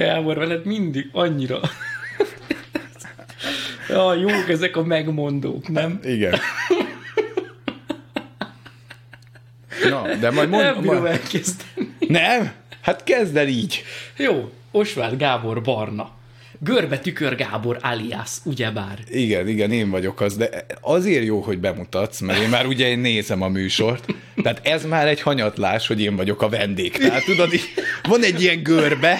[0.00, 1.60] Gábor, veled mindig annyira...
[3.88, 6.00] Ja, jók ezek a megmondók, nem?
[6.02, 6.38] Igen.
[9.88, 10.62] Na, de majd mond...
[10.62, 11.12] Nem bírom majd...
[11.12, 11.94] elkezdeni.
[11.98, 12.52] Nem?
[12.80, 13.84] Hát kezd el így.
[14.16, 16.10] Jó, Osváth Gábor Barna.
[16.62, 18.98] Görbe Tükör Gábor alias, ugyebár.
[19.10, 22.98] Igen, igen, én vagyok az, de azért jó, hogy bemutatsz, mert én már ugye én
[22.98, 26.92] nézem a műsort, tehát ez már egy hanyatlás, hogy én vagyok a vendég.
[26.92, 27.68] Tehát tudod, így
[28.02, 29.18] van egy ilyen görbe,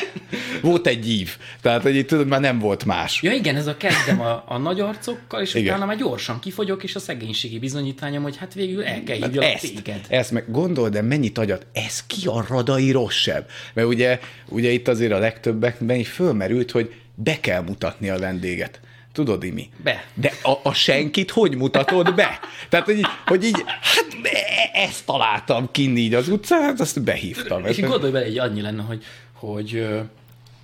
[0.60, 3.22] volt egy ív, tehát hogy tudod, már nem volt más.
[3.22, 5.66] Ja igen, ez a kezdem a, a nagy arcokkal, és Igen.
[5.66, 9.74] utána már gyorsan kifogyok, és a szegénységi bizonyítványom, hogy hát végül el kell hívjalak ezt,
[9.74, 10.00] téged.
[10.08, 13.44] ezt meg gondold, de mennyit agyat, ez ki a radai rosszabb?
[13.74, 18.80] Mert ugye, ugye itt azért a legtöbbekben így fölmerült, hogy be kell mutatni a vendéget.
[19.12, 19.70] Tudod, Imi?
[19.76, 20.04] Be.
[20.14, 22.38] De a, a senkit hogy mutatod be?
[22.68, 27.66] Tehát, hogy hogy így hát e- ezt találtam kinn így az utcán, hát azt behívtam.
[27.66, 29.88] És gondolj bele, hogy annyi lenne, hogy, hogy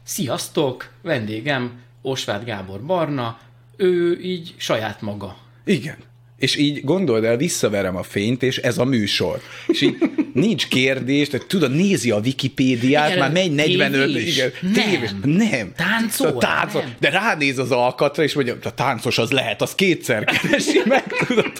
[0.03, 3.39] sziasztok, vendégem Osváth Gábor Barna,
[3.77, 5.37] ő így saját maga.
[5.65, 5.97] Igen.
[6.39, 9.41] És így gondold el, visszaverem a fényt, és ez a műsor.
[9.67, 9.97] És így
[10.33, 14.37] nincs kérdés, tehát tudod, nézi a Wikipédiát, Igen, már megy 45, tévés.
[14.37, 14.73] igen, Nem.
[14.73, 15.11] tévés.
[15.25, 15.73] Nem.
[15.77, 16.95] Táncol, Szóval táncol, nem.
[17.01, 21.53] De ránéz az alkatra, és mondja, a táncos az lehet, az kétszer keresi meg, tudod.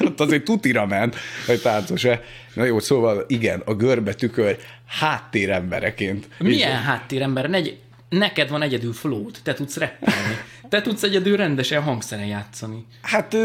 [0.00, 2.22] Ott azért tutira ment, hogy táncos-e.
[2.54, 6.28] Na jó, szóval igen, a görbe tükör háttérembereként.
[6.38, 7.48] Milyen háttérember?
[7.50, 7.76] Negy,
[8.08, 10.36] neked van egyedül flót, te tudsz rappelni.
[10.68, 12.86] Te tudsz egyedül rendesen hangszeren játszani.
[13.02, 13.36] Hát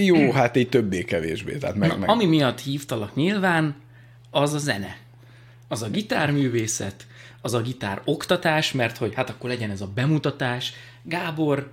[0.00, 1.56] jó, hát így többé-kevésbé.
[1.56, 2.08] Tehát meg, Na, meg.
[2.08, 3.74] ami miatt hívtalak nyilván,
[4.30, 4.96] az a zene.
[5.68, 7.06] Az a gitárművészet,
[7.40, 10.72] az a gitár oktatás, mert hogy hát akkor legyen ez a bemutatás.
[11.02, 11.70] Gábor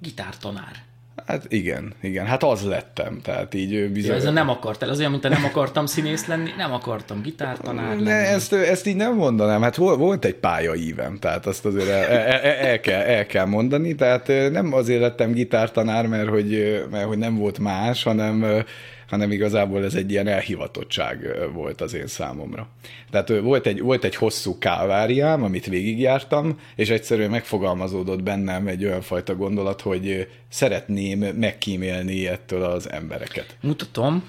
[0.00, 0.82] gitártanár.
[1.26, 4.10] Hát igen, igen, hát az lettem, tehát így bizony.
[4.10, 7.88] Ja, ez nem akartál, az olyan, mint a nem akartam színész lenni, nem akartam gitártanár
[7.88, 8.02] lenni.
[8.02, 12.40] Ne, ezt, ezt így nem mondanám, hát volt, egy pályaívem, tehát azt azért el, el,
[12.40, 17.18] el, el, kell, el kell mondani, tehát nem azért lettem gitártanár, mert hogy, mert hogy
[17.18, 18.64] nem volt más, hanem,
[19.08, 22.68] hanem igazából ez egy ilyen elhivatottság volt az én számomra.
[23.10, 29.02] Tehát volt egy, volt egy hosszú káváriám, amit végigjártam, és egyszerűen megfogalmazódott bennem egy olyan
[29.02, 33.56] fajta gondolat, hogy szeretném megkímélni ettől az embereket.
[33.60, 34.24] Mutatom,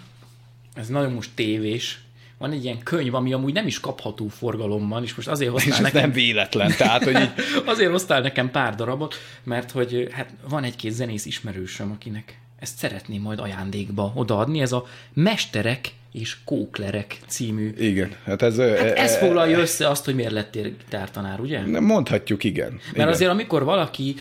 [0.73, 1.99] ez nagyon most tévés,
[2.37, 5.85] van egy ilyen könyv, ami amúgy nem is kapható forgalomban, és most azért És hoztál
[5.85, 7.31] ez nekem, nem véletlen, tehát hogy így
[7.65, 13.21] azért hoztál nekem pár darabot, mert hogy hát van egy-két zenész ismerősöm, akinek ezt szeretném
[13.21, 17.73] majd ajándékba odaadni, ez a Mesterek és Kóklerek című.
[17.77, 18.57] Igen, hát ez...
[18.59, 21.79] Hát ez foglalja össze azt, hogy miért lettél gitártanár, ugye?
[21.79, 22.71] Mondhatjuk, igen.
[22.71, 23.07] Mert igen.
[23.07, 24.15] azért, amikor valaki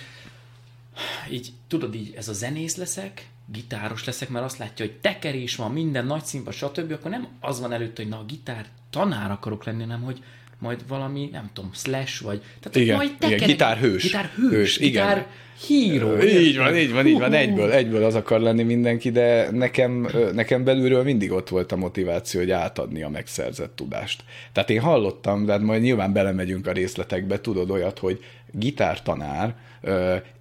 [1.30, 5.72] így, tudod így, ez a zenész leszek, gitáros leszek, mert azt látja, hogy tekerés van,
[5.72, 9.64] minden nagy színpad, stb., akkor nem az van előtt, hogy na, a gitár tanár akarok
[9.64, 10.22] lenni, nem, hogy
[10.64, 12.42] majd valami, nem tudom, slash, vagy...
[12.60, 14.02] Tehát Igen, majd igen, tekerek- gitárhős.
[14.02, 14.90] Gitárhős, Hős, igen.
[14.90, 15.26] gitár
[15.66, 16.18] híró.
[16.22, 20.64] Így van, így van, így van, egyből, egyből az akar lenni mindenki, de nekem, nekem
[20.64, 24.24] belülről mindig ott volt a motiváció, hogy átadni a megszerzett tudást.
[24.52, 29.54] Tehát én hallottam, de hát majd nyilván belemegyünk a részletekbe, tudod olyat, hogy gitártanár,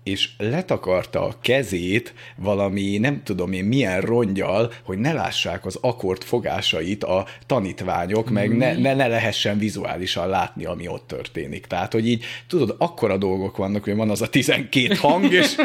[0.03, 6.23] és letakarta a kezét valami, nem tudom én milyen rongyal, hogy ne lássák az akkord
[6.23, 11.65] fogásait a tanítványok, meg ne, ne, ne lehessen vizuálisan látni, ami ott történik.
[11.65, 15.55] Tehát, hogy így, tudod, akkora dolgok vannak, hogy van az a 12 hang, és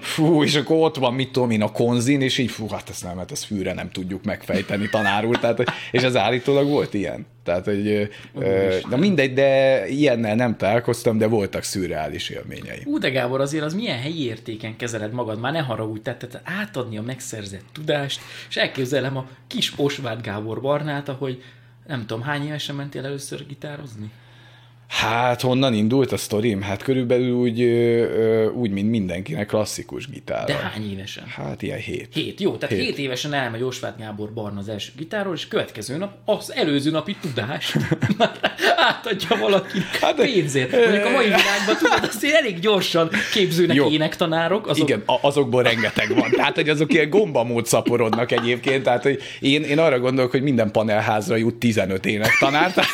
[0.00, 3.04] fú, és akkor ott van, mit tudom én, a konzin, és így, fú, hát ezt
[3.04, 7.26] nem, hát ezt fűre nem tudjuk megfejteni tanár úr, tehát, és ez állítólag volt ilyen.
[7.44, 8.10] Tehát, hogy,
[8.90, 12.82] na mindegy, de ilyennel nem találkoztam, de voltak szürreális élményei.
[12.84, 16.98] Ú, de Gábor, azért az milyen helyi értéken kezeled magad, már ne haragudj, tehát, átadni
[16.98, 21.42] a megszerzett tudást, és elképzelem a kis Osváth Gábor Barnát, ahogy
[21.86, 24.10] nem tudom, hány évesen mentél először gitározni?
[25.00, 26.62] Hát honnan indult a sztorim?
[26.62, 27.62] Hát körülbelül úgy,
[28.54, 30.44] úgy mint mindenkinek klasszikus gitár.
[30.44, 31.24] De hány évesen?
[31.26, 32.08] Hát ilyen hét.
[32.12, 32.84] Hét, jó, tehát Hét.
[32.84, 37.16] hét, évesen elmegy Osváth Gábor Barna az első gitáról, és következő nap az előző napi
[37.20, 37.76] tudást
[38.88, 40.70] átadja valakinek hát, pénzért.
[40.70, 43.90] Mondjuk a mai világban tudod, azért elég gyorsan képzőnek Jó.
[43.90, 44.66] énektanárok.
[44.66, 46.30] Azok, Igen, azokból rengeteg van.
[46.30, 48.82] Tehát, hogy azok ilyen gombamód szaporodnak egyébként.
[48.82, 52.74] Tehát, hogy én, én arra gondolok, hogy minden panelházra jut 15 énektanár,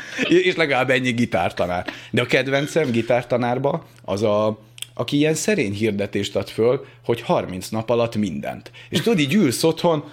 [0.48, 1.86] és legalább ennyi gitártanár.
[2.10, 4.58] De a kedvencem gitártanárba az a
[4.94, 8.70] aki ilyen szerény hirdetést ad föl, hogy 30 nap alatt mindent.
[8.88, 10.04] És tudod, így ülsz otthon,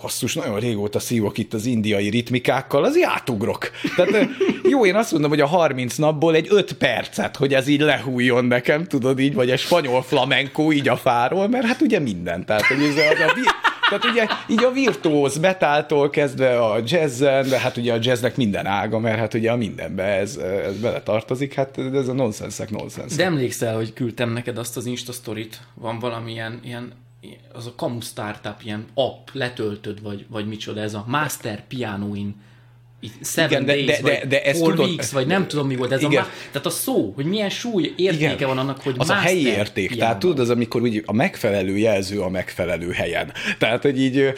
[0.00, 3.70] Basszus, nagyon régóta szívok itt az indiai ritmikákkal, az átugrok.
[3.96, 4.22] Tehát ö,
[4.68, 8.44] jó, én azt mondom, hogy a 30 napból egy 5 percet, hogy ez így lehújjon
[8.44, 12.46] nekem, tudod így, vagy egy spanyol flamenco így a fáról, mert hát ugye minden.
[12.46, 13.40] Tehát, hogy ez az a,
[13.98, 18.66] Tehát ugye így a virtuóz metáltól kezdve a jazzen, de hát ugye a jazznek minden
[18.66, 23.14] ága, mert hát ugye a mindenbe ez, ez bele tartozik, hát ez a nonsenszek nonsens.
[23.14, 26.92] De emlékszel, hogy küldtem neked azt az Insta sztorit, van valamilyen ilyen
[27.52, 32.34] az a Kamu Startup ilyen app, letöltöd, vagy, vagy micsoda, ez a Master Pianoin
[33.22, 35.76] Seven igen, de, days, de, de, de ezt four tudod, weeks, vagy nem tudom mi
[35.76, 35.92] volt.
[35.92, 36.22] Ez igen.
[36.22, 38.48] a, tehát a szó, hogy milyen súly értéke igen.
[38.48, 39.96] van annak, hogy Az a helyi érték.
[39.96, 43.32] Tehát tudod, az amikor úgy a megfelelő jelző a megfelelő helyen.
[43.58, 44.32] Tehát, hogy így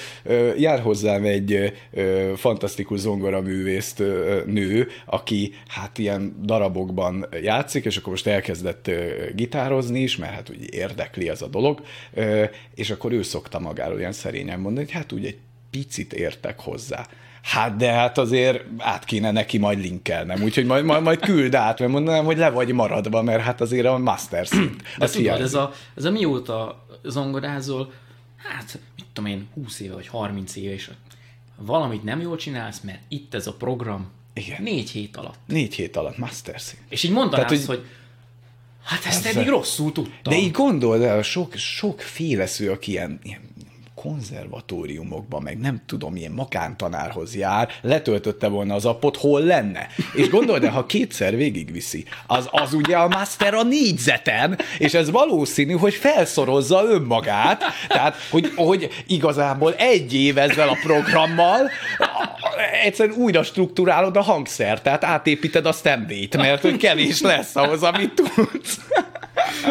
[0.56, 1.72] jár hozzám egy
[2.37, 4.02] fantasztikus zongoraművészt
[4.46, 8.90] nő, aki hát ilyen darabokban játszik, és akkor most elkezdett
[9.34, 11.82] gitározni is, mert hát úgy érdekli ez a dolog,
[12.75, 15.38] és akkor ő szokta magáról ilyen szerényen mondani, hogy hát úgy egy
[15.70, 17.06] picit értek hozzá.
[17.44, 21.79] Hát de hát azért át kéne neki majd linkelnem, úgyhogy majd, majd, majd küld át,
[21.79, 24.82] mert mondanám, hogy le vagy maradva, mert hát azért a master szint.
[24.99, 27.93] De tudod, ez a, ez a mióta zongorázol,
[28.37, 30.91] hát mit tudom én, 20 éve vagy 30 éve, és
[31.56, 34.62] valamit nem jól csinálsz, mert itt ez a program, igen.
[34.62, 35.38] Négy hét alatt.
[35.46, 36.82] Négy hét alatt, master szint.
[36.88, 37.85] És így mondanád, hogy, hogy
[38.85, 40.32] hát ezt eddig rosszul tudtam.
[40.32, 43.41] De így gondold el, sok, sok félesző, aki ilyen, ilyen
[44.05, 49.87] konzervatóriumokban, meg nem tudom, milyen makántanárhoz jár, letöltötte volna az appot, hol lenne.
[50.15, 55.11] És gondold el, ha kétszer végigviszi, az, az ugye a master a négyzeten, és ez
[55.11, 61.71] valószínű, hogy felszorozza önmagát, tehát, hogy, hogy igazából egy év ezzel a programmal
[62.83, 68.12] egyszerűen újra struktúrálod a hangszert, tehát átépíted a stembét, mert hogy kevés lesz ahhoz, amit
[68.15, 68.79] tudsz.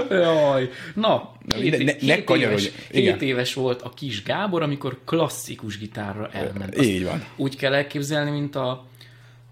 [0.09, 0.69] Jaj.
[0.95, 6.29] Na, Hét, ne, ne hét, éves, hét éves volt a kis Gábor, amikor klasszikus gitárra
[6.31, 6.75] elment.
[6.75, 7.25] Azt Így van.
[7.35, 8.85] Úgy kell elképzelni, mint a,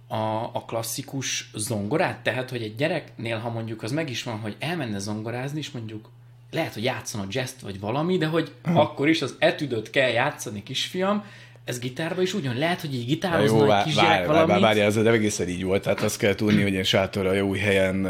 [0.08, 4.56] a, a klasszikus zongorát, tehát, hogy egy gyereknél, ha mondjuk az meg is van, hogy
[4.60, 6.10] elmenne zongorázni, és mondjuk
[6.52, 10.64] lehet, hogy játszon a jazz vagy valami, de hogy akkor is az etüdöt kell játszani,
[10.64, 11.24] kisfiam,
[11.64, 14.48] ez gitárba is ugyan lehet, hogy így gitározna jó, kisgyerek valamit?
[14.48, 15.82] Várj, várj, ez egészen így volt.
[15.82, 18.08] Tehát azt kell tudni, hogy én sátorra jó helyen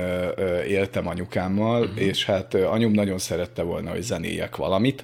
[0.67, 2.01] éltem anyukámmal, uh-huh.
[2.01, 5.03] és hát anyum nagyon szerette volna, hogy zenéjek valamit,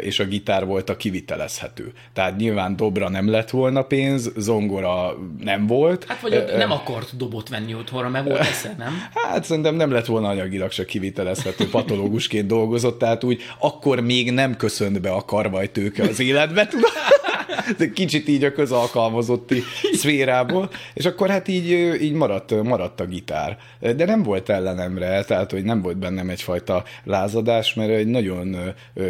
[0.00, 1.92] és a gitár volt a kivitelezhető.
[2.12, 6.04] Tehát nyilván dobra nem lett volna pénz, zongora nem volt.
[6.08, 9.02] Hát vagy nem akart dobot venni otthonra, mert volt esze, nem?
[9.26, 14.56] Hát szerintem nem lett volna anyagilag se kivitelezhető, patológusként dolgozott, tehát úgy akkor még nem
[14.56, 16.90] köszönt be a karvajtőke az életbe, tudod?
[17.76, 19.62] de kicsit így a közalkalmazotti
[19.92, 21.70] szférából, és akkor hát így,
[22.02, 23.58] így maradt, maradt a gitár.
[23.80, 28.56] De nem volt ellenemre, tehát hogy nem volt bennem egyfajta lázadás, mert egy nagyon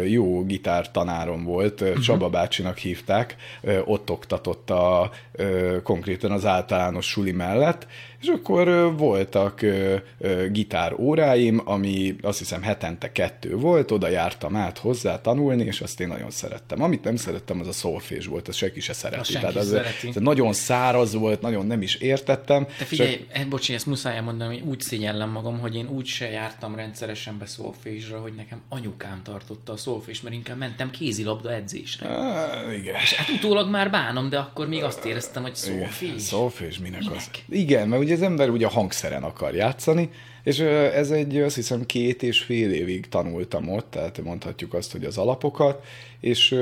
[0.05, 1.99] jó gitártanárom volt, uh-huh.
[1.99, 3.35] Csaba bácsinak hívták,
[3.85, 5.11] ott oktatott a,
[5.83, 7.87] konkrétan az általános suli mellett,
[8.21, 9.65] és akkor voltak
[10.51, 15.99] gitár óráim, ami azt hiszem hetente kettő volt, oda jártam át hozzá tanulni, és azt
[15.99, 16.81] én nagyon szerettem.
[16.81, 19.31] Amit nem szerettem, az a szolfés volt, azt senki se szereti.
[19.31, 20.07] senki Tehát az, szereti.
[20.07, 22.65] Ez nagyon száraz volt, nagyon nem is értettem.
[22.65, 23.21] Te figyelj, csak...
[23.29, 27.37] Eh, bocsi, ezt muszáj elmondani, hogy úgy szégyellem magam, hogy én úgy se jártam rendszeresen
[27.37, 32.07] be szolfésra, hogy nekem anyukám tartotta a szolfés, mert inkább mentem kézilabda edzésre.
[32.07, 32.95] Ah, igen.
[32.95, 36.21] És hát utólag már bánom, de akkor még azt éreztem, hogy szolfés.
[36.21, 37.15] Szolfés, minek, minek?
[37.15, 37.29] az?
[37.49, 40.09] Igen, mert ugye az ember ugye a hangszeren akar játszani,
[40.47, 45.03] és ez egy, azt hiszem, két és fél évig tanultam ott, tehát mondhatjuk azt, hogy
[45.03, 45.83] az alapokat,
[46.19, 46.55] és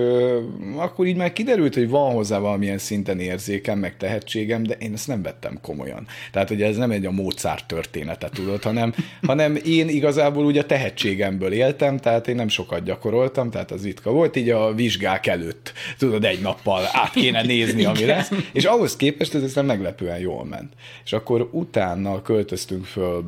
[0.76, 5.08] akkor így már kiderült, hogy van hozzá valamilyen szinten érzékem, meg tehetségem, de én ezt
[5.08, 6.08] nem vettem komolyan.
[6.32, 8.94] Tehát, hogy ez nem egy a Mozart története, tudod, hanem,
[9.28, 14.12] hanem én igazából ugye a tehetségemből éltem, tehát én nem sokat gyakoroltam, tehát az ritka
[14.12, 18.96] volt, így a vizsgák előtt, tudod, egy nappal át kéne nézni, ami lesz, és ahhoz
[18.96, 20.74] képest ez nem meglepően jól ment.
[21.06, 23.22] És akkor utána költöztünk föl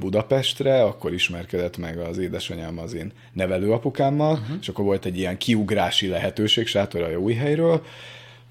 [0.48, 4.58] Budapestre, akkor ismerkedett meg az édesanyám az én nevelőapukámmal, uh-huh.
[4.62, 7.84] és akkor volt egy ilyen kiugrási lehetőség Sátoralja új helyről,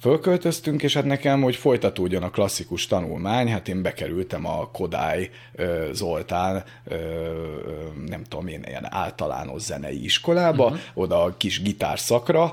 [0.00, 5.30] Fölköltöztünk, és hát nekem, hogy folytatódjon a klasszikus tanulmány, hát én bekerültem a Kodály
[5.92, 6.64] Zoltán,
[8.06, 10.80] nem tudom én, ilyen általános zenei iskolába, uh-huh.
[10.94, 12.52] oda a kis gitárszakra,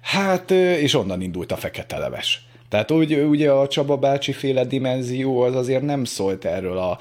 [0.00, 2.48] hát, és onnan indult a fekete leves.
[2.70, 6.98] Tehát úgy, ugye a Csaba bácsi féle dimenzió az azért nem szólt erről a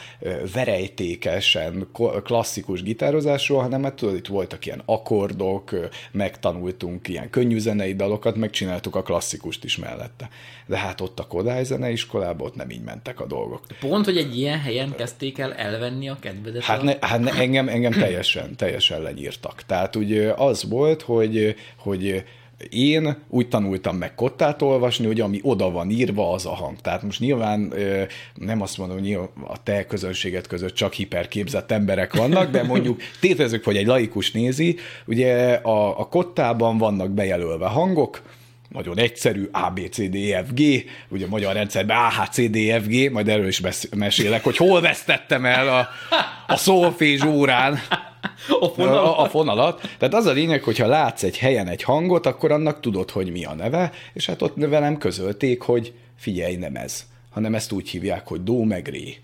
[0.54, 1.88] verejtékesen
[2.24, 8.96] klasszikus gitározásról, hanem hát tudod, itt voltak ilyen akkordok, megtanultunk ilyen könnyű zenei dalokat, megcsináltuk
[8.96, 10.30] a klasszikust is mellette.
[10.68, 13.62] De hát ott a Kodály zeneiskolában ott nem így mentek a dolgok.
[13.80, 16.64] Pont, hogy egy ilyen helyen kezdték el elvenni a kedvedet.
[16.64, 19.64] Hát, ne, hát ne, engem, engem teljesen, teljesen lenyírtak.
[19.66, 22.24] Tehát ugye az volt, hogy, hogy
[22.70, 26.82] én úgy tanultam meg kottát olvasni, hogy ami oda van írva, az a hang.
[26.82, 27.74] Tehát most nyilván
[28.34, 29.14] nem azt mondom, hogy
[29.48, 34.78] a te közönséget között csak hiperképzett emberek vannak, de mondjuk tételezzük, hogy egy laikus nézi,
[35.06, 38.22] ugye a, a kottában vannak bejelölve hangok,
[38.70, 40.62] nagyon egyszerű, A, B, C, D, E, F, G,
[41.10, 43.62] ugye a magyar rendszerben A, H, C, D, E, F, G, majd erről is
[43.96, 45.88] mesélek, hogy hol vesztettem el a,
[46.48, 47.80] a szolfés órán
[48.60, 49.06] A fonalat.
[49.06, 49.82] a, a fonalat.
[49.98, 53.46] Tehát az a lényeg, hogyha látsz egy helyen egy hangot, akkor annak tudod, hogy mi
[53.46, 58.28] a neve, és hát ott velem közölték, hogy figyelj, nem ez, hanem ezt úgy hívják,
[58.28, 59.18] hogy dó meg ré.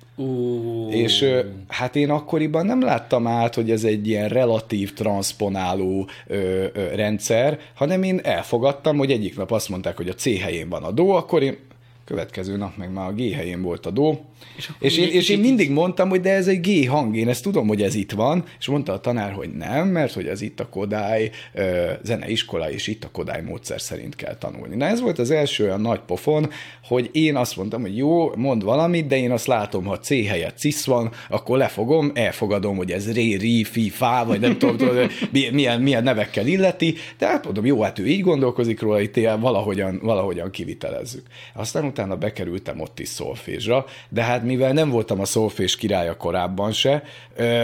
[0.89, 1.25] És
[1.67, 7.59] hát én akkoriban nem láttam át, hogy ez egy ilyen relatív transponáló ö, ö, rendszer,
[7.73, 11.09] hanem én elfogadtam, hogy egyik nap azt mondták, hogy a C helyén van a dó,
[11.09, 11.57] akkor én
[12.05, 14.25] következő nap meg már a G helyén volt a dó,
[14.57, 17.43] És és, én, és én mindig mondtam, hogy de ez egy G hang, én ezt
[17.43, 20.59] tudom, hogy ez itt van, és mondta a tanár, hogy nem, mert hogy ez itt
[20.59, 24.75] a Kodály ö, zeneiskola, és itt a Kodály módszer szerint kell tanulni.
[24.75, 26.49] Na ez volt az első olyan nagy pofon,
[26.83, 30.57] hogy én azt mondtam, hogy jó, mond valamit, de én azt látom, ha C helyett
[30.57, 35.11] CISZ van, akkor lefogom, elfogadom, hogy ez ré, ri, fi, fá, vagy nem tudom, tudod,
[35.31, 39.15] mi- milyen, milyen nevekkel illeti, de hát mondom, jó, hát ő így gondolkozik róla, itt
[39.39, 41.25] valahogyan, valahogyan kivitelezzük.
[41.53, 46.71] Aztán utána bekerültem ott is szolfésra, de hát mivel nem voltam a szolfés királya korábban
[46.71, 47.03] se,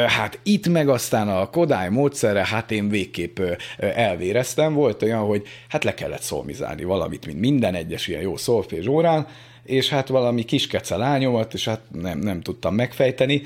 [0.07, 3.39] hát itt meg aztán a Kodály módszerre, hát én végképp
[3.77, 8.87] elvéreztem, volt olyan, hogy hát le kellett szolmizálni valamit, mint minden egyes ilyen jó szolfés
[8.87, 9.27] órán,
[9.63, 13.41] és hát valami kiskece lányomat, és hát nem, nem tudtam megfejteni,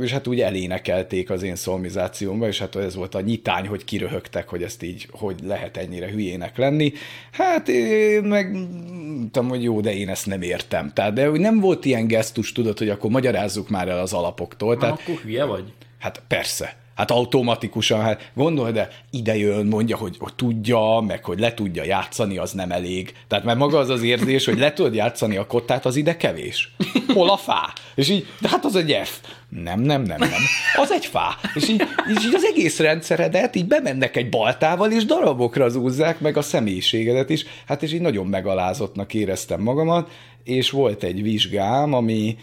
[0.00, 4.48] és hát úgy elénekelték az én szolmizációmba, és hát ez volt a nyitány, hogy kiröhögtek,
[4.48, 6.92] hogy ezt így, hogy lehet ennyire hülyének lenni.
[7.32, 10.92] Hát én meg mondtam, hogy jó, de én ezt nem értem.
[10.92, 14.76] Tehát, de nem volt ilyen gesztus, tudod, hogy akkor magyarázzuk már el az alapoktól.
[14.76, 15.72] Tehát, akkor hülye vagy?
[15.98, 16.76] Hát persze.
[16.94, 21.84] Hát automatikusan, hát gondolj, de ide jön, mondja, hogy, hogy tudja, meg hogy le tudja
[21.84, 23.14] játszani, az nem elég.
[23.28, 26.74] Tehát mert maga az az érzés, hogy le tudod játszani a kottát, az ide kevés.
[27.14, 27.72] Hol a fá?
[27.94, 29.20] És így, de hát az egy F.
[29.48, 30.30] Nem, nem, nem, nem.
[30.76, 31.36] Az egy fá.
[31.54, 31.82] És így,
[32.14, 37.30] és így az egész rendszeredet így bemennek egy baltával, és darabokra zúzzák meg a személyiségedet
[37.30, 37.44] is.
[37.66, 40.10] Hát és így nagyon megalázottnak éreztem magamat,
[40.44, 42.36] és volt egy vizsgám, ami,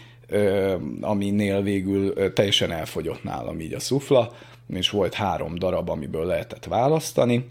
[1.00, 4.32] aminél végül teljesen elfogyott nálam így a szufla,
[4.68, 7.48] és volt három darab, amiből lehetett választani,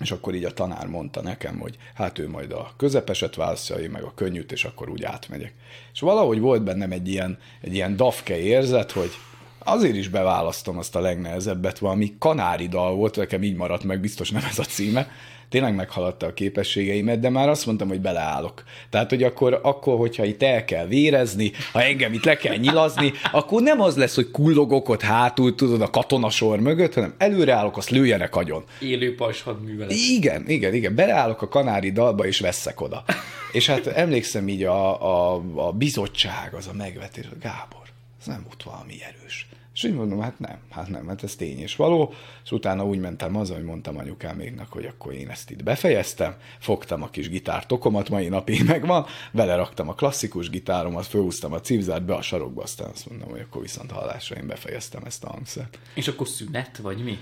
[0.00, 3.90] és akkor így a tanár mondta nekem, hogy hát ő majd a közepeset választja, én
[3.90, 5.52] meg a könnyűt, és akkor úgy átmegyek.
[5.92, 9.10] És valahogy volt bennem egy ilyen, egy ilyen dafke érzet, hogy
[9.72, 14.30] azért is beválasztom azt a legnehezebbet, valami kanári dal volt, nekem így maradt meg, biztos
[14.30, 15.10] nem ez a címe,
[15.48, 18.62] tényleg meghaladta a képességeimet, de már azt mondtam, hogy beleállok.
[18.90, 23.12] Tehát, hogy akkor, akkor, hogyha itt el kell vérezni, ha engem itt le kell nyilazni,
[23.32, 27.90] akkor nem az lesz, hogy kullogok ott hátul, tudod, a katonasor mögött, hanem előreállok, azt
[27.90, 28.64] lőjenek agyon.
[28.80, 29.16] Élő
[29.64, 29.92] művelet.
[29.92, 30.94] Igen, igen, igen.
[30.94, 33.04] Beleállok a kanári dalba, és veszek oda.
[33.52, 37.82] És hát emlékszem így a, a, a bizottság, az a megvetés, Gábor,
[38.20, 39.48] ez nem volt valami erős.
[39.78, 42.14] És így mondom, hát nem, hát nem, hát ez tény és való.
[42.44, 47.02] És utána úgy mentem haza, hogy mondtam anyukáméknak, hogy akkor én ezt itt befejeztem, fogtam
[47.02, 52.22] a kis gitártokomat, mai napig megvan, beleraktam a klasszikus gitáromat, fölhúztam a cipzárt be a
[52.22, 55.78] sarokba, aztán azt mondom, hogy akkor viszont hallásra én befejeztem ezt a hangszert.
[55.94, 57.18] És akkor szünet, vagy mi?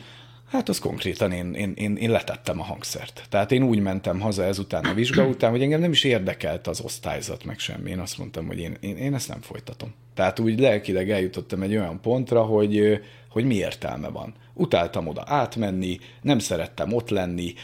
[0.51, 3.27] Hát az konkrétan én, én, én, én letettem a hangszert.
[3.29, 6.81] Tehát én úgy mentem haza ezután a vizsga után, hogy engem nem is érdekelt az
[6.81, 7.91] osztályzat, meg semmi.
[7.91, 9.95] Én azt mondtam, hogy én, én, én ezt nem folytatom.
[10.17, 14.35] Tehát úgy lelkileg eljutottam egy olyan pontra, hogy, hogy mi értelme van.
[14.55, 17.55] Utáltam oda átmenni, nem szerettem ott lenni,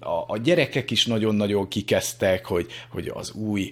[0.00, 3.70] a, a gyerekek is nagyon-nagyon kikezdtek, hogy, hogy az új,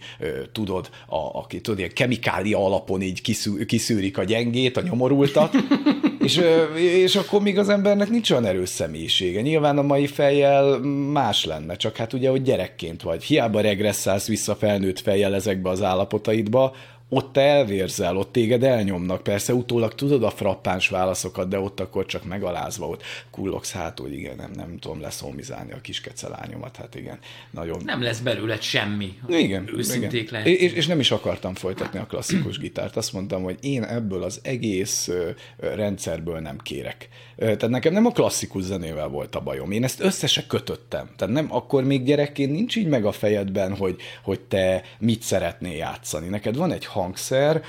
[0.52, 5.54] tudod, a, aki tudod, ilyen kemikália alapon így kiszű, kiszűrik a gyengét, a nyomorultat,
[6.18, 6.40] és,
[6.76, 9.40] és akkor még az embernek nincs olyan erős személyisége.
[9.40, 10.78] Nyilván a mai fejjel
[11.12, 13.24] más lenne, csak hát ugye, hogy gyerekként vagy.
[13.24, 16.74] Hiába regresszálsz vissza felnőtt fejjel ezekbe az állapotaidba,
[17.12, 19.22] ott te elvérzel, ott téged elnyomnak.
[19.22, 24.12] Persze utólag tudod a frappáns válaszokat, de ott akkor csak megalázva ott kullogsz hát, hogy
[24.12, 27.18] igen, nem, nem tudom leszomizálni a kis kecelányomat, hát igen,
[27.50, 27.82] nagyon...
[27.84, 29.18] Nem lesz belőled semmi.
[29.28, 30.32] Igen, Őszinték igen.
[30.32, 30.60] lehet.
[30.60, 32.96] És, és nem is akartam folytatni a klasszikus gitárt.
[32.96, 35.10] Azt mondtam, hogy én ebből az egész
[35.58, 37.08] rendszerből nem kérek.
[37.40, 39.70] Tehát nekem nem a klasszikus zenével volt a bajom.
[39.70, 41.08] Én ezt össze kötöttem.
[41.16, 45.76] Tehát nem, akkor még gyerekként nincs így meg a fejedben, hogy, hogy te mit szeretnél
[45.76, 46.28] játszani.
[46.28, 47.62] Neked van egy hangszer,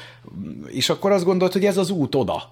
[0.68, 2.52] és akkor azt gondolod, hogy ez az út oda.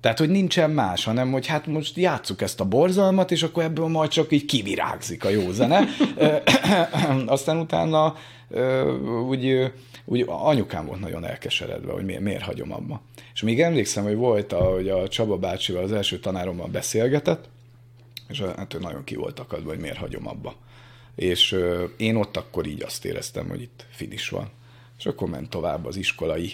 [0.00, 3.86] Tehát, hogy nincsen más, hanem, hogy hát most játsszuk ezt a borzalmat, és akkor ebből
[3.86, 5.84] majd csak így kivirágzik a jó zene.
[7.26, 8.14] Aztán utána
[9.28, 9.72] úgy,
[10.10, 13.00] úgy anyukám volt nagyon elkeseredve, hogy miért, miért hagyom abba.
[13.34, 17.48] És még emlékszem, hogy volt, hogy a Csaba bácsival, az első tanárommal beszélgetett,
[18.28, 20.54] és hát ő nagyon ki volt akadva, hogy miért hagyom abba.
[21.14, 21.56] És
[21.96, 24.50] én ott akkor így azt éreztem, hogy itt finis van.
[24.98, 26.52] És akkor ment tovább az iskolai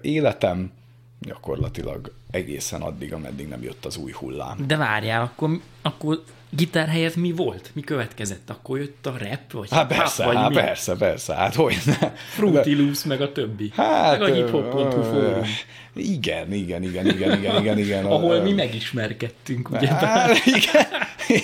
[0.00, 0.72] életem,
[1.20, 4.66] gyakorlatilag egészen addig, ameddig nem jött az új hullám.
[4.66, 7.70] De várjál, akkor, akkor gitár helyett mi volt?
[7.74, 8.50] Mi következett?
[8.50, 9.52] Akkor jött a rap?
[9.52, 10.54] Vagy Hát persze, vagy hát mi?
[10.54, 12.12] persze, persze, hát hogy ne.
[12.16, 13.72] Fruity Loops, meg a többi.
[13.76, 15.42] Hát, meg a hiphop.hu fórum.
[15.94, 18.04] Igen, igen, igen, igen, igen, igen, igen.
[18.18, 19.88] Ahol Ö, mi megismerkedtünk, ugye?
[19.88, 20.86] Hát, igen.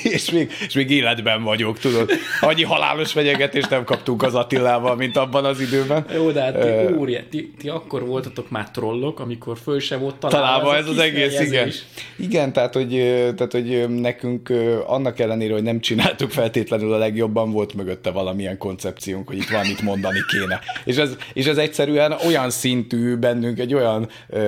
[0.03, 2.11] És még, és még életben vagyok, tudod.
[2.41, 6.07] Annyi halálos fenyegetést nem kaptunk az Attilával, mint abban az időben.
[6.15, 10.15] Jó, de hát ti, óriá, ti, ti, akkor voltatok már trollok, amikor föl se volt
[10.15, 11.71] találva, találva ez a az egész, igen.
[12.17, 12.89] Igen, tehát hogy,
[13.37, 14.53] tehát, hogy nekünk
[14.87, 19.83] annak ellenére, hogy nem csináltuk feltétlenül a legjobban, volt mögötte valamilyen koncepciónk, hogy itt valamit
[19.83, 20.61] mondani kéne.
[20.85, 24.44] És ez, és ez egyszerűen olyan szintű bennünk, egy olyan ö,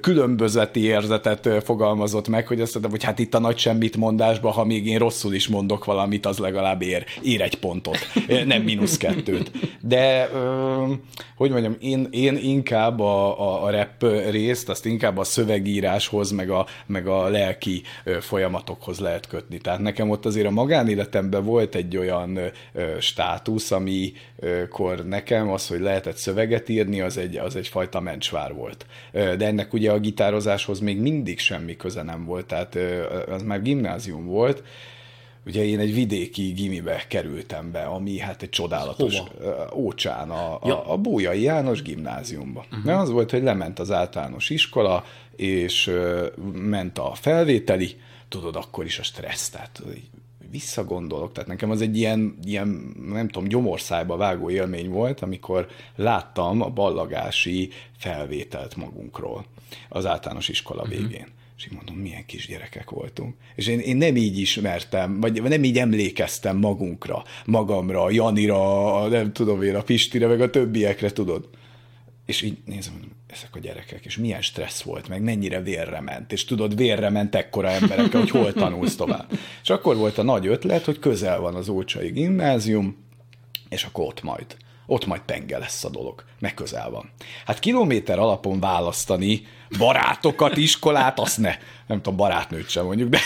[0.00, 4.64] különbözeti érzetet fogalmazott meg, hogy azt mondtam, hogy hát itt a nagy semmit mondásban, ha
[4.64, 7.98] még én rosszul is mondok valamit, az legalább ér, ér egy pontot,
[8.46, 9.50] nem mínusz kettőt.
[9.80, 10.30] De,
[11.36, 16.50] hogy mondjam, én, én inkább a, a, a rap részt, azt inkább a szövegíráshoz, meg
[16.50, 17.82] a, meg a lelki
[18.20, 19.58] folyamatokhoz lehet kötni.
[19.58, 22.38] Tehát nekem ott azért a magánéletemben volt egy olyan
[22.98, 28.86] státusz, amikor nekem az, hogy lehetett szöveget írni, az egy, az egyfajta mencsvár volt.
[29.36, 32.78] De ennek ugye a gitározáshoz még mindig semmi köze nem volt, tehát
[33.28, 34.62] az már gimnázium volt,
[35.46, 39.70] Ugye én egy vidéki gimibe kerültem be, ami hát egy csodálatos Hova?
[39.74, 40.84] Ócsán, a, Ja.
[40.86, 42.64] a, a János gimnáziumba.
[42.72, 43.00] Uh-huh.
[43.00, 45.04] Az volt, hogy lement az általános iskola,
[45.36, 45.90] és
[46.52, 47.96] ment a felvételi,
[48.28, 49.82] tudod, akkor is a stressz, tehát
[50.50, 56.62] visszagondolok, tehát nekem az egy ilyen, ilyen nem tudom, gyomorszájba vágó élmény volt, amikor láttam
[56.62, 59.44] a ballagási felvételt magunkról
[59.88, 61.26] az általános iskola végén.
[61.56, 63.34] És így mondom, milyen kisgyerekek voltunk.
[63.54, 69.62] És én, én nem így ismertem, vagy nem így emlékeztem magunkra, magamra, Janira, nem tudom
[69.62, 71.48] én, a Pistire, meg a többiekre, tudod.
[72.30, 76.32] És így nézem, mondom, ezek a gyerekek, és milyen stressz volt, meg mennyire vérre ment,
[76.32, 79.38] és tudod, vérre ment ekkora emberek, hogy hol tanulsz tovább.
[79.62, 82.96] És akkor volt a nagy ötlet, hogy közel van az Ócsai gimnázium,
[83.68, 87.10] és akkor ott majd, ott majd penge lesz a dolog, meg közel van.
[87.44, 89.42] Hát kilométer alapon választani
[89.78, 91.54] barátokat, iskolát, azt ne.
[91.86, 93.18] Nem tudom, barátnőt sem mondjuk, de,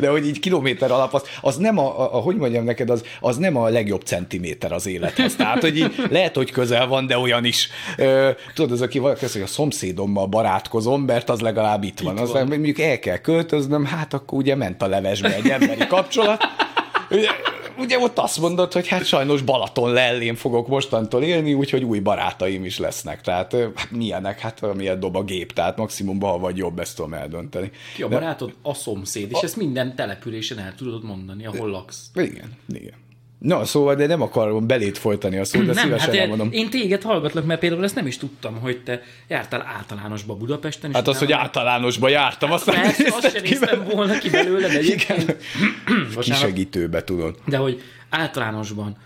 [0.00, 3.04] de hogy így kilométer alap, az, az nem a, a, a, hogy mondjam neked, az,
[3.20, 5.36] az nem a legjobb centiméter az élethez.
[5.36, 7.68] Tehát, hogy így lehet, hogy közel van, de olyan is.
[7.96, 12.18] Ö, tudod, az, aki valaki hogy a szomszédommal barátkozom, mert az legalább itt van.
[12.18, 12.46] Az van.
[12.46, 16.42] mondjuk el kell költöznöm, hát akkor ugye ment a levesbe egy emberi kapcsolat.
[17.10, 17.28] Ugye,
[17.78, 22.64] ugye ott azt mondod, hogy hát sajnos Balaton lellén fogok mostantól élni, úgyhogy új barátaim
[22.64, 23.20] is lesznek.
[23.20, 24.40] Tehát hát milyenek?
[24.40, 27.70] Hát amilyet dob a gép, tehát maximum bal vagy jobb, ezt tudom eldönteni.
[27.94, 28.54] Ki a barátod?
[28.62, 32.10] A szomszéd, és ezt minden településen el tudod mondani, ahol laksz.
[32.14, 33.03] Igen, igen.
[33.44, 36.48] Na, szóval, de nem akarom belét folytani a szót, de Nem, szívesen hát én, elmondom.
[36.52, 40.94] én téged hallgatlak, mert például ezt nem is tudtam, hogy te jártál általánosba Budapesten.
[40.94, 44.80] Hát az, hogy általánosba jártam, azt nem Persze, azt sem néztem volna ki belőle, de.
[44.80, 45.36] Igen.
[46.20, 47.36] Kisegítőbe, tudod.
[47.46, 48.96] de hogy általánosban,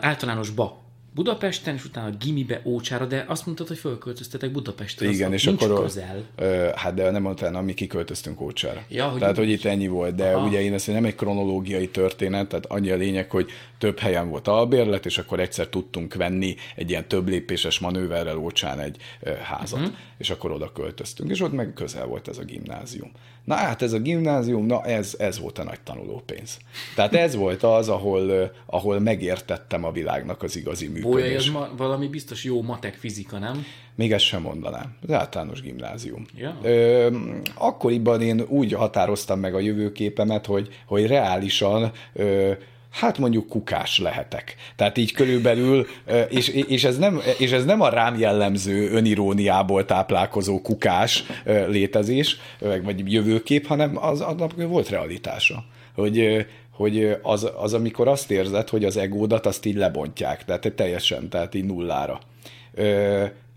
[0.00, 0.82] általánosba
[1.18, 5.08] Budapesten, és utána gimibe, Ócsára, de azt mondtad, hogy fölköltöztetek Budapestre.
[5.08, 5.82] Igen, és nincs akkor...
[5.82, 6.24] közel.
[6.36, 8.84] Ö, hát de nem utána, mi kiköltöztünk Ócsára.
[8.88, 10.46] Ja, hogy tehát, hogy itt ennyi volt, de Aha.
[10.46, 14.48] ugye én ezt nem egy kronológiai történet, tehát annyi a lényeg, hogy több helyen volt
[14.48, 18.96] albérlet, és akkor egyszer tudtunk venni egy ilyen több lépéses manőverrel Ócsán egy
[19.42, 19.94] házat, uh-huh.
[20.18, 23.10] és akkor oda költöztünk, és ott meg közel volt ez a gimnázium.
[23.44, 26.58] Na hát ez a gimnázium, na ez, ez volt a nagy tanulópénz.
[26.94, 31.52] Tehát ez volt az, ahol, ahol megértettem a világnak az igazi Bolyai az működését.
[31.52, 33.64] ma, valami biztos jó matek fizika, nem?
[33.94, 34.96] Még ezt sem mondanám.
[35.02, 36.26] Az általános gimnázium.
[36.36, 36.58] Ja.
[36.62, 37.16] Ö,
[37.54, 42.52] akkoriban én úgy határoztam meg a jövőképemet, hogy, hogy reálisan ö,
[42.90, 44.56] hát mondjuk kukás lehetek.
[44.76, 45.86] Tehát így körülbelül,
[46.28, 52.36] és, és, ez nem, és ez nem a rám jellemző öniróniából táplálkozó kukás létezés,
[52.82, 55.64] vagy jövőkép, hanem az, annak volt realitása.
[55.94, 61.28] Hogy, hogy az, az, amikor azt érzed, hogy az egódat azt így lebontják, tehát teljesen,
[61.28, 62.20] tehát így nullára.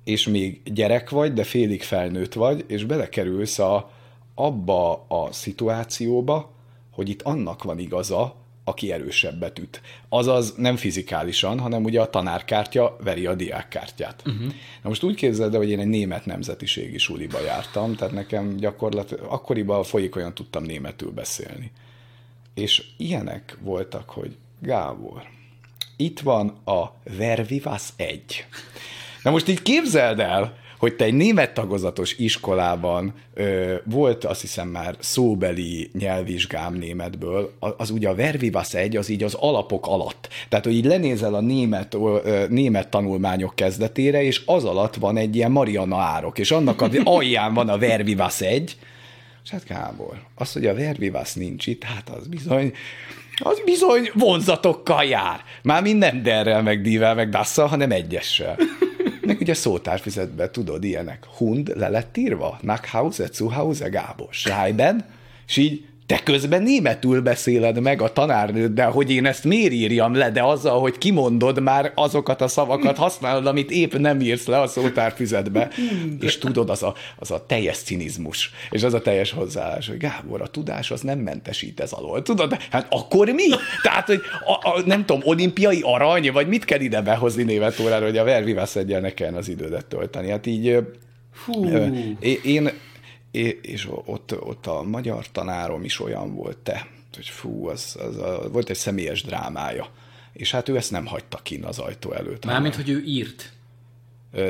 [0.04, 3.92] És még gyerek vagy, de félig felnőtt vagy, és belekerülsz a,
[4.36, 6.52] abba a szituációba,
[6.92, 8.36] hogy itt annak van igaza,
[8.72, 9.82] aki erősebbet üt.
[10.10, 14.24] Azaz nem fizikálisan, hanem ugye a tanárkártya veri a diákkártyát.
[14.26, 14.48] Uh-huh.
[14.82, 19.26] Na most úgy képzeld el, hogy én egy német nemzetiségi suliba jártam, tehát nekem gyakorlatilag
[19.30, 21.72] akkoriban folyékonyan tudtam németül beszélni.
[22.54, 25.22] És ilyenek voltak, hogy Gábor,
[25.98, 28.46] itt van a Vervivas 1.
[29.24, 34.68] Na most így képzeld el, hogy te egy német tagozatos iskolában ö, volt azt hiszem
[34.68, 40.30] már szóbeli nyelvvizsgám németből, az ugye a Vervivas egy, az így az alapok alatt.
[40.50, 45.36] Tehát, hogy így lenézel a német, ö, német tanulmányok kezdetére, és az alatt van egy
[45.36, 48.78] ilyen Mariana árok, és annak a alján van a Vervivas egy,
[49.44, 52.74] és hát Gábor, az, hogy a Vervivas nincs itt, hát az bizony,
[53.38, 55.44] az bizony vonzatokkal jár.
[55.64, 58.58] Már minden derrel, meg dível, meg dasszal, hanem egyessel.
[59.26, 61.26] Meg ugye szótárfizetben tudod, ilyenek.
[61.38, 65.06] Hund le lett írva, Nachhause, Zuhause, Gábor, Schreiben,
[65.48, 70.32] és így te közben németül beszéled meg a tanárnőddel, hogy én ezt miért írjam le,
[70.32, 74.68] de azzal, hogy kimondod már azokat a szavakat használod, amit épp nem írsz le a
[74.68, 75.70] szótárfüzetbe,
[76.20, 80.42] és tudod, az a, az a teljes cinizmus, és az a teljes hozzáállás, hogy Gábor,
[80.42, 82.22] a tudás az nem mentesít ez alól.
[82.22, 83.48] Tudod, hát akkor mi?
[83.82, 88.06] Tehát, hogy a, a, nem tudom, olimpiai arany, vagy mit kell ide behozni német órára,
[88.06, 90.30] hogy a Vervivász egyen ne kelljen az idődet tölteni.
[90.30, 90.78] Hát így
[91.46, 91.66] Hú.
[92.44, 92.72] én
[93.62, 98.50] és ott, ott a magyar tanárom is olyan volt, te, hogy fú, az, az a,
[98.52, 99.90] volt egy személyes drámája.
[100.34, 102.46] És hát ő ezt nem hagyta kin az ajtó előtt.
[102.46, 103.52] Mármint, hogy ő írt.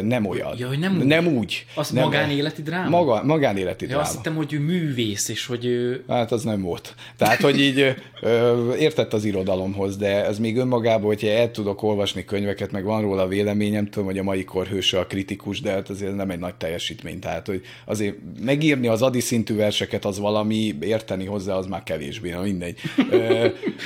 [0.02, 0.54] Nem olyan.
[0.58, 1.06] Ja, hogy nem úgy.
[1.06, 1.66] Nem úgy.
[1.76, 2.90] Az nem, magánéleti dráma?
[2.90, 4.04] Maga, magánéleti ja, dráma.
[4.04, 6.04] Azt hittem, hogy ő művész, és hogy ő...
[6.08, 6.96] Hát az nem volt.
[7.18, 12.26] Tehát, hogy így ö, értett az irodalomhoz, de ez még önmagában, hogyha el tudok olvasni
[12.26, 15.90] könyveket, meg van róla véleményem, tudom, hogy a mai kor hőse a kritikus, de hát
[15.90, 17.20] azért nem egy nagy teljesítmény.
[17.20, 22.30] Tehát, hogy azért megírni az adi szintű verseket, az valami, érteni hozzá, az már kevésbé,
[22.30, 22.80] na mindegy.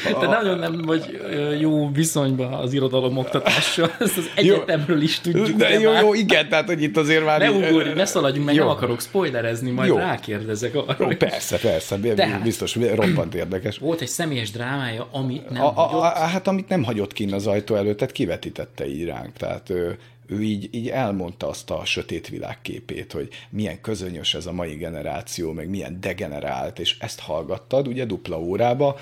[0.04, 0.26] Te a...
[0.26, 1.20] nagyon nem vagy
[1.60, 5.58] jó viszonyban az irodalom oktatással, ezt az egyetemről is tudjuk.
[5.58, 7.40] De jó, jó, igen, tehát, hogy itt azért már...
[7.40, 8.64] Ne ugorj, ne szaladjunk, meg jó.
[8.64, 9.98] nem akarok spoilerezni, majd jó.
[9.98, 10.96] rákérdezek arra.
[11.00, 13.78] Jó, persze, persze, Tehát, biztos, roppant érdekes.
[13.78, 16.02] Volt egy személyes drámája, amit nem a, hagyott.
[16.02, 19.70] A, a, hát amit nem hagyott kinn az ajtó előtt, tehát kivetítette így ránk, tehát
[19.70, 24.76] ő, ő így, így elmondta azt a sötét világképét, hogy milyen közönyös ez a mai
[24.76, 29.00] generáció, meg milyen degenerált, és ezt hallgattad ugye dupla órába,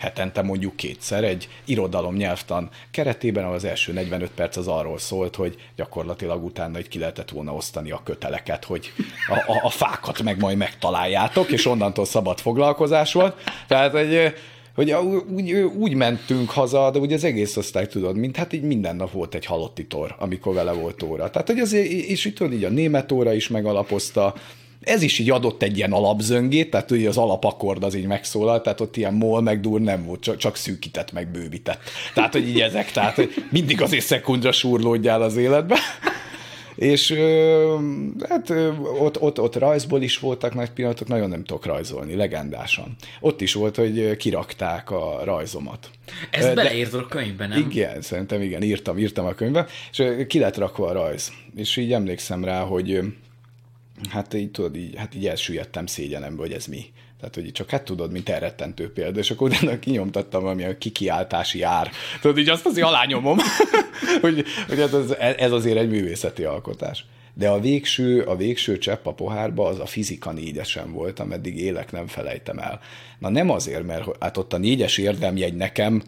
[0.00, 5.36] hetente mondjuk kétszer egy irodalom nyelvtan keretében, ahol az első 45 perc az arról szólt,
[5.36, 8.92] hogy gyakorlatilag utána egy ki lehetett volna osztani a köteleket, hogy
[9.28, 13.34] a, a, a fákat meg majd megtaláljátok, és onnantól szabad foglalkozás volt.
[13.66, 14.34] Tehát egy
[14.74, 14.92] hogy
[15.36, 19.12] úgy, úgy mentünk haza, de ugye az egész osztály tudod, mint hát így minden nap
[19.12, 21.30] volt egy halotti tor, amikor vele volt óra.
[21.30, 24.34] Tehát, hogy azért, és itt tudod, így a német óra is megalapozta,
[24.80, 28.80] ez is így adott egy ilyen alapzöngét, tehát ugye az alapakord az így megszólalt, tehát
[28.80, 31.80] ott ilyen mol meg dur nem volt, csak, csak szűkített, meg bővített.
[32.14, 35.78] Tehát, hogy így ezek, tehát hogy mindig azért szekundra súrlódjál az életbe.
[36.74, 37.14] És
[38.28, 38.50] hát
[38.98, 42.96] ott, ott, ott rajzból is voltak nagy pillanatok, nagyon nem tudok rajzolni, legendásan.
[43.20, 45.90] Ott is volt, hogy kirakták a rajzomat.
[46.30, 47.58] Ezt De, beleírtad a könyvben, nem?
[47.70, 51.32] Igen, szerintem igen, írtam, írtam a könyvben, és ki lett rakva a rajz.
[51.56, 53.00] És így emlékszem rá, hogy
[54.08, 56.84] hát így tudod, így, hát így elsüllyedtem szégyenembe, hogy ez mi.
[57.20, 61.90] Tehát, hogy csak hát tudod, mint elrettentő példa, és akkor utána kinyomtattam a kikiáltási ár.
[62.20, 63.38] Tudod, így azt azért alányomom,
[64.20, 67.04] hogy, hogy hát ez, ez azért egy művészeti alkotás.
[67.34, 71.92] De a végső, a végső csepp a pohárba az a fizika négyesen volt, ameddig élek
[71.92, 72.80] nem felejtem el.
[73.18, 76.02] Na nem azért, mert hát ott a négyes érdemjegy nekem,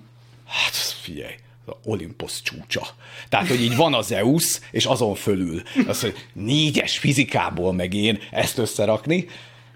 [0.45, 1.35] hát figyelj,
[1.85, 2.87] Olympus csúcsa.
[3.29, 5.63] Tehát, hogy így van az Zeus, és azon fölül.
[5.87, 9.27] Az, hogy négyes fizikából meg én ezt összerakni,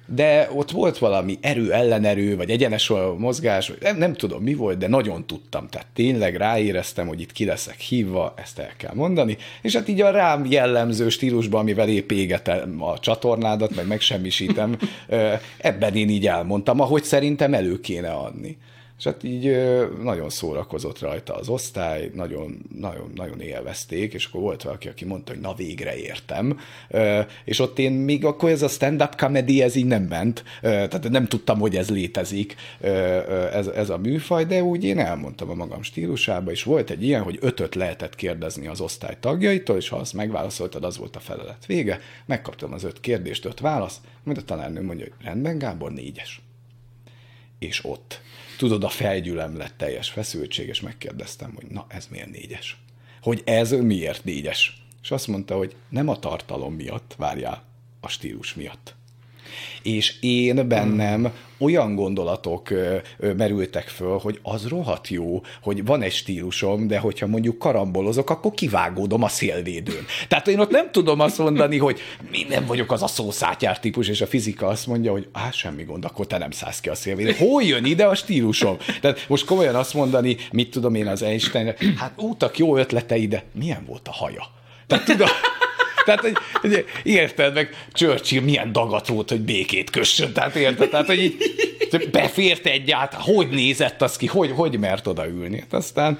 [0.06, 4.88] de ott volt valami erő, ellenerő, vagy egyenes mozgás, nem, nem tudom mi volt, de
[4.88, 5.68] nagyon tudtam.
[5.68, 10.00] Tehát tényleg ráéreztem, hogy itt ki leszek hívva, ezt el kell mondani, és hát így
[10.00, 14.78] a rám jellemző stílusban, amivel épp égetem a csatornádat, meg megsemmisítem,
[15.58, 18.56] ebben én így elmondtam, ahogy szerintem elő kéne adni.
[18.98, 19.56] És hát így
[20.02, 25.32] nagyon szórakozott rajta az osztály, nagyon, nagyon, nagyon élvezték, és akkor volt valaki, aki mondta,
[25.32, 26.60] hogy na végre értem.
[27.44, 31.26] És ott én még akkor ez a stand-up comedy, ez így nem ment, tehát nem
[31.26, 32.54] tudtam, hogy ez létezik,
[33.52, 37.22] ez, ez a műfaj, de úgy én elmondtam a magam stílusába, és volt egy ilyen,
[37.22, 41.66] hogy ötöt lehetett kérdezni az osztály tagjaitól, és ha azt megválaszoltad, az volt a felelet
[41.66, 46.40] vége, megkaptam az öt kérdést, öt választ, majd a tanárnő mondja, hogy rendben, Gábor, négyes.
[47.58, 48.20] És ott
[48.56, 52.76] tudod, a felgyülem lett teljes feszültség, és megkérdeztem, hogy na, ez miért négyes?
[53.20, 54.84] Hogy ez miért négyes?
[55.02, 57.62] És azt mondta, hogy nem a tartalom miatt, várjál,
[58.00, 58.95] a stílus miatt
[59.82, 62.68] és én bennem olyan gondolatok
[63.36, 68.50] merültek föl, hogy az rohadt jó, hogy van egy stílusom, de hogyha mondjuk karambolozok, akkor
[68.50, 70.04] kivágódom a szélvédőn.
[70.28, 74.08] Tehát én ott nem tudom azt mondani, hogy mi nem vagyok az a szószátyár típus,
[74.08, 76.94] és a fizika azt mondja, hogy á, semmi gond, akkor te nem szállsz ki a
[76.94, 77.36] szélvédőn.
[77.36, 78.76] Hol jön ide a stílusom?
[79.00, 83.44] Tehát most komolyan azt mondani, mit tudom én az Einstein, hát útak jó ötletei, de
[83.52, 84.46] milyen volt a haja?
[84.86, 85.28] Tehát tudod,
[86.06, 90.90] Tehát, hogy, hogy érted meg, Churchill milyen dagat volt, hogy békét kössön, tehát érted?
[90.90, 91.36] Tehát, hogy így
[92.10, 95.58] befért egyáltalán, hogy nézett az ki, hogy, hogy mert odaülni.
[95.60, 96.18] Hát aztán,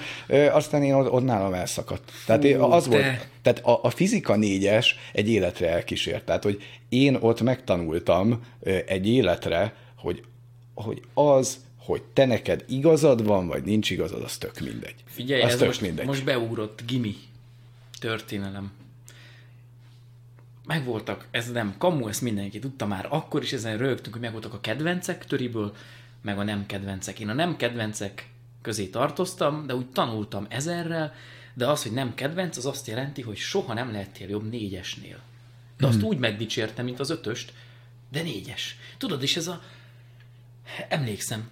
[0.51, 2.12] aztán én ott, ott nálam elszakadt.
[2.27, 2.90] Tehát Hú, az te...
[2.90, 6.25] volt, tehát a, a fizika négyes egy életre elkísért.
[6.25, 8.40] Tehát, hogy én ott megtanultam
[8.87, 10.22] egy életre, hogy,
[10.75, 14.94] hogy az, hogy te neked igazad van, vagy nincs igazad, az tök mindegy.
[15.07, 16.07] Figyelj, az ez tök most, mindegy.
[16.07, 17.14] most beugrott gimi
[18.01, 18.72] történelem.
[20.66, 24.61] Megvoltak, ez nem kamu, ezt mindenki tudta már, akkor is ezen rögtünk, hogy megvoltak a
[24.61, 25.74] kedvencek töriből,
[26.22, 27.20] meg a nem kedvencek.
[27.20, 28.31] Én a nem kedvencek
[28.62, 31.14] közé tartoztam, de úgy tanultam ezerrel,
[31.55, 35.18] de az, hogy nem kedvenc, az azt jelenti, hogy soha nem lehettél jobb négyesnél.
[35.79, 36.09] De azt hmm.
[36.09, 37.52] úgy megdicsértem, mint az ötöst,
[38.11, 38.76] de négyes.
[38.98, 39.62] Tudod, és ez a...
[40.88, 41.50] Emlékszem,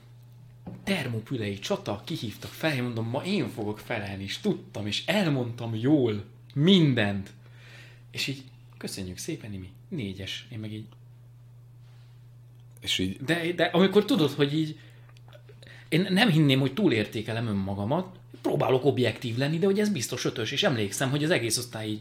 [0.85, 6.25] termopülei csata, kihívtak fel, mondom, ma én fogok felelni, és tudtam, és elmondtam jól
[6.55, 7.31] mindent.
[8.11, 8.43] És így,
[8.85, 10.47] köszönjük szépen, Imi, négyes.
[10.53, 10.85] Én meg így...
[12.81, 13.17] És így...
[13.17, 14.79] De, de amikor tudod, hogy így,
[15.89, 20.63] én nem hinném, hogy túlértékelem önmagamat, próbálok objektív lenni, de hogy ez biztos ötös, és
[20.63, 22.01] emlékszem, hogy az egész osztály így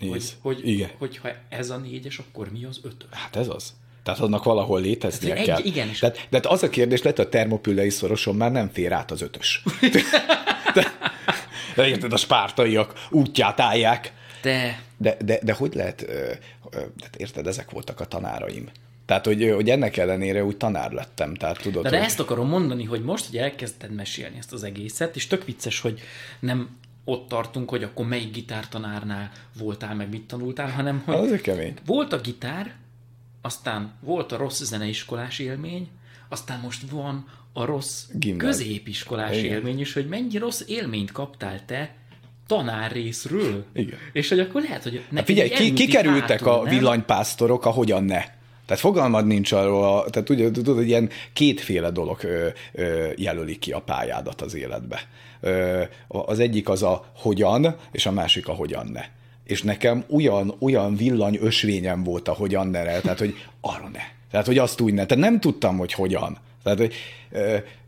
[0.00, 0.32] Nézd.
[0.40, 0.90] Hogy, hogy, Igen.
[0.98, 3.08] hogyha ez a négyes, akkor mi az ötös?
[3.10, 3.74] Hát ez az.
[4.02, 5.60] Tehát annak valahol léteznie egy, kell.
[5.62, 5.90] Igen.
[6.00, 9.62] Tehát, de az a kérdés lett, a termopülei szoroson már nem fér át az ötös.
[10.74, 10.84] de,
[11.74, 14.12] de érted, a spártaiak útját állják.
[14.42, 14.84] De...
[14.96, 16.06] De, de, de hogy lehet,
[16.70, 18.70] de érted, ezek voltak a tanáraim.
[19.06, 21.34] Tehát, hogy, hogy ennek ellenére úgy tanár lettem.
[21.34, 22.06] Tehát, tudod, de, de hogy...
[22.06, 26.00] ezt akarom mondani, hogy most, hogy elkezdted mesélni ezt az egészet, és tök vicces, hogy
[26.40, 31.74] nem ott tartunk, hogy akkor melyik gitártanárnál voltál, meg mit tanultál, hanem hogy az kemény.
[31.84, 32.74] volt a gitár,
[33.42, 35.88] aztán volt a rossz zeneiskolás élmény,
[36.28, 38.46] aztán most van a rossz Gimnál.
[38.46, 39.52] középiskolás Igen.
[39.52, 41.94] élmény is, hogy mennyi rossz élményt kaptál te
[42.46, 43.64] tanár részről.
[43.74, 43.98] Igen.
[44.12, 46.74] És hogy akkor lehet, hogy hát figyelj, ki, kikerültek hátul, a nem?
[46.74, 48.22] villanypásztorok, ahogyan ne.
[48.66, 53.58] Tehát fogalmad nincs arról, a, tehát tudod, tudod, hogy ilyen kétféle dolog ö, ö, jelöli
[53.58, 55.00] ki a pályádat az életbe.
[55.40, 59.04] Ö, az egyik az a hogyan, és a másik a hogyan ne
[59.46, 64.00] és nekem olyan, olyan villany ösvényem volt a hogyan ne tehát hogy arra ne.
[64.30, 65.06] Tehát, hogy azt úgy ne.
[65.06, 66.38] Tehát nem tudtam, hogy hogyan.
[66.62, 66.94] Tehát, hogy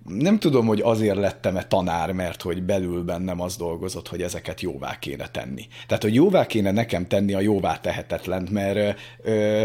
[0.08, 4.98] nem tudom, hogy azért lettem-e tanár, mert hogy belül bennem az dolgozott, hogy ezeket jóvá
[4.98, 5.66] kéne tenni.
[5.86, 9.64] Tehát, hogy jóvá kéne nekem tenni a jóvá tehetetlent, mert ö,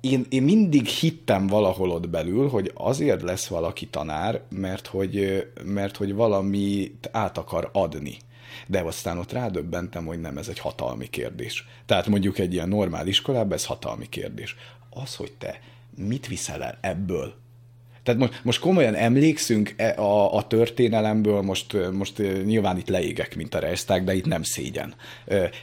[0.00, 5.96] én, én mindig hittem valahol ott belül, hogy azért lesz valaki tanár, mert hogy, mert
[5.96, 8.16] hogy valamit át akar adni
[8.66, 11.66] de aztán ott rádöbbentem, hogy nem, ez egy hatalmi kérdés.
[11.86, 14.56] Tehát mondjuk egy ilyen normál iskolában ez hatalmi kérdés.
[14.90, 15.60] Az, hogy te
[15.96, 17.34] mit viszel el ebből,
[18.02, 23.54] tehát most, most komolyan emlékszünk e, a, a történelemből, most, most nyilván itt leégek, mint
[23.54, 24.94] a rejszták, de itt nem szégyen.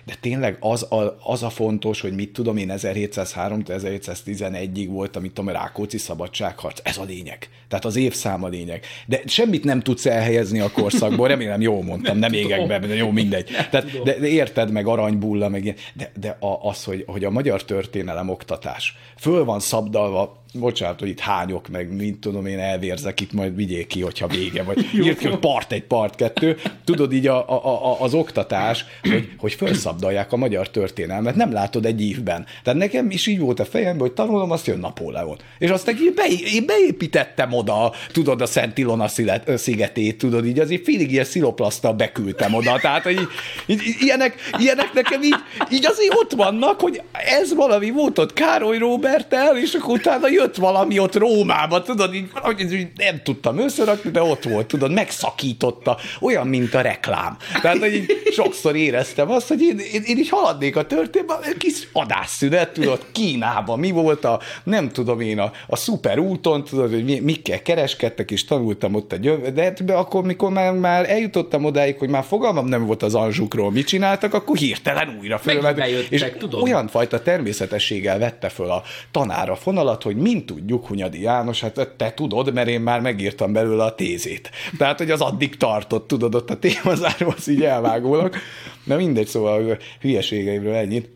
[0.06, 5.52] De tényleg az a, az a fontos, hogy mit tudom én 1703-1711-ig volt, amit a
[5.52, 6.80] Rákóczi szabadságharc.
[6.84, 7.49] Ez a lényeg.
[7.67, 8.86] Tehát az évszám a lényeg.
[9.06, 12.95] De semmit nem tudsz elhelyezni a korszakból, remélem jól mondtam, nem, nem égek be, de
[12.95, 13.49] jó, mindegy.
[13.69, 15.75] Tehát, de, de, érted meg aranybulla, meg ilyen.
[15.93, 21.10] De, de a, az, hogy, hogy a magyar történelem oktatás föl van szabdalva bocsánat, hogy
[21.10, 25.18] itt hányok, meg mint tudom én elvérzek, itt majd vigyék ki, hogyha vége, vagy írt
[25.18, 26.58] ki, hogy part egy, part kettő.
[26.86, 31.86] Tudod így a, a, a, az oktatás, hogy, hogy felszabdalják a magyar történelmet, nem látod
[31.86, 32.46] egy évben.
[32.64, 35.38] Tehát nekem is így volt a fejemben, hogy tanulom, azt jön Napóleon.
[35.58, 39.08] És azt én, be, én beépítettem oda, tudod, a Szent Ilona
[39.56, 42.80] szigetét, tudod, így azért félig ilyen sziloplasztal beküldtem oda.
[42.80, 43.20] Tehát, hogy
[43.66, 45.36] így, így, ilyenek, ilyenek nekem így,
[45.72, 50.56] így azért ott vannak, hogy ez valami volt ott Károly Robertel, és akkor utána jött
[50.56, 52.30] valami ott Rómába, tudod, így,
[52.71, 57.38] így nem tudtam összerakni, de ott volt, tudod, megszakította, olyan, mint a reklám.
[57.62, 61.88] Tehát, hogy így sokszor éreztem azt, hogy én, én, én is haladnék a történetben, kis
[61.93, 67.04] adásszünet, tudod, Kínában mi volt a, nem tudom én, a, a szuper úton, tudod, hogy
[67.04, 71.97] mi, mikkel kereskedtek, és tanultam ott egy de, de akkor, mikor már, már eljutottam odáig,
[71.97, 75.89] hogy már fogalmam nem volt az anzsukról, mit csináltak, akkor hirtelen újra fölvettek.
[76.10, 76.62] És tudom.
[76.62, 82.13] olyan fajta természetességgel vette föl a tanára fonalat, hogy mint tudjuk, Hunyadi János, hát te
[82.13, 84.52] tudod, mert én már megírtam belőle a tézét.
[84.78, 88.36] Tehát, hogy az addig tartott, tudod, ott a témazáró, az így elvágólag.
[88.84, 91.10] De mindegy, szóval hülyeségeimről ennyit.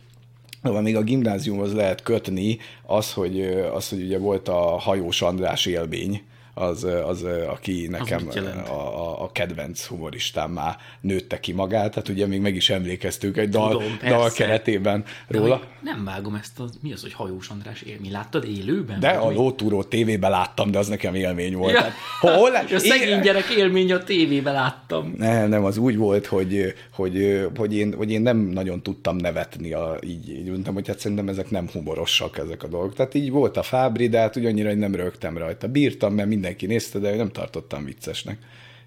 [0.63, 3.41] Szóval még a gimnáziumhoz lehet kötni az, hogy,
[3.73, 6.21] az, hogy ugye volt a hajós András élmény,
[6.53, 8.67] az, az aki nekem jelent?
[8.67, 13.37] a, a, a kedvenc humoristám már nőtte ki magát, tehát ugye még meg is emlékeztünk
[13.37, 14.15] egy dal, Tudom, persze.
[14.15, 15.55] dal keretében De róla.
[15.55, 18.11] hogy Nem vágom ezt, a, mi az, hogy Hajós András élmény?
[18.11, 18.99] Láttad élőben?
[18.99, 21.71] De a lótúró tévében láttam, de az nekem élmény volt.
[21.73, 21.79] Ja.
[21.79, 25.13] Tehát, hol, A szegény gyerek élmény a tévében láttam.
[25.17, 29.73] Nem, nem, az úgy volt, hogy, hogy, hogy, én, hogy én nem nagyon tudtam nevetni,
[29.73, 32.93] a, így, így mondtam, hogy hát szerintem ezek nem humorosak ezek a dolgok.
[32.95, 35.67] Tehát így volt a Fábri, de hát ugyannyira, hogy nem rögtem rajta.
[35.67, 38.37] Bírtam, mert mindenki nézte, de nem tartottam viccesnek.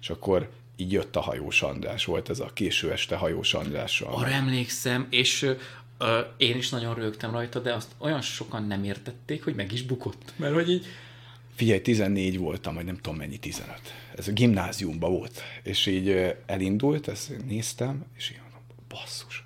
[0.01, 4.13] És akkor így jött a hajós András, volt ez a késő este hajós Andrással.
[4.13, 5.53] Arra emlékszem, és
[5.97, 9.83] ö, én is nagyon rögtem rajta, de azt olyan sokan nem értették, hogy meg is
[9.83, 10.33] bukott.
[10.35, 10.85] Mert hogy így,
[11.55, 13.81] Figyelj, 14 voltam, vagy nem tudom mennyi, 15.
[14.15, 15.41] Ez a gimnáziumban volt.
[15.63, 19.45] És így ö, elindult, ezt néztem, és így mondom, basszus,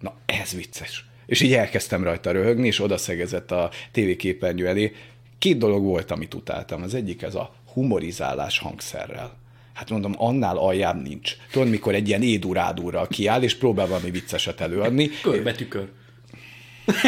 [0.00, 1.04] na ez vicces.
[1.26, 4.92] És így elkezdtem rajta röhögni, és oda szegezett a tévéképernyő elé.
[5.44, 6.82] Két dolog volt, amit utáltam.
[6.82, 9.36] Az egyik ez a humorizálás hangszerrel.
[9.72, 11.36] Hát mondom, annál aljább nincs.
[11.50, 15.08] Tudod, mikor egy ilyen édurádúrral kiáll, és próbál valami vicceset előadni.
[15.22, 15.88] körbe tükör.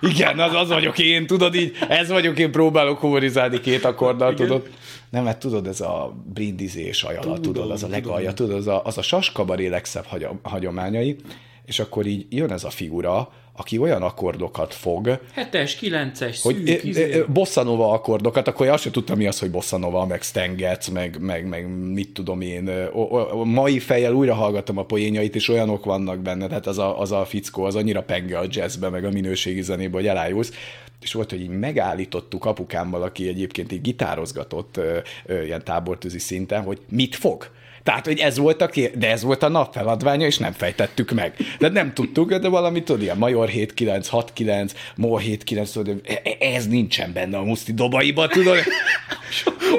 [0.00, 4.68] Igen, az, az vagyok én, tudod így, ez vagyok én, próbálok humorizálni két akkorddal, tudod.
[5.10, 8.98] Nem, mert tudod, ez a brindizés ajala, tudod, az a legalja, tudod, az a, az
[8.98, 11.16] a saskabaré legszebb hagy- hagyományai,
[11.64, 16.84] és akkor így jön ez a figura, aki olyan akkordokat fog, Hetes, kilences, hogy szűk,
[16.84, 17.24] izé.
[17.28, 21.48] bosszanova akkordokat, akkor én azt sem tudtam, mi az, hogy bosszanova, meg stengec, meg, meg,
[21.48, 22.68] meg mit tudom én.
[22.92, 26.78] O, o, o, mai fejjel újra hallgatom a poénjait, és olyanok vannak benne, tehát az
[26.78, 30.52] a, az a fickó, az annyira penge a jazzbe, meg a minőségi zenébe, hogy elájulsz.
[31.00, 36.62] És volt, hogy így megállítottuk apukámmal, aki egyébként így gitározgatott ö, ö, ilyen tábortűzi szinten,
[36.62, 37.50] hogy mit fog.
[37.84, 41.10] Tehát, hogy ez volt a ké- de ez volt a nap feladványa, és nem fejtettük
[41.10, 41.34] meg.
[41.58, 46.46] De nem tudtuk, de valamit tudod, ilyen Major 79, 69, Mor 79, tudod, e- e-
[46.54, 48.56] ez nincsen benne a muszti dobaiba, tudod?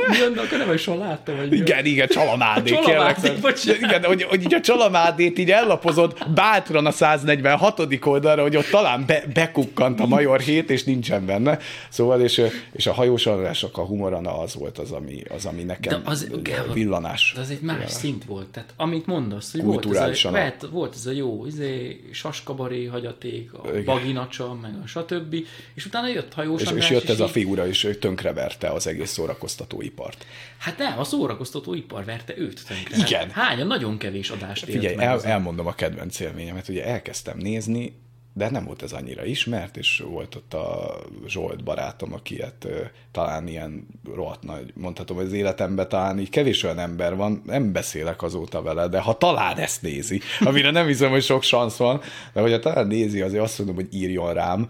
[0.10, 3.40] Mi annak a neve, soha láttam, hogy mi Igen, igen, csalamádé, A Csalamádé, kérlek.
[3.42, 3.82] bocsánat.
[3.82, 8.06] Igen, hogy, hogy így a csalamádét így ellapozod bátran a 146.
[8.06, 11.60] oldalra, hogy ott talán be, bekukkant a Major 7, és nincsen benne.
[11.90, 12.42] Szóval, és,
[12.74, 16.28] és a hajós a humorana az volt az, ami, az, ami nekem De az-
[16.74, 17.32] villanás.
[17.36, 18.48] De az egy más szint volt.
[18.48, 23.54] Tehát amit mondasz, hogy volt ez, a, a- volt, ez a jó izé, saskabaré hagyaték,
[23.54, 23.84] a Igen.
[23.86, 25.36] baginacsa, meg a stb.
[25.74, 28.68] És utána jött hajós És, András, és jött ez a így- figura, és ő tönkreverte
[28.70, 30.26] az egész szórakoztatóipart.
[30.58, 32.98] Hát nem, a szórakoztató ipar verte őt tönkre.
[32.98, 33.30] Igen.
[33.30, 37.38] Hát hányan nagyon kevés adást élt Figyelj, el, a- elmondom a kedvenc élményemet, ugye elkezdtem
[37.38, 37.94] nézni,
[38.38, 42.68] de nem volt ez annyira ismert, és volt ott a Zsolt barátom, aki hát,
[43.12, 47.72] talán ilyen rohadt nagy, mondhatom, hogy az életemben talán így kevés olyan ember van, nem
[47.72, 52.02] beszélek azóta vele, de ha talán ezt nézi, amire nem hiszem, hogy sok szansz van,
[52.34, 54.70] de hogyha talán nézi, azért azt mondom, hogy írjon rám,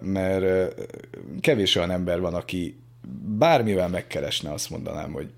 [0.00, 0.74] mert
[1.40, 2.80] kevés olyan ember van, aki
[3.38, 5.28] bármivel megkeresne, azt mondanám, hogy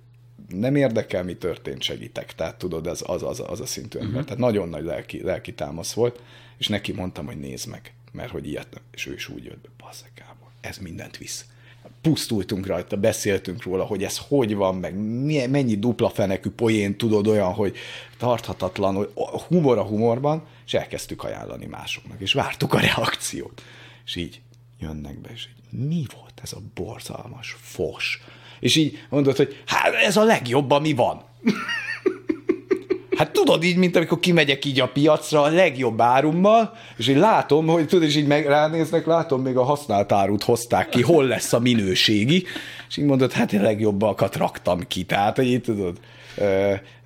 [0.48, 2.34] nem érdekel, mi történt, segítek.
[2.34, 4.12] Tehát tudod, ez az, az, az a szintű ember.
[4.12, 4.26] Uh-huh.
[4.26, 6.20] Tehát nagyon nagy lelki, lelki támasz volt,
[6.62, 8.80] és neki mondtam, hogy nézd meg, mert hogy ilyet.
[8.92, 11.44] És ő is úgy jött be, basszeg Gábor, ez mindent visz.
[12.00, 17.26] Pusztultunk rajta, beszéltünk róla, hogy ez hogy van, meg milyen, mennyi dupla fenekű poén tudod
[17.26, 17.76] olyan, hogy
[18.16, 19.10] tarthatatlan, hogy
[19.48, 23.62] humor a humorban, és elkezdtük ajánlani másoknak, és vártuk a reakciót.
[24.04, 24.40] És így
[24.78, 28.22] jönnek be, és így, mi volt ez a borzalmas fos?
[28.60, 31.24] És így mondod, hogy hát ez a legjobb, ami van.
[33.22, 37.66] Hát tudod így, mint amikor kimegyek így a piacra a legjobb árummal, és így látom,
[37.66, 41.52] hogy tudod, és így meg ránéznek, látom, még a használt árut hozták ki, hol lesz
[41.52, 42.44] a minőségi,
[42.88, 45.98] és így mondod, hát a legjobbakat raktam ki, tehát, így tudod.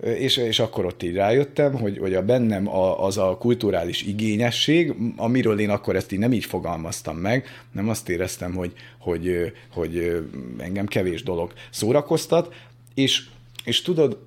[0.01, 4.95] És, és akkor ott így rájöttem, hogy, hogy a bennem a, az a kulturális igényesség,
[5.17, 10.23] amiről én akkor ezt így nem így fogalmaztam meg, nem azt éreztem, hogy, hogy, hogy
[10.59, 12.55] engem kevés dolog szórakoztat,
[12.95, 13.23] és,
[13.65, 14.26] és tudod,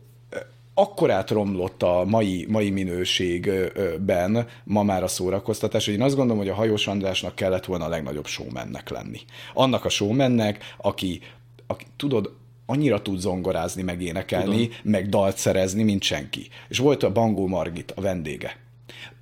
[0.80, 6.52] akkorát romlott a mai, mai minőségben ma már a szórakoztatás, hogy én azt gondolom, hogy
[6.52, 9.20] a Hajós Andrásnak kellett volna a legnagyobb showmannek lenni.
[9.54, 11.22] Annak a showmannek, aki,
[11.68, 12.34] aki tudod,
[12.66, 14.82] annyira tud zongorázni, meg énekelni, Tudom.
[14.84, 16.48] meg dalt szerezni, mint senki.
[16.68, 18.58] És volt a Bangó Margit, a vendége.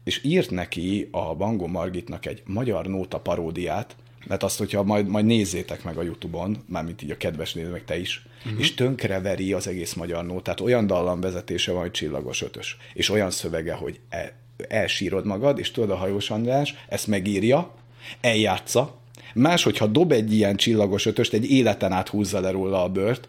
[0.04, 5.26] És írt neki a Bangó Margitnak egy magyar nóta paródiát, mert azt, hogyha majd, majd
[5.26, 8.60] nézzétek meg a Youtube-on, mármint így a kedves néző, meg te is, uh-huh.
[8.60, 10.60] és tönkreveri az egész magyar nótát.
[10.60, 12.78] Olyan dallamvezetése van, hogy csillagos ötös.
[12.94, 14.32] És olyan szövege, hogy el,
[14.68, 17.76] elsírod magad, és tudod, a hajós András ezt megírja,
[18.22, 18.96] eljátsza,
[19.34, 23.28] Más, hogyha dob egy ilyen csillagos ötöst, egy életen át húzza le róla a bört,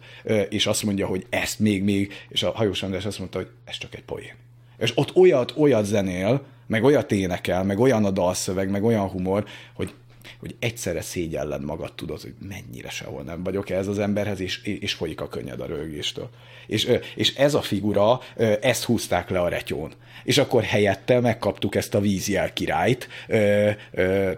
[0.49, 3.79] és azt mondja, hogy ezt még, még, és a hajós András azt mondta, hogy ez
[3.79, 4.35] csak egy poén.
[4.79, 9.45] És ott olyat, olyat zenél, meg olyat énekel, meg olyan a dalszöveg, meg olyan humor,
[9.75, 9.95] hogy
[10.41, 14.93] hogy egyszerre szégyelled magad, tudod, hogy mennyire sehol nem vagyok ez az emberhez, és, és
[14.93, 16.29] folyik a könnyed a rögéstől.
[16.67, 18.21] És, és ez a figura,
[18.61, 19.93] ezt húzták le a retyón.
[20.25, 23.09] És akkor helyette megkaptuk ezt a vízjel királyt,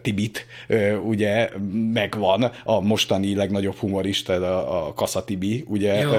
[0.03, 0.47] Tibit,
[1.05, 1.51] ugye
[1.93, 5.95] megvan a mostani legnagyobb humorista, a, a Kassa Tibi, ugye?
[5.95, 6.11] Jó,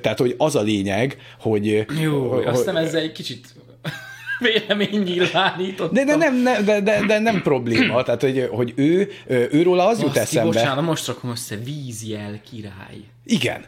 [0.00, 1.84] tehát, hogy az a lényeg, hogy...
[2.00, 3.54] Jó, hogy, aztán ezzel egy kicsit
[4.38, 5.94] véleménynyilvánítottam.
[5.94, 10.00] De, de, nem, de, de, de, de nem probléma, tehát hogy, hogy ő, őróla az
[10.00, 10.52] Baszki, jut eszembe.
[10.52, 13.00] Bocsánat, most rakom össze, vízjel király.
[13.24, 13.64] Igen.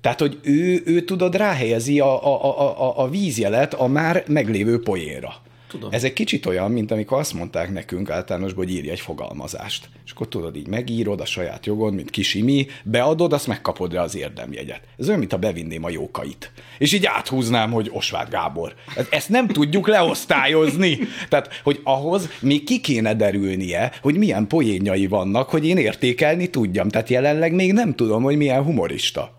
[0.00, 5.34] Tehát, hogy ő, ő tudod, ráhelyezi a, a, a, a vízjelet a már meglévő poénra.
[5.76, 5.92] Tudom.
[5.92, 9.88] Ez egy kicsit olyan, mint amikor azt mondták nekünk általánosban, hogy írj egy fogalmazást.
[10.04, 14.16] És akkor tudod, így megírod a saját jogon, mint kisimi, beadod, azt megkapod rá az
[14.16, 14.80] érdemjegyet.
[14.98, 16.52] Ez olyan, mint ha bevinném a jókait.
[16.78, 18.74] És így áthúznám, hogy Osváth Gábor.
[19.10, 20.98] Ezt nem tudjuk leosztályozni.
[21.28, 26.88] Tehát, hogy ahhoz még ki kéne derülnie, hogy milyen poénjai vannak, hogy én értékelni tudjam.
[26.88, 29.35] Tehát jelenleg még nem tudom, hogy milyen humorista.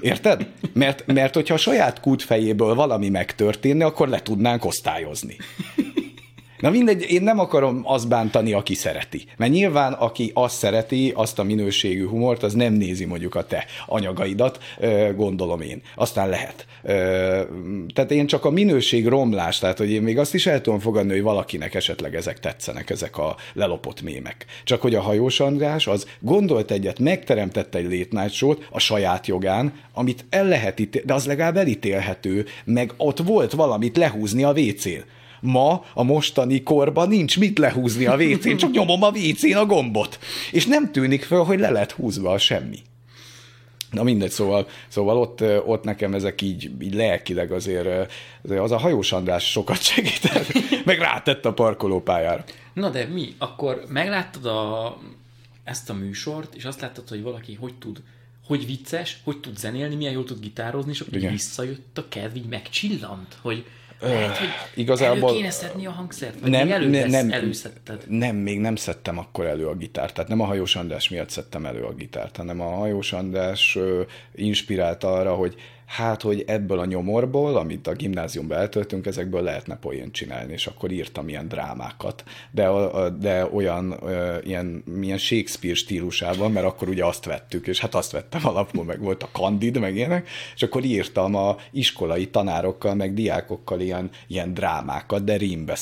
[0.00, 0.46] Érted?
[0.72, 5.36] Mert, mert hogyha a saját kút fejéből valami megtörténne, akkor le tudnánk osztályozni.
[6.60, 9.24] Na mindegy, én nem akarom azt bántani, aki szereti.
[9.36, 13.64] Mert nyilván, aki azt szereti, azt a minőségű humort, az nem nézi mondjuk a te
[13.86, 14.58] anyagaidat,
[15.16, 15.82] gondolom én.
[15.94, 16.66] Aztán lehet.
[17.94, 21.12] Tehát én csak a minőség romlás, tehát hogy én még azt is el tudom fogadni,
[21.12, 24.46] hogy valakinek esetleg ezek tetszenek, ezek a lelopott mémek.
[24.64, 30.24] Csak hogy a hajós András az gondolt egyet, megteremtette egy létnájtsót a saját jogán, amit
[30.30, 35.18] el lehet ítélni, de az legalább elítélhető, meg ott volt valamit lehúzni a WC-n.
[35.40, 40.18] Ma, a mostani korban nincs mit lehúzni a WC-n, csak nyomom a WC-n a gombot.
[40.52, 42.78] És nem tűnik fel, hogy le lett húzva a semmi.
[43.90, 48.12] Na mindegy, szóval, szóval ott, ott nekem ezek így, így lelkileg azért,
[48.42, 50.46] azért az a hajós András sokat segített,
[50.84, 52.44] meg rátett a parkolópályára.
[52.72, 53.34] Na de mi?
[53.38, 54.96] Akkor megláttad a,
[55.64, 58.02] ezt a műsort, és azt láttad, hogy valaki hogy tud,
[58.46, 62.48] hogy vicces, hogy tud zenélni, milyen jól tud gitározni, és akkor visszajött a kedv, így
[62.48, 63.64] megcsillant, hogy
[64.00, 65.32] lehet, hogy igazából...
[65.32, 66.40] kéne szedni a hangszert?
[66.40, 68.04] Vagy nem, még elő, nem, előszedted?
[68.08, 70.14] Nem, még nem szedtem akkor elő a gitárt.
[70.14, 73.78] Tehát nem a hajós András miatt szedtem elő a gitárt, hanem a hajós András
[74.34, 75.54] inspirált arra, hogy
[75.90, 80.90] hát, hogy ebből a nyomorból, amit a gimnáziumban eltöltünk, ezekből lehetne poént csinálni, és akkor
[80.90, 82.68] írtam ilyen drámákat, de,
[83.18, 84.00] de olyan
[84.44, 89.00] ilyen, ilyen Shakespeare stílusában, mert akkor ugye azt vettük, és hát azt vettem alapul, meg
[89.00, 94.54] volt a Candid, meg ilyenek, és akkor írtam a iskolai tanárokkal, meg diákokkal ilyen, ilyen
[94.54, 95.78] drámákat, de rímbe.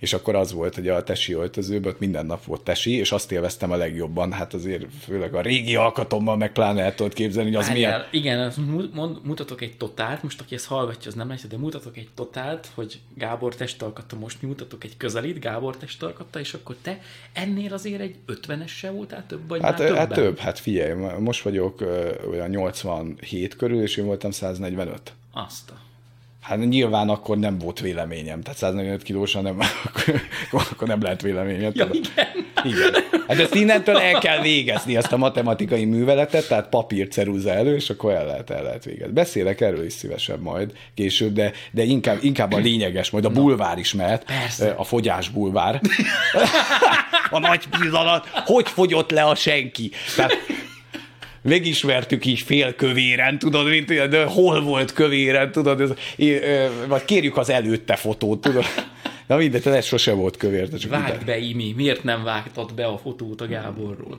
[0.00, 3.32] És akkor az volt, hogy a tesi öltözőben ott minden nap volt tesi, és azt
[3.32, 7.58] élveztem a legjobban, hát azért főleg a régi alkatommal meg pláne el tudod képzelni, hogy
[7.58, 8.24] az Várjál, milyen...
[8.24, 8.52] Igen,
[8.92, 12.70] mond, mutatok egy totált, most aki ezt hallgatja, az nem látja, de mutatok egy totált,
[12.74, 17.00] hogy Gábor testalkatta, most mutatok egy közelít, Gábor testalkatta, és akkor te
[17.32, 21.80] ennél azért egy 50-essel voltál több, vagy hát, már Hát több, hát figyelj, most vagyok
[22.30, 25.12] olyan 87 körül, és én voltam 145.
[25.32, 25.84] Azt a
[26.40, 30.20] Hát nyilván akkor nem volt véleményem, tehát 145 kilósan nem, akkor,
[30.70, 31.72] akkor nem lehet véleményem.
[31.74, 32.46] Ja, igen.
[32.66, 32.94] Igen.
[33.28, 37.90] Hát ezt innentől el kell végezni, ezt a matematikai műveletet, tehát papír, ceruza elő, és
[37.90, 39.12] akkor el lehet, el lehet végezni.
[39.12, 43.78] Beszélek erről is szívesen majd később, de, de inkább, inkább a lényeges, majd a bulvár
[43.78, 44.74] is mehet, Persze.
[44.76, 45.80] a fogyás bulvár.
[47.30, 49.90] a nagy pillanat, hogy fogyott le a senki.
[50.16, 50.32] Tehát
[51.42, 55.90] megismertük is félkövéren, tudod, mint, de hol volt kövéren, tudod, ez,
[56.88, 58.64] vagy kérjük az előtte fotót, tudod.
[59.26, 60.68] Na mindegy, ez sose volt kövér.
[60.68, 64.18] Csak Vágd be, Imi, miért nem vágtad be a fotót a Gáborról?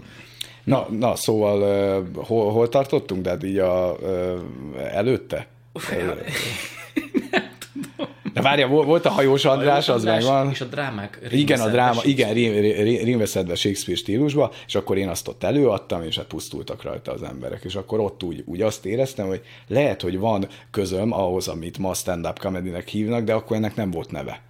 [0.63, 5.47] Na, na szóval uh, hol, hol tartottunk, de így a, uh, előtte?
[8.37, 10.49] De várja, volt a hajós András, az megvan.
[10.49, 11.19] És a drámák.
[11.31, 12.33] Igen, a dráma, igen,
[13.03, 17.63] rímveszedve Shakespeare stílusba, és akkor én azt ott előadtam, és hát pusztultak rajta az emberek.
[17.63, 21.93] És akkor ott úgy, úgy azt éreztem, hogy lehet, hogy van közöm ahhoz, amit ma
[21.93, 24.41] stand-up comedy hívnak, de akkor ennek nem volt neve.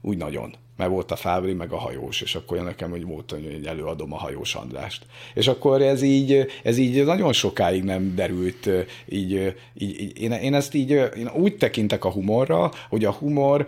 [0.00, 3.66] Úgy nagyon mert volt a Fábri, meg a hajós, és akkor nekem hogy volt, hogy
[3.66, 5.06] előadom a hajós Andrást.
[5.34, 8.68] És akkor ez így, ez így nagyon sokáig nem derült,
[9.08, 13.66] így, így, így én, én ezt így én úgy tekintek a humorra, hogy a humor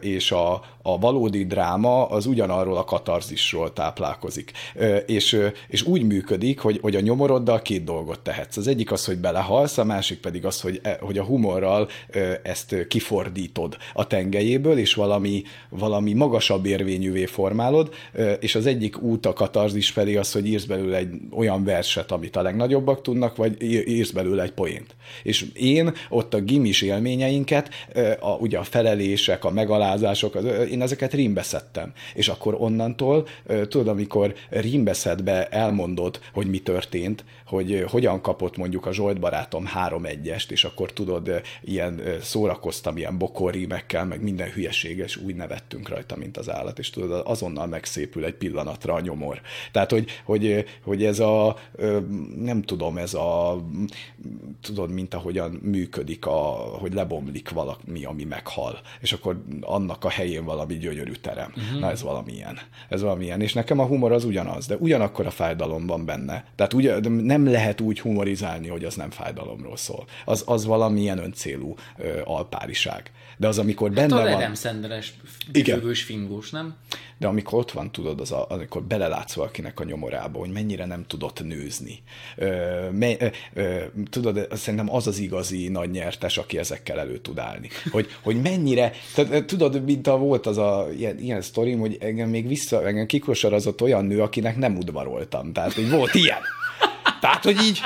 [0.00, 4.52] és a, a valódi dráma az ugyanarról a katarzisról táplálkozik.
[5.06, 5.38] És,
[5.68, 8.56] és úgy működik, hogy, hogy a nyomoroddal két dolgot tehetsz.
[8.56, 11.88] Az egyik az, hogy belehalsz, a másik pedig az, hogy, e, hogy a humorral
[12.42, 17.94] ezt kifordítod a tengelyéből, és valami, valami magas magasabb érvényűvé formálod,
[18.40, 22.36] és az egyik út a katarzis felé az, hogy írsz belőle egy olyan verset, amit
[22.36, 24.94] a legnagyobbak tudnak, vagy írsz belőle egy poént.
[25.22, 27.70] És én ott a gimis élményeinket,
[28.20, 31.92] a, ugye a felelések, a megalázások, az, én ezeket rímbe szedtem.
[32.14, 38.92] És akkor onnantól, tudod, amikor rímbeszedbe elmondod, hogy mi történt, hogy hogyan kapott mondjuk a
[38.92, 45.34] Zsolt barátom három egyest, és akkor tudod, ilyen szórakoztam ilyen bokorrímekkel, meg minden hülyeséges, úgy
[45.34, 49.40] nevettünk rajta, mint az állat, és tudod, azonnal megszépül egy pillanatra a nyomor.
[49.72, 51.56] Tehát, hogy, hogy, hogy ez a,
[52.36, 53.62] nem tudom, ez a,
[54.60, 56.40] tudod, mint ahogyan működik, a,
[56.80, 61.52] hogy lebomlik valami, ami meghal, és akkor annak a helyén valami gyönyörű terem.
[61.56, 61.80] Uh-huh.
[61.80, 62.58] Na, ez valamilyen.
[62.88, 63.40] Ez valamilyen.
[63.40, 66.44] És nekem a humor az ugyanaz, de ugyanakkor a fájdalom van benne.
[66.54, 70.04] Tehát ugye, nem lehet úgy humorizálni, hogy az nem fájdalomról szól.
[70.24, 73.10] Az, az valamilyen öncélú ö, alpáriság.
[73.36, 74.32] De az, amikor hát benne a van...
[74.32, 75.12] Adam Sandler-es
[76.04, 76.74] fingós, nem?
[77.18, 81.04] De amikor ott van, tudod, az a, amikor belelátsz valakinek a nyomorába, hogy mennyire nem
[81.06, 82.02] tudott nőzni.
[82.36, 83.80] Ö, me, ö, ö,
[84.10, 87.68] tudod, szerintem az az igazi nagy nyertes, aki ezekkel elő tud állni.
[87.90, 92.28] Hogy, hogy mennyire, tehát, tudod, mint a volt az a ilyen, ilyen sztorim, hogy engem
[92.28, 95.52] még vissza, engem kikosarazott olyan nő, akinek nem udvaroltam.
[95.52, 96.40] Tehát, hogy volt ilyen.
[97.22, 97.80] Tehát, hogy így,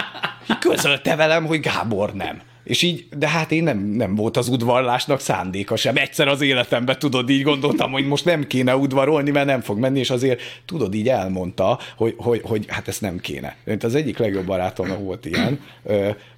[0.50, 2.40] így közölte velem, hogy Gábor nem.
[2.64, 5.96] És így, de hát én nem, nem volt az udvarlásnak szándéka sem.
[5.96, 9.98] Egyszer az életemben, tudod, így gondoltam, hogy most nem kéne udvarolni, mert nem fog menni,
[9.98, 13.56] és azért, tudod, így elmondta, hogy, hogy, hogy hát ezt nem kéne.
[13.64, 15.60] Mert az egyik legjobb barátomnak volt ilyen,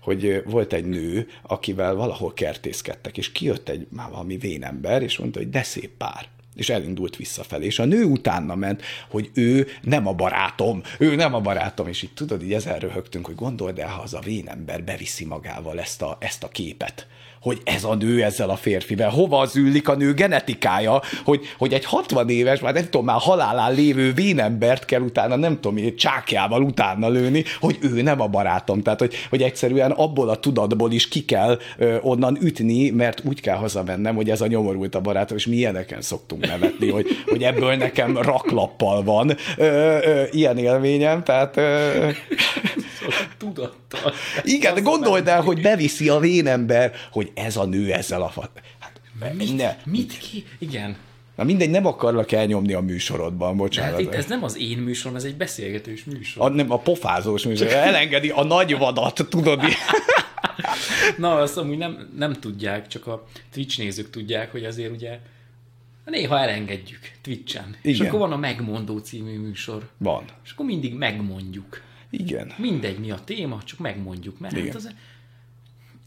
[0.03, 5.39] hogy volt egy nő, akivel valahol kertészkedtek, és kijött egy már valami vénember, és mondta,
[5.39, 6.27] hogy de szép pár
[6.59, 7.67] és elindult visszafelé.
[7.67, 12.03] És a nő utána ment, hogy ő nem a barátom, ő nem a barátom, és
[12.03, 16.03] így tudod, így ezen röhögtünk, hogy gondold el, ha az a vénember beviszi magával ezt
[16.03, 17.07] a, ezt a képet,
[17.41, 21.73] hogy ez a nő ezzel a férfivel, hova az üllik a nő genetikája, hogy, hogy
[21.73, 25.95] egy 60 éves, már nem tudom, már halálán lévő vénembert kell utána, nem tudom, egy
[25.95, 28.83] csákjával utána lőni, hogy ő nem a barátom.
[28.83, 33.41] Tehát, hogy, hogy egyszerűen abból a tudatból is ki kell ö, onnan ütni, mert úgy
[33.41, 37.43] kell hazamennem, hogy ez a nyomorult a barátom, és mi ilyeneken szoktunk nevetni, hogy, hogy
[37.43, 39.65] ebből nekem raklappal van ö,
[40.05, 41.57] ö, ilyen élményem, tehát...
[41.57, 42.09] Ö,
[43.39, 44.13] tudattal.
[44.43, 48.33] Igen, de gondold el, hogy beviszi a vénember, hogy ez a nő ezzel a...
[48.79, 49.77] Hát, mit, ne.
[49.85, 50.45] mit ki?
[50.59, 50.97] Igen.
[51.37, 53.91] Na mindegy, nem akarlak elnyomni a műsorodban, bocsánat.
[53.91, 56.45] hát itt ez nem az én műsorom, ez egy beszélgetős műsor.
[56.45, 57.67] A, nem, a pofázós műsor.
[57.67, 59.63] Elengedi a nagy vadat, tudod.
[61.17, 65.19] Na, azt amúgy nem, nem tudják, csak a Twitch nézők tudják, hogy azért ugye
[66.05, 67.77] néha elengedjük Twitch-en.
[67.83, 67.95] Igen.
[67.95, 69.89] És akkor van a Megmondó című műsor.
[69.99, 70.25] Van.
[70.45, 71.83] És akkor mindig megmondjuk.
[72.11, 72.53] Igen.
[72.57, 74.67] Mindegy, mi a téma, csak megmondjuk, mert Igen.
[74.67, 74.91] hát, az,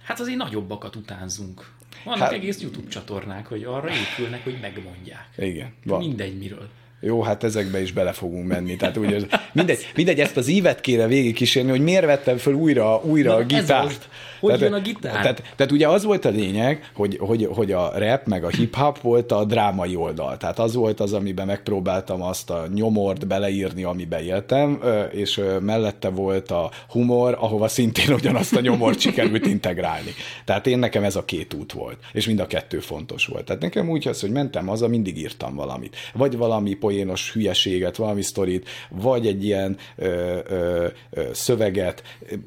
[0.04, 1.72] hát azért nagyobbakat utánzunk.
[2.04, 5.30] Vannak hát, egész YouTube csatornák, hogy arra épülnek, hogy megmondják.
[5.38, 5.74] Igen.
[5.84, 6.00] Van.
[6.00, 6.70] Mindegy miről.
[7.00, 8.76] Jó, hát ezekbe is bele fogunk menni.
[8.76, 9.20] Tehát ugye,
[9.52, 14.10] mindegy, mindegy, ezt az ívet kéne végigkísérni, hogy miért vettem föl újra, újra a gitárt.
[14.42, 15.22] Hogy tehát, jön a gitár?
[15.22, 19.02] Tehát, tehát ugye az volt a lényeg, hogy, hogy, hogy a rap meg a hip-hop
[19.02, 20.38] volt a drámai oldal.
[20.38, 24.80] Tehát az volt az, amiben megpróbáltam azt a nyomort beleírni, amiben éltem,
[25.12, 30.12] és mellette volt a humor, ahova szintén ugyanazt a nyomort sikerült integrálni.
[30.46, 33.46] Tehát én nekem ez a két út volt, és mind a kettő fontos volt.
[33.46, 35.96] Tehát nekem úgy az, hogy mentem haza, mindig írtam valamit.
[36.14, 42.04] Vagy valami poénos hülyeséget, valami sztorit, vagy egy ilyen ö, ö, ö, szöveget.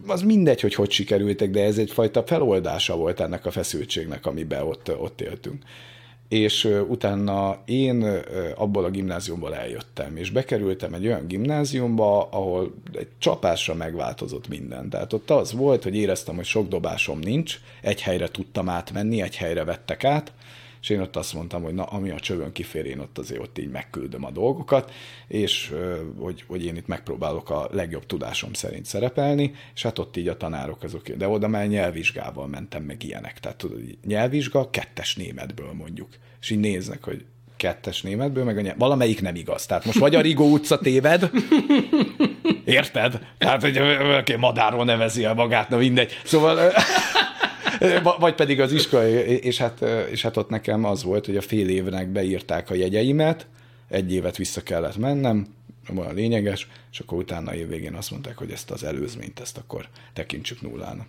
[0.06, 4.98] Az mindegy, hogy hogy sikerültek, de ez egyfajta feloldása volt ennek a feszültségnek, amiben ott,
[4.98, 5.62] ott éltünk.
[6.28, 8.20] És utána én
[8.54, 14.88] abból a gimnáziumból eljöttem, és bekerültem egy olyan gimnáziumba, ahol egy csapásra megváltozott minden.
[14.88, 19.36] Tehát ott az volt, hogy éreztem, hogy sok dobásom nincs, egy helyre tudtam átmenni, egy
[19.36, 20.32] helyre vettek át,
[20.84, 23.58] és én ott azt mondtam, hogy na, ami a csövön kifér, én ott azért ott
[23.58, 24.92] így megküldöm a dolgokat,
[25.28, 25.72] és
[26.18, 30.36] hogy, hogy én itt megpróbálok a legjobb tudásom szerint szerepelni, és hát ott így a
[30.36, 36.08] tanárok azok, de oda már nyelvvizsgával mentem meg ilyenek, tehát tudod, nyelvvizsga kettes németből mondjuk,
[36.40, 37.24] és így néznek, hogy
[37.56, 38.78] kettes németből, meg a nyelv...
[38.78, 39.66] valamelyik nem igaz.
[39.66, 41.30] Tehát most vagy a Rigó utca téved,
[42.64, 43.26] érted?
[43.38, 46.20] Tehát, hogy madárról nevezi el magát, na mindegy.
[46.24, 46.58] Szóval
[48.18, 49.12] vagy pedig az iskolai,
[49.42, 53.46] és hát, és hát ott nekem az volt, hogy a fél évnek beírták a jegyeimet,
[53.88, 55.46] egy évet vissza kellett mennem,
[55.96, 59.88] olyan lényeges, és akkor utána év végén azt mondták, hogy ezt az előzményt, ezt akkor
[60.12, 61.06] tekintsük nullának.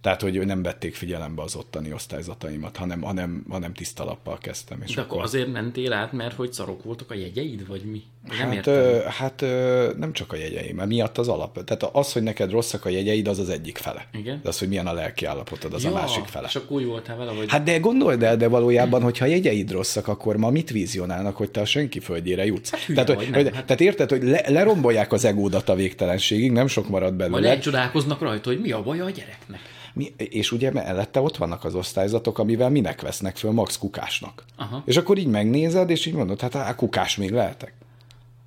[0.00, 4.82] Tehát, hogy nem vették figyelembe az ottani osztályzataimat, hanem, hanem, hanem tiszta lappal kezdtem.
[4.86, 8.02] És De akkor azért mentél át, mert hogy szarok voltak a jegyeid, vagy mi?
[8.38, 11.64] Nem Hát, ö, hát ö, nem csak a jegyeim, mert miatt az alap.
[11.64, 14.06] Tehát az, hogy neked rosszak a jegyeid, az az egyik fele.
[14.12, 14.40] Igen.
[14.42, 16.46] De az, hogy milyen a lelki állapotod, az a másik fele.
[16.46, 17.50] És akkor úgy voltál vele, hogy...
[17.50, 21.50] Hát de gondold el, de valójában, hogyha a jegyeid rosszak, akkor ma mit vizionálnak, hogy
[21.50, 22.70] te a senki földjére jutsz?
[22.70, 25.74] Hát hülye tehát, hogy, nem, hogy, hát- tehát érted, hogy le, lerombolják az egódat a
[25.74, 27.50] végtelenségig, nem sok marad Majd belőle.
[27.50, 29.60] elcsodálkoznak rajta, hogy mi a baj a gyereknek.
[29.98, 34.44] Mi, és ugye mellette ott vannak az osztályzatok, amivel minek vesznek föl max kukásnak.
[34.56, 34.82] Aha.
[34.86, 37.74] És akkor így megnézed, és így mondod, hát á, kukás még lehetek.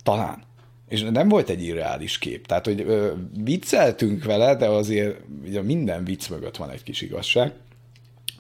[0.04, 0.44] Talán.
[0.90, 2.48] És nem volt egy irreális kép.
[2.48, 3.12] Tehát, hogy ö,
[3.44, 7.54] vicceltünk vele, de azért ugye minden vicc mögött van egy kis igazság.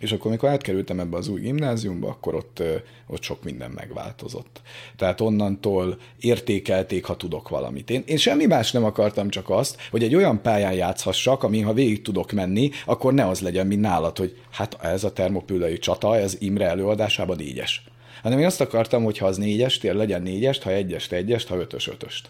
[0.01, 2.63] És akkor, amikor átkerültem ebbe az új gimnáziumba, akkor ott,
[3.07, 4.61] ott sok minden megváltozott.
[4.95, 7.89] Tehát onnantól értékelték, ha tudok valamit.
[7.89, 11.73] Én, én semmi más nem akartam, csak azt, hogy egy olyan pályán játszhassak, amin ha
[11.73, 16.17] végig tudok menni, akkor ne az legyen, mint nálad, hogy hát ez a termopülai csata,
[16.17, 17.83] ez Imre előadásában négyes.
[18.21, 21.55] Hanem én azt akartam, hogy ha az négyes, tér legyen négyest, ha egyest, egyest, ha
[21.57, 22.29] ötös, ötöst.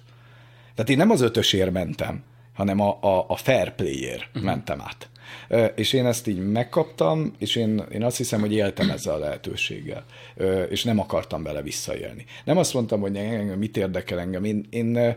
[0.76, 4.44] Tehát én nem az ötösért mentem, hanem a, a, a fair playért uh-huh.
[4.44, 5.10] mentem át.
[5.76, 10.06] És én ezt így megkaptam, és én, én azt hiszem, hogy éltem ezzel a lehetőséggel,
[10.70, 12.26] és nem akartam vele visszaélni.
[12.44, 15.16] Nem azt mondtam, hogy engem mit érdekel engem, én, én,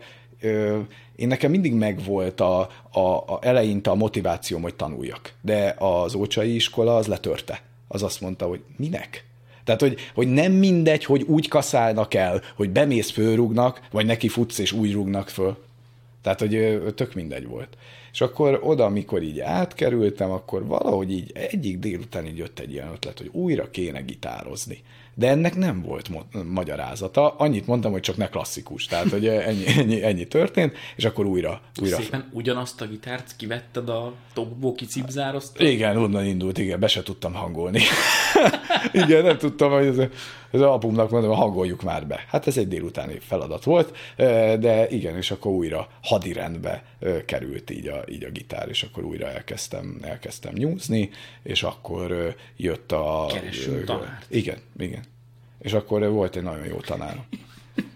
[1.16, 5.32] én nekem mindig megvolt a, a, a eleinte a motivációm, hogy tanuljak.
[5.40, 7.62] De az ócsai iskola az letörte.
[7.88, 9.24] Az azt mondta, hogy minek?
[9.64, 14.58] Tehát, hogy, hogy nem mindegy, hogy úgy kaszálnak el, hogy bemész, fölrúgnak, vagy neki futsz,
[14.58, 15.56] és úgy rúgnak föl.
[16.22, 17.76] Tehát, hogy tök mindegy volt.
[18.14, 22.92] És akkor oda, amikor így átkerültem, akkor valahogy így egyik délután így jött egy ilyen
[22.92, 24.82] ötlet, hogy újra kéne gitározni.
[25.14, 27.28] De ennek nem volt mo- magyarázata.
[27.28, 28.86] Annyit mondtam, hogy csak ne klasszikus.
[28.86, 33.88] Tehát, hogy ennyi, ennyi, ennyi történt, és akkor újra, újra Szépen ugyanazt a gitárt kivetted
[33.88, 35.66] a tokból, kicipzároztad?
[35.66, 37.80] igen, onnan indult, igen, be se tudtam hangolni.
[39.04, 39.98] igen, nem tudtam, hogy ez,
[40.54, 42.24] ez apumnak mondom, hangoljuk már be.
[42.28, 43.96] Hát ez egy délutáni feladat volt,
[44.60, 46.84] de igen, és akkor újra hadirendbe
[47.26, 51.10] került így a, így a gitár, és akkor újra elkezdtem, elkezdtem nyúzni,
[51.42, 53.26] és akkor jött a...
[53.32, 54.26] Keressünk ö, tanárt.
[54.28, 55.02] Igen, igen.
[55.58, 57.24] És akkor volt egy nagyon jó tanár.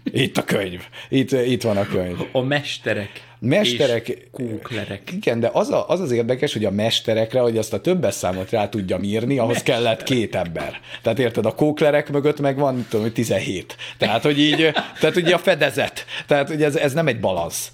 [0.03, 0.81] Itt a könyv.
[1.09, 2.17] Itt, itt van a könyv.
[2.31, 3.28] A mesterek.
[3.39, 5.11] Mesterek, És kóklerek.
[5.11, 8.49] Igen, de az, a, az az érdekes, hogy a mesterekre, hogy azt a többes számot
[8.49, 10.79] rá tudja írni, ahhoz kellett két ember.
[11.01, 13.75] Tehát érted, a kóklerek mögött meg van, tudom, hogy 17.
[13.97, 16.05] Tehát, hogy így, tehát ugye a fedezet.
[16.27, 17.71] Tehát, hogy ez, ez nem egy balansz.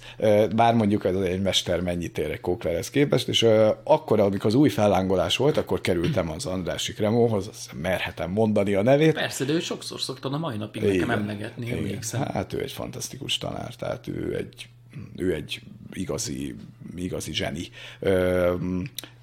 [0.54, 3.46] Bár mondjuk az egy mester mennyit ér egy kóklerhez képest, és
[3.84, 8.82] akkor, amikor az új fellángolás volt, akkor kerültem az Andrási Kremóhoz, azt merhetem mondani a
[8.82, 9.12] nevét.
[9.12, 12.22] Persze, de ő sokszor szokta a mai napig nekem emlegetni, emlékszem.
[12.22, 14.68] Hát ő egy fantasztikus tanár, tehát ő egy,
[15.16, 15.60] ő egy
[15.92, 16.54] igazi,
[16.96, 17.68] igazi zseni.
[18.00, 18.54] Ö,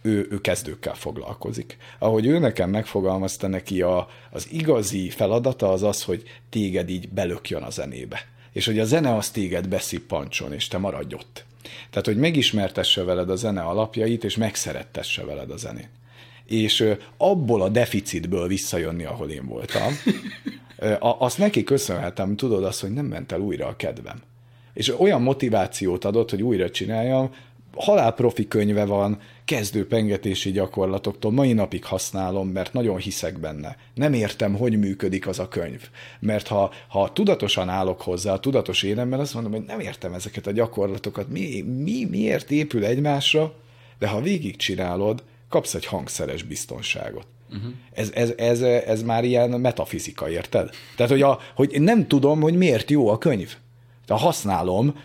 [0.02, 1.78] ő, ő kezdőkkel foglalkozik.
[2.00, 7.64] Ahogy ő nekem megfogalmazta neki, a, az igazi feladata az az, hogy téged így belökjön
[7.64, 8.26] a zenébe.
[8.52, 11.46] És hogy a zene az téged beszippancson, és te maradj ott.
[11.90, 15.90] Tehát, hogy megismertesse veled a zene alapjait, és megszerettesse veled a zenét.
[16.46, 16.86] És
[17.18, 19.94] abból a deficitből visszajönni, ahol én voltam,
[21.00, 24.22] azt neki köszönhetem, tudod azt, hogy nem ment el újra a kedvem.
[24.74, 27.30] És olyan motivációt adott, hogy újra csináljam,
[27.76, 33.78] halálprofi könyve van, kezdő pengetési gyakorlatoktól, mai napig használom, mert nagyon hiszek benne.
[33.94, 35.90] Nem értem, hogy működik az a könyv.
[36.20, 40.48] Mert ha, ha tudatosan állok hozzá, a tudatos énemben azt mondom, hogy nem értem ezeket
[40.48, 43.54] a gyakorlatokat, mi, mi, miért épül egymásra,
[44.00, 47.26] de ha végigcsinálod, kapsz egy hangszeres biztonságot.
[47.50, 47.72] Uh-huh.
[47.92, 50.70] Ez, ez, ez, ez már ilyen metafizika, érted?
[50.96, 53.56] Tehát, hogy, a, hogy nem tudom, hogy miért jó a könyv.
[54.08, 54.96] Ha használom,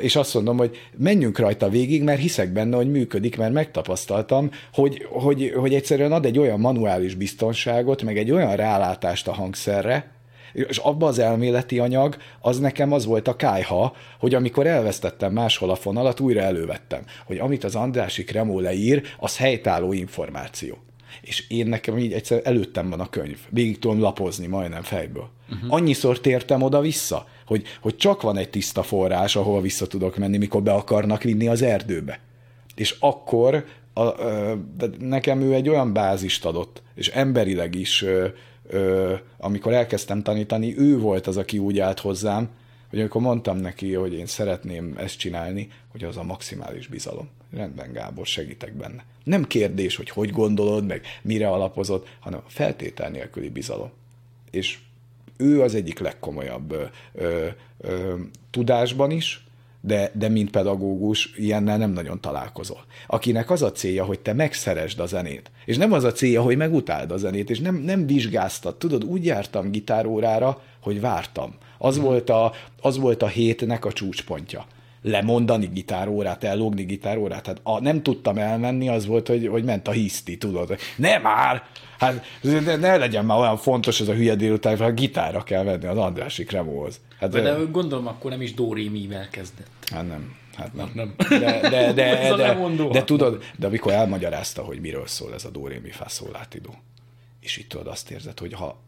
[0.00, 5.06] és azt mondom, hogy menjünk rajta végig, mert hiszek benne, hogy működik, mert megtapasztaltam, hogy,
[5.10, 10.10] hogy, hogy egyszerűen ad egy olyan manuális biztonságot, meg egy olyan rálátást a hangszerre,
[10.52, 15.70] és abba az elméleti anyag, az nekem az volt a kájha, hogy amikor elvesztettem máshol
[15.70, 20.78] a fonalat, újra elővettem, hogy amit az Andrási Kremó leír, az helytálló információ.
[21.20, 23.38] És én nekem így egyszer előttem van a könyv.
[23.48, 25.30] Végig tudom lapozni majdnem fejből.
[25.50, 25.72] Uh-huh.
[25.72, 30.62] Annyiszor tértem oda-vissza, hogy, hogy csak van egy tiszta forrás, ahol vissza tudok menni, mikor
[30.62, 32.20] be akarnak vinni az erdőbe.
[32.74, 34.04] És akkor a,
[34.76, 38.04] de nekem ő egy olyan bázist adott, és emberileg is,
[39.38, 42.48] amikor elkezdtem tanítani, ő volt az, aki úgy állt hozzám,
[42.90, 47.28] hogy amikor mondtam neki, hogy én szeretném ezt csinálni, hogy az a maximális bizalom.
[47.54, 49.04] Rendben, Gábor, segítek benne.
[49.24, 53.90] Nem kérdés, hogy hogy gondolod, meg mire alapozod, hanem feltétel nélküli bizalom.
[54.50, 54.78] És
[55.40, 57.46] ő az egyik legkomolyabb ö,
[57.80, 58.14] ö,
[58.50, 59.44] tudásban is,
[59.80, 62.84] de, de mint pedagógus ilyennel nem nagyon találkozol.
[63.06, 65.50] Akinek az a célja, hogy te megszeresd a zenét.
[65.64, 68.76] És nem az a célja, hogy megutáld a zenét, és nem, nem vizsgáztad.
[68.76, 71.54] Tudod, úgy jártam gitárórára, hogy vártam.
[71.78, 74.66] Az, volt a, az volt a hétnek a csúcspontja
[75.02, 77.46] lemondani gitárórát, ellógni gitárórát.
[77.46, 80.78] Hát a, nem tudtam elmenni, az volt, hogy, hogy ment a hiszti, tudod.
[80.96, 81.62] Nem már!
[81.98, 85.64] Hát ne, ne legyen már olyan fontos ez a hülye délután, hogy a gitárra kell
[85.64, 87.00] venni az Andrási Kremóhoz.
[87.18, 88.90] Hát, de, de gondolom akkor nem is Do Ré
[89.30, 89.70] kezdett.
[89.92, 90.34] Hát nem.
[90.56, 90.90] Hát nem.
[90.94, 91.14] nem.
[91.28, 95.50] De, de, de, de, de, de, tudod, de amikor elmagyarázta, hogy miről szól ez a
[95.50, 96.06] Do Ré Mi Fá
[97.40, 98.78] és itt tudod azt érzed, hogy ha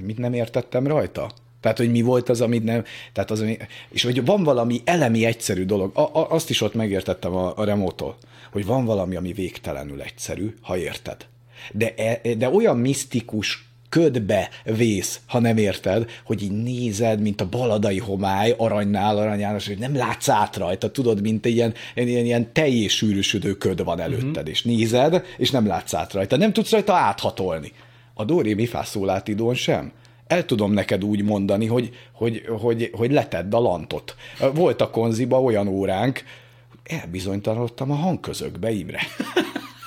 [0.00, 1.30] mit nem értettem rajta?
[1.64, 2.84] Tehát, hogy mi volt az, amit nem...
[3.12, 3.56] Tehát az, ami,
[3.90, 5.90] és hogy van valami elemi egyszerű dolog.
[5.96, 8.16] A, a, azt is ott megértettem a, a remótól,
[8.52, 11.16] hogy van valami, ami végtelenül egyszerű, ha érted.
[11.72, 17.48] De, e, de olyan misztikus ködbe vész, ha nem érted, hogy így nézed, mint a
[17.48, 22.52] baladai homály aranynál, aranyános, hogy nem látsz át rajta, tudod, mint egy ilyen, ilyen, ilyen
[22.52, 24.48] teljes sűrűsödő köd van előtted, uh-huh.
[24.48, 26.36] és nézed, és nem látsz át rajta.
[26.36, 27.72] Nem tudsz rajta áthatolni.
[28.14, 29.92] A Dóri mi szólátidón sem
[30.26, 34.16] el tudom neked úgy mondani, hogy, hogy, hogy, hogy letedd a lantot.
[34.54, 36.22] Volt a konziba olyan óránk,
[36.84, 39.00] elbizonytalanodtam a hangközökbe, Imre.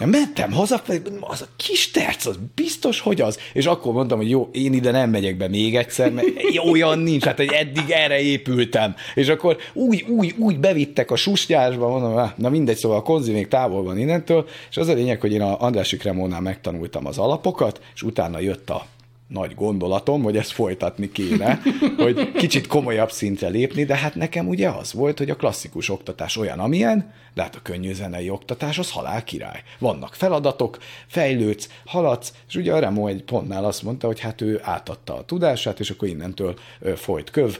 [0.01, 0.81] Én mentem haza,
[1.19, 3.39] az a kis terc, az biztos, hogy az.
[3.53, 6.27] És akkor mondtam, hogy jó, én ide nem megyek be még egyszer, mert
[6.71, 8.95] olyan nincs, hát hogy eddig erre épültem.
[9.15, 13.47] És akkor úgy, úgy, úgy bevittek a susnyásba, mondom, na mindegy, szóval a konzi még
[13.47, 17.81] távol van innentől, és az a lényeg, hogy én a Andrási Kremónál megtanultam az alapokat,
[17.95, 18.85] és utána jött a
[19.28, 21.61] nagy gondolatom, hogy ezt folytatni kéne,
[21.97, 26.38] hogy kicsit komolyabb szintre lépni, de hát nekem ugye az volt, hogy a klasszikus oktatás
[26.38, 29.63] olyan, amilyen, de hát a könnyű zenei oktatás az halál király.
[29.80, 34.59] Vannak feladatok, fejlődsz, haladsz, és ugye a Remo egy pontnál azt mondta, hogy hát ő
[34.63, 36.55] átadta a tudását, és akkor innentől
[36.95, 37.59] folyt köv,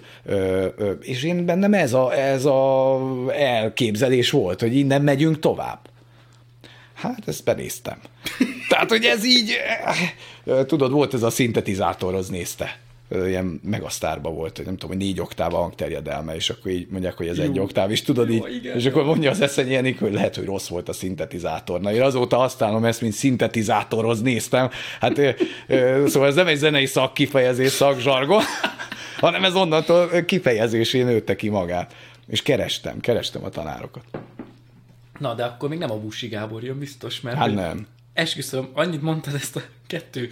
[1.02, 3.00] és én bennem ez a, ez a
[3.34, 5.80] elképzelés volt, hogy innen megyünk tovább.
[6.98, 7.98] Hát ezt benéztem.
[8.70, 9.54] Tehát, hogy ez így,
[10.46, 12.80] eh, tudod, volt ez a szintetizátor, az nézte
[13.10, 17.18] ilyen megasztárba volt, hogy nem tudom, hogy négy oktáv a hangterjedelme, és akkor így mondják,
[17.18, 17.44] hogy ez Jó.
[17.44, 20.36] egy oktáv, és tudod Jó, így, igen, és akkor mondja az eszenyi Enik, hogy lehet,
[20.36, 21.82] hogy rossz volt a szintetizátor.
[21.82, 24.70] Na, én azóta használom ezt, mint szintetizátorhoz néztem.
[25.00, 25.16] Hát
[26.06, 28.42] szóval ez nem egy zenei szakkifejezés, szakzsargon,
[29.20, 31.96] hanem ez onnantól kifejezésén nőtte ki magát.
[32.28, 34.04] És kerestem, kerestem a tanárokat.
[35.20, 37.38] Na, de akkor még nem a Busi Gábor jön biztos, mert...
[37.38, 37.88] Hát nem.
[38.14, 40.30] Esküszöm, annyit mondtad ezt a kettő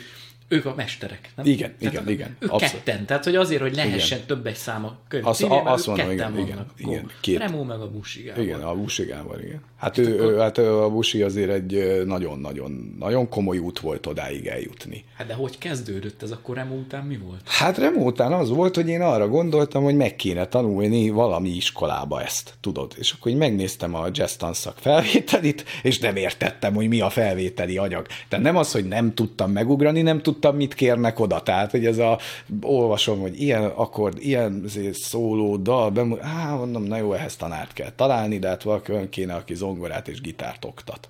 [0.47, 1.45] ők a mesterek, nem?
[1.45, 2.35] Igen, tehát igen, igen.
[2.39, 2.83] Ők abszolút.
[2.83, 4.27] ketten, tehát hogy azért, hogy lehessen igen.
[4.27, 5.27] több egy száma könyv.
[5.27, 7.11] Azt, Címén, azt mondom, igen, igen, igen.
[7.21, 7.37] Két.
[7.37, 8.43] Remó meg a Busi Gábor.
[8.43, 9.61] Igen, a Busi Gábor, igen.
[9.77, 10.39] Hát, ő, akkor...
[10.39, 15.03] hát a Busi azért egy nagyon-nagyon nagyon komoly út volt odáig eljutni.
[15.17, 17.41] Hát de hogy kezdődött ez akkor Remó után mi volt?
[17.45, 22.21] Hát Remó után az volt, hogy én arra gondoltam, hogy meg kéne tanulni valami iskolába
[22.21, 22.93] ezt, tudod.
[22.97, 27.77] És akkor így megnéztem a jazz tanszak felvételit, és nem értettem, hogy mi a felvételi
[27.77, 28.05] anyag.
[28.27, 31.41] Tehát nem az, hogy nem tudtam megugrani, nem tudtam, mit kérnek oda.
[31.41, 32.19] Tehát, hogy ez a,
[32.61, 34.63] olvasom, hogy ilyen akkord, ilyen
[34.93, 39.09] szóló, dal, bemú, á, mondom, na jó, ehhez tanárt kell találni, de hát valaki olyan
[39.09, 41.09] kéne, aki zongorát és gitárt oktat.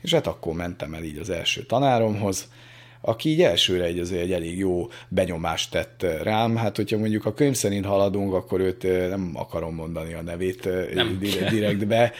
[0.00, 2.48] És hát akkor mentem el így az első tanáromhoz,
[3.04, 6.56] aki így elsőre egy, azért egy elég jó benyomást tett rám.
[6.56, 11.18] Hát, hogyha mondjuk a könyv szerint haladunk, akkor őt nem akarom mondani a nevét nem.
[11.50, 12.12] direktbe,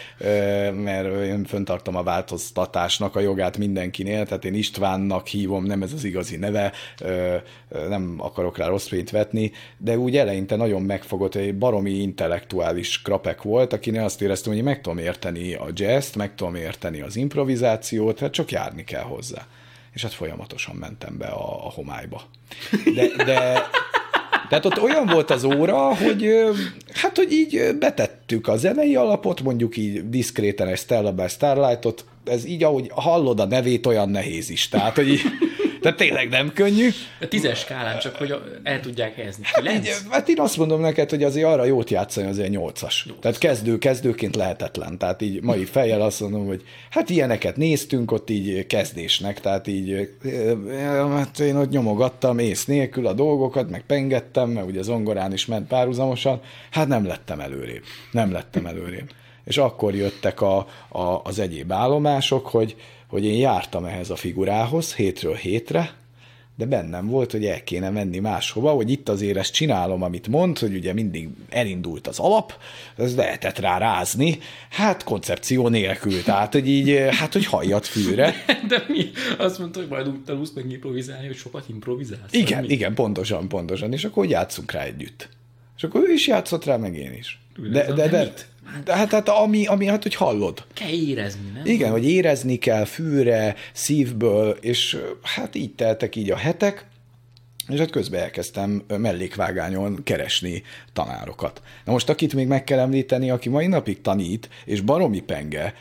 [0.72, 6.04] mert én föntartom a változtatásnak a jogát mindenkinél, tehát én Istvánnak hívom, nem ez az
[6.04, 6.72] igazi neve,
[7.88, 13.42] nem akarok rá rossz fényt vetni, de úgy eleinte nagyon megfogott, egy baromi intellektuális krapek
[13.42, 18.18] volt, akinél azt éreztem, hogy meg tudom érteni a jazz meg tudom érteni az improvizációt,
[18.18, 19.46] hát csak járni kell hozzá
[19.92, 22.22] és hát folyamatosan mentem be a, a homályba.
[22.94, 23.62] De, de
[24.48, 26.26] tehát ott olyan volt az óra, hogy
[26.92, 32.46] hát, hogy így betettük a zenei alapot, mondjuk így diszkréten egy Stella by Starlightot, ez
[32.46, 34.68] így, ahogy hallod a nevét, olyan nehéz is.
[34.68, 35.22] Tehát, hogy így,
[35.82, 36.88] tehát tényleg nem könnyű.
[37.20, 39.44] A tízes skálán csak, hogy el tudják helyezni.
[39.46, 43.06] Hát, így, hát én azt mondom neked, hogy azért arra jót játszani azért nyolcas.
[43.20, 44.98] Tehát kezdő, kezdőként lehetetlen.
[44.98, 50.08] Tehát így mai fejjel azt mondom, hogy hát ilyeneket néztünk ott így kezdésnek, tehát így
[51.10, 55.68] hát én ott nyomogattam ész nélkül a dolgokat, meg pengettem, mert ugye zongorán is ment
[55.68, 57.82] párhuzamosan, hát nem lettem előrébb.
[58.10, 59.10] Nem lettem előrébb.
[59.44, 60.56] És akkor jöttek a,
[60.88, 62.76] a, az egyéb állomások, hogy,
[63.12, 65.94] hogy én jártam ehhez a figurához hétről hétre,
[66.56, 70.58] de bennem volt, hogy el kéne menni máshova, hogy itt azért ezt csinálom, amit mond,
[70.58, 72.54] hogy ugye mindig elindult az alap,
[72.96, 74.38] ez lehetett rá rázni,
[74.70, 78.34] hát koncepció nélkül, tehát, hogy így, hát, hogy halljad fűre.
[78.68, 79.10] De mi?
[79.38, 82.32] Azt mondta, hogy majd úgy tanulsz meg improvizálni, hogy sokat improvizálsz.
[82.32, 85.28] Igen, igen, pontosan, pontosan, és akkor játszunk rá együtt.
[85.76, 87.40] És akkor ő is játszott rá, meg én is.
[87.56, 88.32] De, de, de, de
[88.86, 90.64] hát, hát ami, ami, hát, hogy hallod.
[90.74, 91.66] Kell érezni, nem?
[91.66, 96.86] Igen, hogy érezni kell fűre, szívből, és hát így teltek így a hetek,
[97.68, 101.62] és hát közben elkezdtem mellékvágányon keresni tanárokat.
[101.84, 105.74] Na most akit még meg kell említeni, aki mai napig tanít, és baromi penge,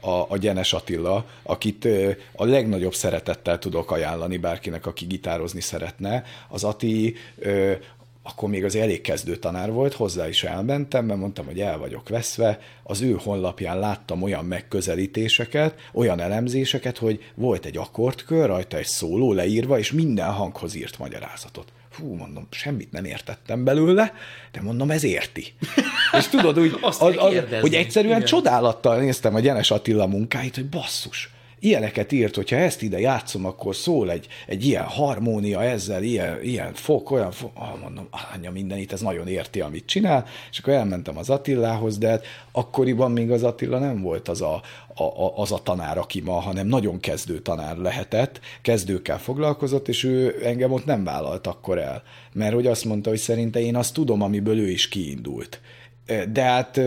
[0.00, 1.88] a, a Gyenes Attila, akit
[2.32, 6.24] a legnagyobb szeretettel tudok ajánlani bárkinek, aki gitározni szeretne.
[6.48, 7.14] Az Ati
[8.22, 12.08] akkor még az elég kezdő tanár volt, hozzá is elmentem, mert mondtam, hogy el vagyok
[12.08, 18.86] veszve, az ő honlapján láttam olyan megközelítéseket, olyan elemzéseket, hogy volt egy akkordkör, rajta egy
[18.86, 21.72] szóló leírva, és minden hanghoz írt magyarázatot.
[21.98, 24.14] Hú, mondom, semmit nem értettem belőle,
[24.52, 25.54] de mondom, ez érti.
[26.18, 27.14] és tudod, úgy, az, az,
[27.60, 28.26] hogy egyszerűen Igen.
[28.26, 31.31] csodálattal néztem a Gyenes Attila munkáit, hogy basszus,
[31.62, 36.74] ilyeneket írt, hogyha ezt ide játszom, akkor szól egy, egy ilyen harmónia ezzel, ilyen, ilyen
[36.74, 41.18] fok, olyan fok, ah, mondom, anya mindenit, ez nagyon érti, amit csinál, és akkor elmentem
[41.18, 44.62] az Attilához, de hát akkoriban még az Attila nem volt az a,
[44.94, 50.04] a, a, az a tanár, aki ma, hanem nagyon kezdő tanár lehetett, kezdőkkel foglalkozott, és
[50.04, 52.02] ő engem ott nem vállalt akkor el,
[52.32, 55.60] mert hogy azt mondta, hogy szerinte én azt tudom, amiből ő is kiindult.
[56.32, 56.80] De hát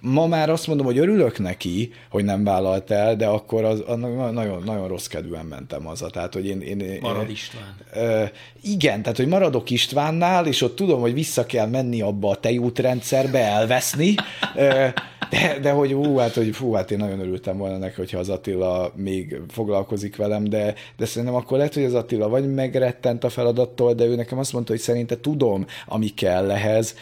[0.00, 3.98] ma már azt mondom, hogy örülök neki, hogy nem vállalt el, de akkor az, az
[4.32, 6.04] nagyon, nagyon rossz kedvűen mentem az.
[6.10, 7.76] Tehát, hogy én, én, Marad István.
[7.92, 8.24] Ö,
[8.62, 13.38] igen, tehát, hogy maradok Istvánnál, és ott tudom, hogy vissza kell menni abba a tejútrendszerbe,
[13.38, 14.14] elveszni,
[14.56, 14.86] ö,
[15.30, 18.28] de, de hogy hú, hát, hogy fú, hát én nagyon örültem volna neki, hogyha az
[18.28, 23.28] Attila még foglalkozik velem, de, de szerintem akkor lehet, hogy az Attila vagy megrettent a
[23.28, 26.94] feladattól, de ő nekem azt mondta, hogy szerinte tudom, ami kell ehhez,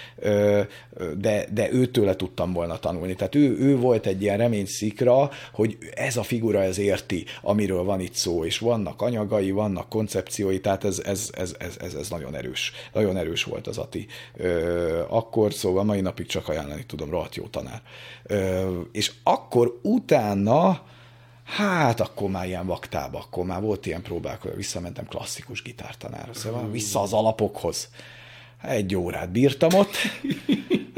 [1.18, 3.14] de, de őtőle tudtam volna tanulni.
[3.14, 8.00] Tehát ő, ő volt egy ilyen reményszikra, hogy ez a figura ez érti, amiről van
[8.00, 12.34] itt szó, és vannak anyagai, vannak koncepciói, tehát ez, ez, ez, ez, ez, ez nagyon
[12.34, 12.72] erős.
[12.92, 14.06] Nagyon erős volt az Ati.
[15.08, 17.82] Akkor, szóval mai napig csak ajánlani tudom, rohadt jó tanár.
[18.92, 20.82] És akkor utána,
[21.44, 26.70] hát akkor már ilyen vaktába, akkor már volt ilyen próbák, hogy visszamentem klasszikus gitártanára, szóval
[26.70, 27.88] vissza az alapokhoz.
[28.62, 29.96] Egy órát bírtam ott,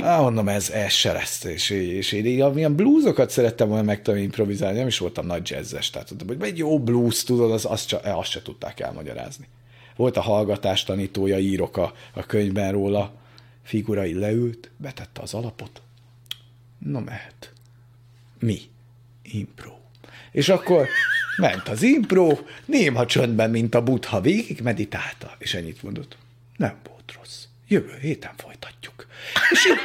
[0.02, 1.44] Á, mondom, ez, ez se lesz.
[1.44, 6.12] És, és én milyen bluesokat szerettem volna megtanulni improvizálni, nem is voltam nagy jazzes, tehát
[6.26, 9.48] hogy egy jó blues, tudod, az, azt, csak, azt se tudták elmagyarázni.
[9.96, 13.12] Volt a hallgatás tanítója, írok a, a könyvben róla,
[13.62, 15.82] figurai leült, betette az alapot,
[16.78, 17.52] Na mehet.
[18.38, 18.60] Mi?
[19.22, 19.72] Impro.
[20.32, 20.88] És akkor
[21.36, 26.16] ment az impro, néma csöndben, mint a butha, végig meditálta, és ennyit mondott.
[26.56, 27.44] Nem volt rossz.
[27.68, 29.06] Jövő héten folytatjuk.
[29.50, 29.76] És én,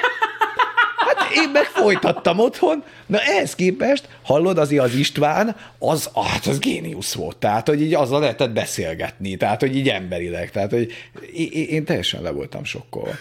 [0.97, 6.59] hát én meg folytattam otthon, na ehhez képest, hallod, az az István, az, hát az
[6.59, 10.91] géniusz volt, tehát, hogy így azzal lehetett beszélgetni, tehát, hogy így emberileg, tehát, hogy
[11.33, 13.13] én, én teljesen le voltam sokkolva.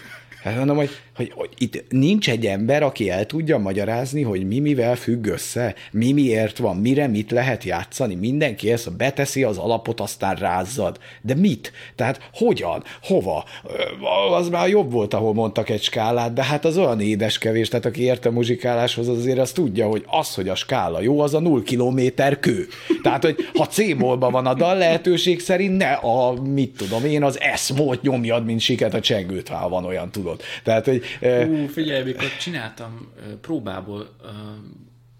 [0.43, 4.59] Hát mondom, hogy, hogy, hogy itt nincs egy ember, aki el tudja magyarázni, hogy mi
[4.59, 8.15] mivel függ össze, mi miért van, mire mit lehet játszani.
[8.15, 10.99] Mindenki ezt beteszi az alapot, aztán rázzad.
[11.21, 11.71] De mit?
[11.95, 12.83] Tehát hogyan?
[13.01, 13.45] Hova?
[14.37, 18.01] Az már jobb volt, ahol mondtak egy skálát, de hát az olyan édeskevés, tehát aki
[18.01, 21.63] ért a muzsikáláshoz, azért azt tudja, hogy az, hogy a skála jó, az a null
[21.63, 22.67] kilométer kő.
[23.01, 27.39] Tehát, hogy ha c van a dal, lehetőség szerint ne a, mit tudom én, az
[27.55, 30.41] S volt nyomjad, mint siket a csengőt, ha van olyan, tudod.
[30.63, 31.02] Tehát, hogy...
[31.47, 34.15] Ú, figyelj, mikor csináltam próbából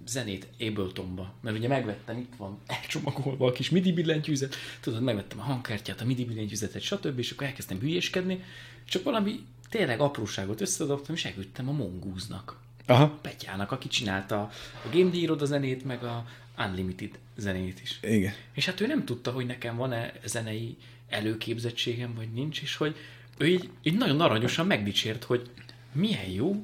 [0.05, 5.43] zenét Abletonba, mert ugye megvettem, itt van elcsomagolva a kis MIDI billentyűzet, tudod, megvettem a
[5.43, 8.43] hangkártyát, a MIDI billentyűzetet, stb., és akkor elkezdtem hülyéskedni,
[8.85, 12.59] csak valami tényleg apróságot összedobtam, és elküldtem a Mongúznak.
[12.85, 13.19] Aha.
[13.21, 14.41] Petyának, aki csinálta
[14.83, 16.25] a Game Deal zenét, meg a
[16.57, 17.99] Unlimited zenét is.
[18.01, 18.33] Igen.
[18.53, 20.77] És hát ő nem tudta, hogy nekem van-e zenei
[21.09, 22.95] előképzettségem, vagy nincs, és hogy
[23.37, 25.49] ő így, így nagyon aranyosan megdicsért, hogy
[25.93, 26.55] milyen jó,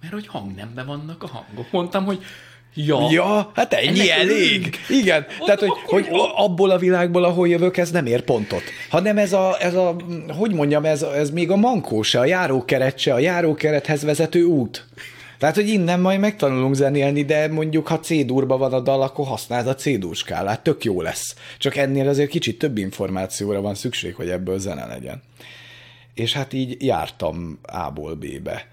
[0.00, 1.70] mert hogy hangnemben vannak a hangok.
[1.70, 2.24] Mondtam, hogy
[2.74, 4.76] Ja, ja hát ennyi elég.
[4.88, 8.62] Igen, Ott tehát hogy, hogy abból a világból, ahol jövök, ez nem ér pontot.
[8.90, 9.96] Hanem ez a, ez a
[10.38, 14.86] hogy mondjam, ez, ez még a mankó se, a járókeret se, a járókerethez vezető út.
[15.38, 19.66] Tehát, hogy innen majd megtanulunk zenélni, de mondjuk, ha C-durba van a dal, akkor használd
[19.66, 21.34] a C-dur skálát, tök jó lesz.
[21.58, 25.22] Csak ennél azért kicsit több információra van szükség, hogy ebből zene legyen
[26.20, 28.68] és hát így jártam A-ból B-be.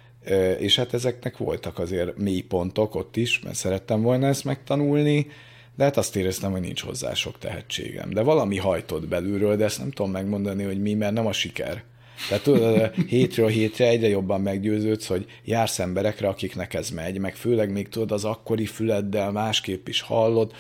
[0.60, 5.28] És hát ezeknek voltak azért mély pontok ott is, mert szerettem volna ezt megtanulni,
[5.76, 8.10] de hát azt éreztem, hogy nincs hozzá sok tehetségem.
[8.10, 11.84] De valami hajtott belülről, de ezt nem tudom megmondani, hogy mi, mert nem a siker.
[12.30, 17.72] Tehát tudod, hétről hétre egyre jobban meggyőződsz, hogy jársz emberekre, akiknek ez megy, meg főleg
[17.72, 20.54] még tudod, az akkori füleddel másképp is hallod,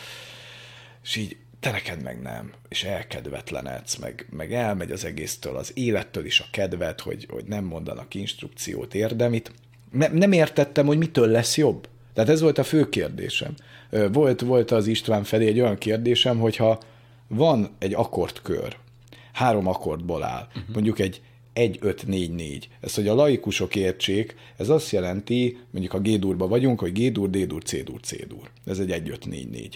[1.03, 6.25] és így te neked meg nem, és elkedvetlenedsz, meg, meg elmegy az egésztől, az élettől
[6.25, 9.51] is a kedvet, hogy, hogy nem mondanak instrukciót, érdemit,
[9.91, 11.87] Ne, nem értettem, hogy mitől lesz jobb.
[12.13, 13.53] Tehát ez volt a fő kérdésem.
[14.11, 16.79] Volt, volt az István felé egy olyan kérdésem, hogyha
[17.27, 18.77] van egy akkordkör,
[19.33, 20.73] három akkordból áll, uh-huh.
[20.73, 21.21] mondjuk egy
[21.55, 22.63] 1-5-4-4.
[22.81, 27.63] Ez, hogy a laikusok értsék, ez azt jelenti, mondjuk a G-durba vagyunk, hogy G-dur, D-dur,
[27.63, 28.51] C-dur, C-dur.
[28.65, 29.73] Ez egy 1-5-4-4.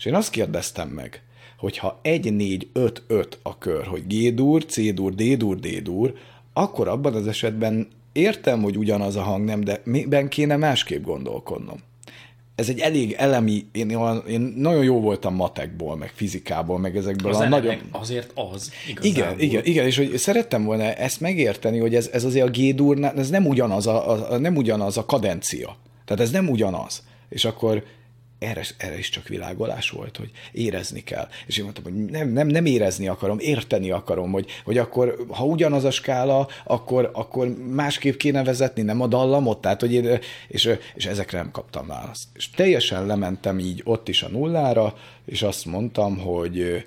[0.00, 1.22] És én azt kérdeztem meg,
[1.58, 6.14] hogyha 1-4-5-5 a kör, hogy G-dur, C-dur, D-dur, D-dur,
[6.52, 11.82] akkor abban az esetben értem, hogy ugyanaz a hang nem, de miben kéne másképp gondolkodnom
[12.60, 13.90] ez egy elég elemi, én,
[14.28, 17.76] én nagyon jó voltam matekból, meg fizikából, meg ezekből az a nagyon...
[17.90, 19.10] Azért az, igazából.
[19.10, 23.04] Igen, igen, igen, és hogy szerettem volna ezt megérteni, hogy ez, ez azért a G-dur,
[23.16, 25.76] ez nem ugyanaz a, a, nem ugyanaz a kadencia.
[26.04, 27.02] Tehát ez nem ugyanaz.
[27.28, 27.84] És akkor
[28.40, 31.28] erre, erre is csak világolás volt, hogy érezni kell.
[31.46, 35.44] És én mondtam, hogy nem, nem, nem érezni akarom, érteni akarom, hogy, hogy akkor, ha
[35.44, 40.18] ugyanaz a skála, akkor, akkor másképp kéne vezetni, nem a dallamot, tehát, hogy én,
[40.48, 42.28] és, és ezekre nem kaptam választ.
[42.34, 46.84] És teljesen lementem így ott is a nullára, és azt mondtam, hogy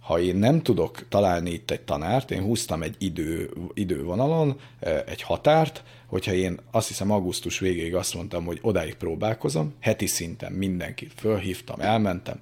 [0.00, 4.60] ha én nem tudok találni itt egy tanárt, én húztam egy idő, idővonalon
[5.06, 10.52] egy határt, hogyha én azt hiszem augusztus végéig azt mondtam, hogy odáig próbálkozom, heti szinten
[10.52, 12.40] mindenkit fölhívtam, elmentem,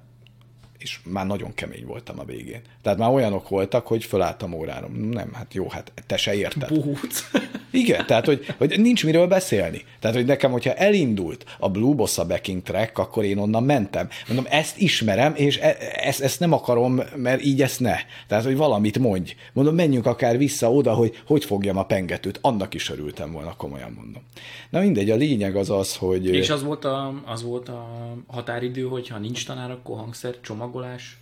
[0.79, 2.61] és már nagyon kemény voltam a végén.
[2.81, 4.87] Tehát már olyanok voltak, hogy fölálltam órára.
[4.87, 6.69] Nem, hát jó, hát te se érted.
[6.69, 7.31] Buhúc.
[7.71, 9.81] Igen, tehát hogy, hogy nincs miről beszélni.
[9.99, 14.09] Tehát, hogy nekem, hogyha elindult a Blue Bossa backing track, akkor én onnan mentem.
[14.27, 17.95] Mondom, ezt ismerem, és e, ezt, ezt nem akarom, mert így ezt ne.
[18.27, 19.35] Tehát, hogy valamit mondj.
[19.53, 22.39] Mondom, menjünk akár vissza oda, hogy hogy fogjam a pengetőt.
[22.41, 24.21] Annak is örültem volna, komolyan mondom.
[24.69, 26.25] Na mindegy, a lényeg az az, hogy...
[26.25, 27.87] És az volt a, az volt a
[28.27, 30.35] határidő, hogy ha nincs tanár, akkor hangszer,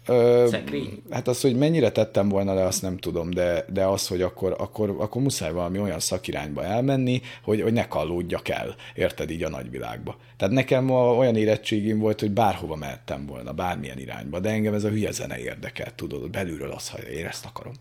[0.06, 1.02] Ö, szekrény?
[1.10, 4.56] Hát az, hogy mennyire tettem volna le, azt nem tudom, de, de az, hogy akkor,
[4.58, 9.50] akkor, akkor muszáj valami olyan szakirányba elmenni, hogy, hogy ne kallódjak el, érted így a
[9.50, 10.18] nagyvilágba.
[10.38, 14.90] Tehát nekem olyan érettségim volt, hogy bárhova mehettem volna, bármilyen irányba, de engem ez a
[14.90, 17.74] hülye zene érdekelt, tudod, belülről az, ha én ezt akarom.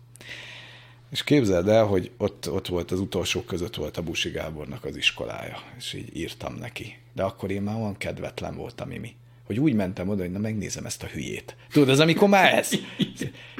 [1.11, 4.95] És képzeld el, hogy ott, ott volt az utolsók között volt a Busi Gábornak az
[4.95, 6.97] iskolája, és így írtam neki.
[7.13, 9.15] De akkor én már olyan kedvetlen voltam, Mimi
[9.47, 11.55] hogy úgy mentem oda, hogy na megnézem ezt a hülyét.
[11.71, 12.69] Tudod, az amikor már ez.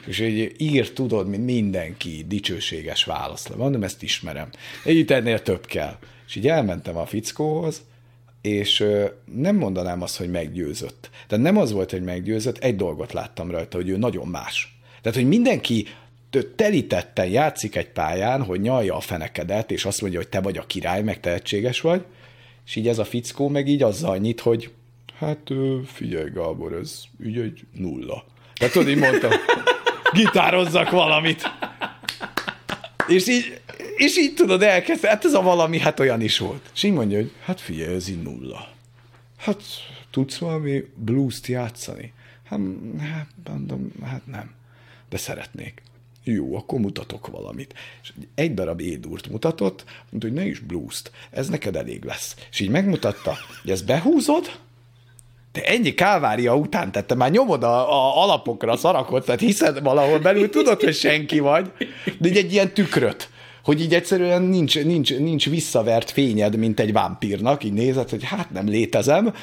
[0.05, 3.47] És hogy ír, tudod, mint mindenki, dicsőséges válasz.
[3.47, 4.49] Mondom, ezt ismerem.
[4.85, 5.97] Így ennél több kell.
[6.27, 7.81] És így elmentem a fickóhoz,
[8.41, 8.85] és
[9.35, 11.09] nem mondanám azt, hogy meggyőzött.
[11.27, 14.79] Tehát nem az volt, hogy meggyőzött, egy dolgot láttam rajta, hogy ő nagyon más.
[15.01, 15.87] Tehát, hogy mindenki
[16.55, 20.65] telítetten játszik egy pályán, hogy nyalja a fenekedet, és azt mondja, hogy te vagy a
[20.65, 22.05] király, meg tehetséges vagy,
[22.65, 24.71] és így ez a fickó meg így azzal nyit, hogy
[25.17, 25.51] hát
[25.85, 28.25] figyelj Gábor, ez így egy nulla.
[28.53, 29.31] Tehát tudod, így mondtam,
[30.13, 31.43] gitározzak valamit.
[33.07, 33.61] És így,
[33.95, 36.69] és így tudod, elkezd, hát ez a valami, hát olyan is volt.
[36.73, 38.67] És így mondja, hogy hát figyelj, ez így nulla.
[39.37, 39.61] Hát
[40.11, 42.13] tudsz valami blues-t játszani?
[42.43, 42.59] Hát,
[42.99, 44.51] hát, mondom, hát nem,
[45.09, 45.81] de szeretnék.
[46.23, 47.73] Jó, akkor mutatok valamit.
[48.03, 52.35] És egy darab édúrt mutatott, mondta, hogy ne is blues-t, ez neked elég lesz.
[52.51, 54.59] És így megmutatta, hogy ezt behúzod,
[55.57, 60.19] te ennyi kávária után tette, már nyomod a, a alapokra a szarakot, tehát hiszed valahol
[60.19, 61.71] belül, tudod, hogy senki vagy,
[62.17, 63.29] de így egy ilyen tükröt
[63.63, 68.51] hogy így egyszerűen nincs, nincs, nincs visszavert fényed, mint egy vámpírnak, így nézed, hogy hát
[68.51, 69.33] nem létezem,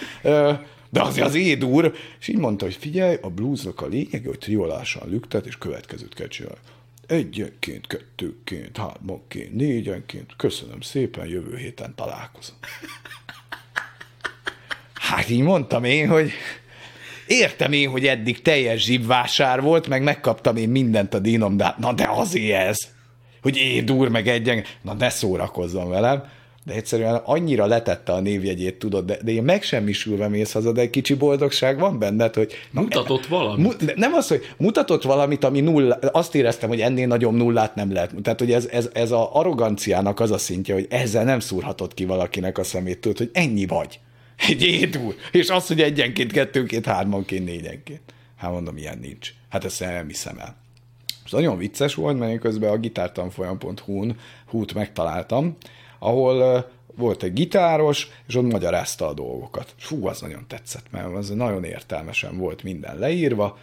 [0.90, 5.08] de az az édúr, és így mondta, hogy figyelj, a bluesnak a lényeg, hogy triolásan
[5.08, 6.58] lüktet, és következőt kell csinálni.
[7.06, 12.56] Egyenként, kettőként, hármanként, négyenként, köszönöm szépen, jövő héten találkozom.
[15.14, 16.30] Hát így mondtam én, hogy
[17.26, 21.92] értem én, hogy eddig teljes zsibvásár volt, meg megkaptam én mindent a dínom, de na
[21.92, 22.78] de azért ez,
[23.42, 26.24] hogy édúr meg egyen, na ne szórakozzon velem,
[26.64, 30.90] de egyszerűen annyira letette a névjegyét, tudod, de, de én megsemmisülve mész haza, de egy
[30.90, 32.52] kicsi boldogság van benned, hogy...
[32.70, 33.80] Mutatott valamit.
[33.80, 37.92] Mu, nem az, hogy mutatott valamit, ami nulla, azt éreztem, hogy ennél nagyobb nullát nem
[37.92, 38.14] lehet.
[38.22, 42.04] Tehát, hogy ez, ez, ez a arroganciának az a szintje, hogy ezzel nem szúrhatod ki
[42.04, 43.98] valakinek a szemét, tudod, hogy ennyi vagy.
[44.36, 45.14] Egy édúr.
[45.32, 48.14] És az, hogy egyenként, kettőnként, hármanként, négyenként.
[48.36, 49.32] Hát mondom, ilyen nincs.
[49.48, 50.56] Hát ezt nem hiszem el.
[51.24, 54.16] És nagyon vicces volt, mert én közben a gitártanfolyam.hu-n
[54.46, 55.56] hút megtaláltam,
[55.98, 56.66] ahol
[56.96, 59.74] volt egy gitáros, és ott magyarázta a dolgokat.
[59.78, 63.58] Fú, az nagyon tetszett, mert az nagyon értelmesen volt minden leírva,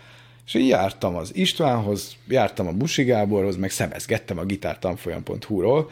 [0.45, 5.91] és így jártam az Istvánhoz, jártam a Busi Gáborhoz, meg szemezgettem a gitártanfolyam.hu-ról,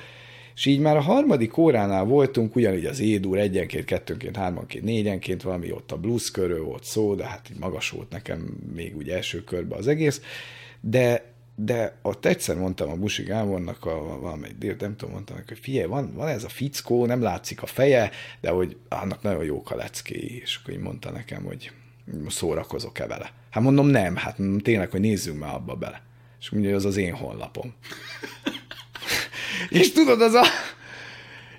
[0.60, 5.72] és így már a harmadik óránál voltunk, ugyanígy az édúr egyenként, kettőnként, hármanként, négyenként, valami
[5.72, 8.40] ott a blues körül volt szó, de hát így magas volt nekem
[8.74, 10.22] még úgy első körben az egész,
[10.82, 15.60] de de ott egyszer mondtam a Busi Gábornak, a, valamelyik dél, nem tudom, mondtam hogy
[15.60, 19.72] figyelj, van, van ez a fickó, nem látszik a feje, de hogy annak nagyon jók
[19.72, 21.72] a leckéi, és akkor így mondta nekem, hogy
[22.28, 23.32] szórakozok-e vele.
[23.50, 26.02] Hát mondom, nem, hát tényleg, hogy nézzünk már abba bele.
[26.40, 27.74] És mondja, hogy az az én honlapom.
[29.70, 30.44] És tudod, az a,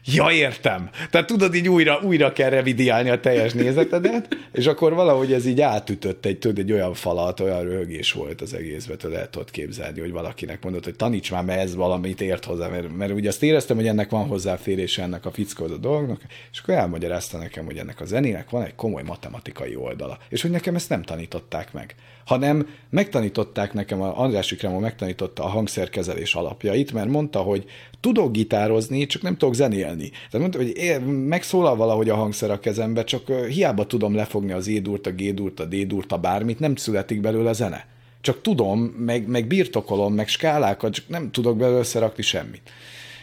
[0.05, 0.90] Ja, értem.
[1.11, 5.61] Tehát tudod, így újra, újra kell revidiálni a teljes nézetedet, és akkor valahogy ez így
[5.61, 10.01] átütött egy, tudod, egy olyan falat, olyan röhögés volt az egészben, tudod, el tudod képzelni,
[10.01, 13.42] hogy valakinek mondott, hogy taníts már, mert ez valamit ért hozzá, mert, mert ugye azt
[13.42, 16.20] éreztem, hogy ennek van hozzáférése ennek a fickóz a dolgnak,
[16.53, 20.51] és akkor elmagyarázta nekem, hogy ennek a zenének van egy komoly matematikai oldala, és hogy
[20.51, 21.94] nekem ezt nem tanították meg
[22.30, 27.64] hanem megtanították nekem, a András Vikremo megtanította a hangszerkezelés alapjait, mert mondta, hogy
[28.01, 30.11] tudok gitározni, csak nem tudok zenélni.
[30.11, 35.07] Tehát mondta, hogy megszólal valahogy a hangszer a kezembe, csak hiába tudom lefogni az édurt,
[35.07, 37.86] a gédurt, a dédurt, a bármit, nem születik belőle zene.
[38.20, 42.70] Csak tudom, meg, meg birtokolom, meg skálákat, csak nem tudok belőle összerakni semmit.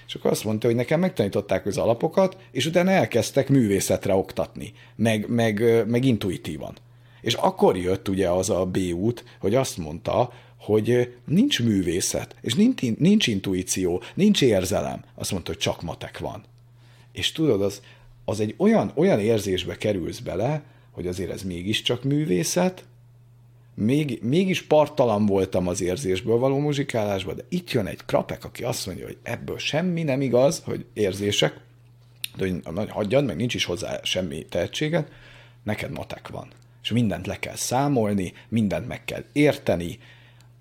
[0.07, 5.30] És akkor azt mondta, hogy nekem megtanították az alapokat, és utána elkezdtek művészetre oktatni, meg,
[5.30, 6.75] meg, meg intuitívan.
[7.21, 10.32] És akkor jött ugye az a B út, hogy azt mondta,
[10.68, 15.03] hogy nincs művészet, és nincs, nincs intuíció, nincs érzelem.
[15.15, 16.43] Azt mondta, hogy csak matek van.
[17.11, 17.82] És tudod, az,
[18.26, 22.86] az egy olyan, olyan érzésbe kerülsz bele, hogy azért ez mégiscsak művészet,
[23.76, 28.86] még, mégis partalan voltam az érzésből való muzsikálásban, de itt jön egy krapek, aki azt
[28.86, 31.59] mondja, hogy ebből semmi nem igaz, hogy érzések,
[32.36, 35.07] de hogy hagyjad, meg nincs is hozzá semmi tehetséged,
[35.63, 36.47] neked matek van
[36.88, 39.99] és mindent le kell számolni, mindent meg kell érteni,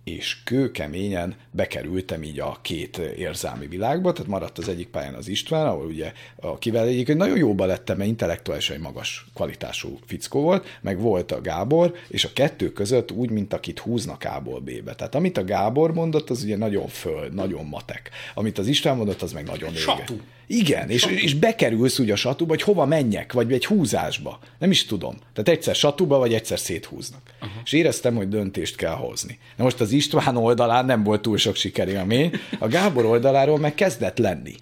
[0.06, 5.66] és kőkeményen bekerültem így a két érzelmi világba, tehát maradt az egyik pályán az István,
[5.66, 11.32] ahol ugye, akivel egyébként nagyon jóba lettem, mert intellektuálisan magas kvalitású fickó volt, meg volt
[11.32, 14.94] a Gábor, és a kettő között úgy, mint akit húznak A-ból B-be.
[14.94, 18.10] Tehát amit a Gábor mondott, az ugye nagyon föld, nagyon matek.
[18.34, 20.04] Amit az István mondott, az meg nagyon ége.
[20.46, 24.38] Igen, és, és bekerülsz ugye a satuba, hogy hova menjek, vagy egy húzásba.
[24.58, 25.16] Nem is tudom.
[25.32, 27.20] Tehát egyszer satuba, vagy egyszer széthúznak.
[27.40, 27.60] Uh-huh.
[27.64, 29.38] És éreztem, hogy döntést kell hozni.
[29.56, 34.18] Na most az István oldalán nem volt túl sok sikerélmény, a Gábor oldaláról meg kezdett
[34.18, 34.54] lenni.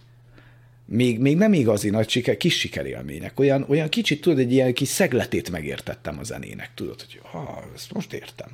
[0.87, 3.41] Még, még nem igazi nagy siker, kis sikerélmények.
[3.41, 6.71] Olyan, olyan kicsit, tudod, egy ilyen kis szegletét megértettem a zenének.
[6.75, 8.49] Tudod, hogy ha, ezt most értem.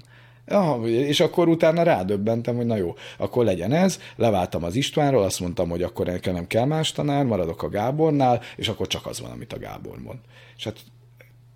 [0.50, 5.40] Ja, és akkor utána rádöbbentem, hogy na jó, akkor legyen ez, leváltam az Istvánról, azt
[5.40, 9.20] mondtam, hogy akkor nekem nem kell más tanár, maradok a Gábornál, és akkor csak az
[9.20, 10.18] van, amit a Gábor mond.
[10.56, 10.78] És hát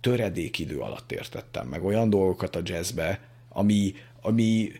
[0.01, 3.19] töredék idő alatt értettem meg olyan dolgokat a jazzbe,
[3.49, 4.71] ami, ami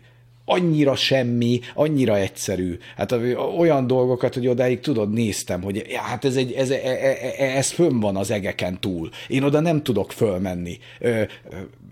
[0.48, 2.78] annyira semmi, annyira egyszerű.
[2.96, 3.12] Hát
[3.58, 7.70] olyan dolgokat, hogy odáig tudod, néztem, hogy hát ez, egy, ez, ez, e, e, ez
[7.70, 9.10] fönn van az egeken túl.
[9.28, 10.78] Én oda nem tudok fölmenni.
[11.00, 11.22] Ö,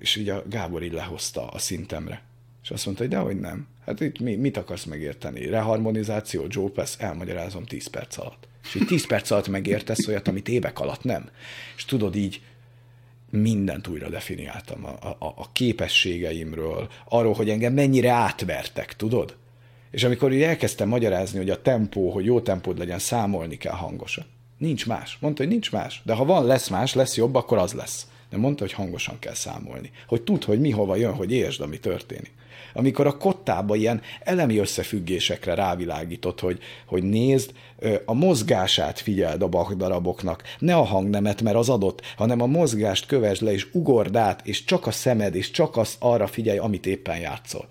[0.01, 2.23] és így a Gábor így lehozta a szintemre.
[2.63, 3.67] És azt mondta, hogy dehogy nem.
[3.87, 5.47] Hát itt mi, mit akarsz megérteni?
[5.47, 8.49] Reharmonizáció, Joe Pass, elmagyarázom 10 perc alatt.
[8.65, 11.29] És így 10 perc alatt megértesz olyat, amit évek alatt nem.
[11.77, 12.41] És tudod így,
[13.41, 19.37] mindent újra definiáltam a, a, a képességeimről, arról, hogy engem mennyire átvertek, tudod?
[19.91, 24.24] És amikor így elkezdtem magyarázni, hogy a tempó, hogy jó tempód legyen, számolni kell hangosan.
[24.59, 25.18] Nincs más.
[25.20, 26.03] Mondta, hogy nincs más.
[26.05, 28.07] De ha van, lesz más, lesz jobb, akkor az lesz.
[28.30, 29.91] De mondta, hogy hangosan kell számolni.
[30.07, 32.32] Hogy tud, hogy mi hova jön, hogy értsd, ami történik
[32.75, 37.53] amikor a kottába ilyen elemi összefüggésekre rávilágított, hogy, hogy nézd,
[38.05, 43.43] a mozgását figyeld a bakdaraboknak, ne a hangnemet, mert az adott, hanem a mozgást kövesd
[43.43, 47.18] le, és ugord át, és csak a szemed, és csak az arra figyelj, amit éppen
[47.18, 47.68] játszol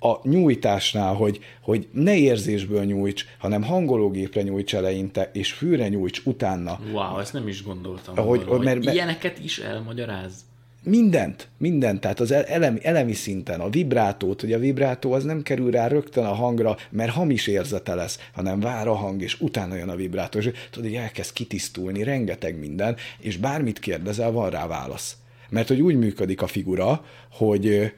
[0.00, 6.78] a nyújtásnál, hogy, hogy ne érzésből nyújts, hanem hangológépre nyújts eleinte, és fűre nyújts utána.
[6.92, 8.18] Wow, ezt nem is gondoltam.
[8.18, 10.44] Ahogy, volna, mert, hogy ilyeneket is elmagyaráz.
[10.88, 15.70] Mindent, mindent, tehát az elemi, elemi szinten, a vibrátót, hogy a vibrátó az nem kerül
[15.70, 19.88] rá rögtön a hangra, mert hamis érzete lesz, hanem vár a hang, és utána jön
[19.88, 25.16] a vibrátó, és tudod, hogy elkezd kitisztulni, rengeteg minden, és bármit kérdezel, van rá válasz.
[25.50, 27.92] Mert hogy úgy működik a figura, hogy,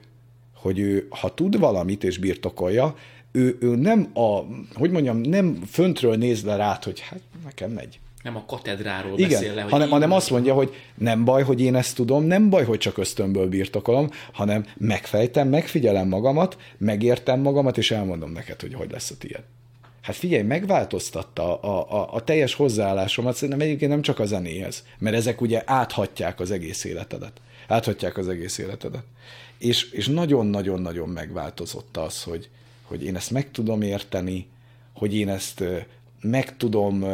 [0.55, 2.97] hogy ő, ha tud valamit és birtokolja,
[3.33, 4.41] ő, ő nem a,
[4.75, 9.31] hogy mondjam, nem föntről néz le rá, hogy hát nekem megy nem a katedráról Igen,
[9.31, 12.51] beszél le, hogy hanem, hanem azt mondja, hogy nem baj, hogy én ezt tudom, nem
[12.51, 18.75] baj, hogy csak ösztönből birtokolom, hanem megfejtem, megfigyelem magamat, megértem magamat, és elmondom neked, hogy
[18.75, 19.43] hogy lesz a tiéd.
[20.01, 25.17] Hát figyelj, megváltoztatta a, a, a teljes hozzáállásomat, szerintem egyébként nem csak a zenéhez, mert
[25.17, 27.33] ezek ugye áthatják az egész életedet.
[27.69, 29.05] Áthatják az egész életedet.
[29.59, 32.49] És, és nagyon-nagyon-nagyon megváltozott az, hogy,
[32.83, 34.49] hogy én ezt meg tudom érteni,
[34.95, 35.65] hogy én ezt
[36.21, 37.05] meg tudom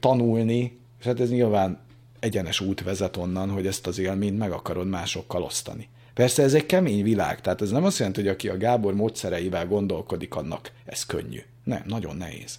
[0.00, 1.78] tanulni, és hát ez nyilván
[2.20, 5.88] egyenes út vezet onnan, hogy ezt az élményt meg akarod másokkal osztani.
[6.14, 9.66] Persze ez egy kemény világ, tehát ez nem azt jelenti, hogy aki a Gábor módszereivel
[9.66, 11.40] gondolkodik, annak ez könnyű.
[11.64, 12.58] Nem, nagyon nehéz.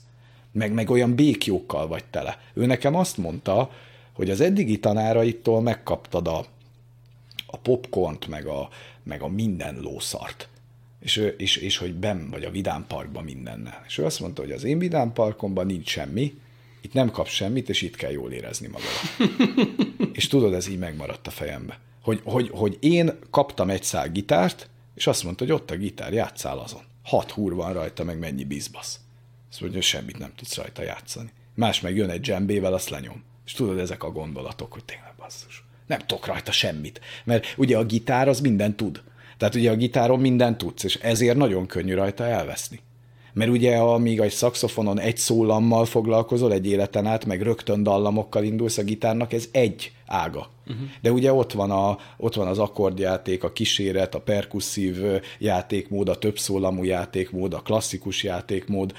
[0.52, 2.40] Meg, meg olyan békjókkal vagy tele.
[2.54, 3.72] Ő nekem azt mondta,
[4.14, 6.46] hogy az eddigi tanáraitól megkaptad a,
[7.46, 8.70] a popcornt, meg a,
[9.04, 10.48] meg a minden lószart.
[11.00, 13.84] És, és, és hogy ben vagy a Vidám Parkban mindennel.
[13.88, 16.40] És ő azt mondta, hogy az én Vidám Parkomban nincs semmi,
[16.86, 18.90] itt nem kapsz semmit, és itt kell jól érezni magad.
[20.18, 21.80] és tudod, ez így megmaradt a fejembe.
[22.02, 26.14] Hogy, hogy, hogy én kaptam egy szál gitárt, és azt mondta, hogy ott a gitár,
[26.14, 26.82] játszál azon.
[27.04, 29.00] Hat húr van rajta, meg mennyi bizbasz.
[29.50, 31.30] Azt mondja, hogy semmit nem tudsz rajta játszani.
[31.54, 33.24] Más meg jön egy dzsembével, azt lenyom.
[33.46, 35.64] És tudod, ezek a gondolatok, hogy tényleg basszus.
[35.88, 37.02] Nem tudok rajta semmit.
[37.24, 39.04] Mert ugye a gitár az minden tud.
[39.38, 42.80] Tehát ugye a gitáron minden tudsz, és ezért nagyon könnyű rajta elveszni.
[43.36, 48.78] Mert ugye, amíg egy szakszofonon egy szólammal foglalkozol egy életen át, meg rögtön dallamokkal indulsz
[48.78, 50.50] a gitárnak, ez egy ága.
[50.68, 50.86] Uh-huh.
[51.02, 54.98] De ugye ott van, a, ott van az akkordjáték, a kíséret, a perkusszív
[55.40, 58.94] játékmód, a többszólamú játékmód, a klasszikus játékmód.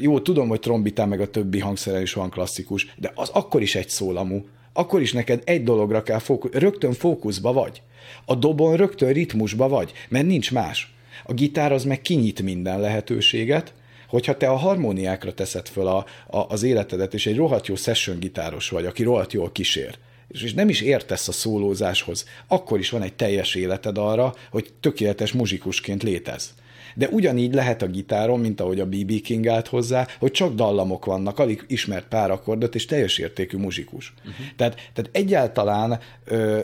[0.00, 3.74] Jó, tudom, hogy trombitán meg a többi hangszeren is van klasszikus, de az akkor is
[3.74, 4.44] egy szólamú.
[4.72, 7.82] Akkor is neked egy dologra kell fókusz, rögtön fókuszba vagy.
[8.24, 10.94] A dobon rögtön ritmusba vagy, mert nincs más.
[11.24, 13.74] A gitár az meg kinyit minden lehetőséget,
[14.08, 18.18] hogyha te a harmóniákra teszed föl a, a, az életedet, és egy rohadt jó session
[18.18, 23.02] gitáros vagy, aki rohadt jól kísér, és nem is értesz a szólózáshoz, akkor is van
[23.02, 26.54] egy teljes életed arra, hogy tökéletes muzsikusként létez.
[26.94, 31.04] De ugyanígy lehet a gitáron, mint ahogy a BB King állt hozzá, hogy csak dallamok
[31.04, 34.14] vannak, alig ismert pár akkordot, és teljes értékű muzsikus.
[34.18, 34.46] Uh-huh.
[34.56, 36.00] Tehát, tehát egyáltalán,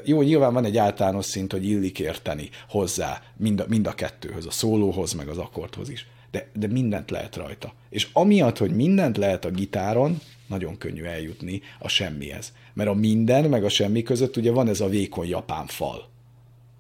[0.05, 4.47] jó, nyilván van egy általános szint, hogy illik érteni hozzá mind a, mind a kettőhöz,
[4.47, 6.07] a szólóhoz, meg az akkordhoz is.
[6.31, 7.75] De, de mindent lehet rajta.
[7.91, 12.53] És amiatt, hogy mindent lehet a gitáron, nagyon könnyű eljutni a semmihez.
[12.75, 16.09] Mert a minden meg a semmi között ugye van ez a vékony japán fal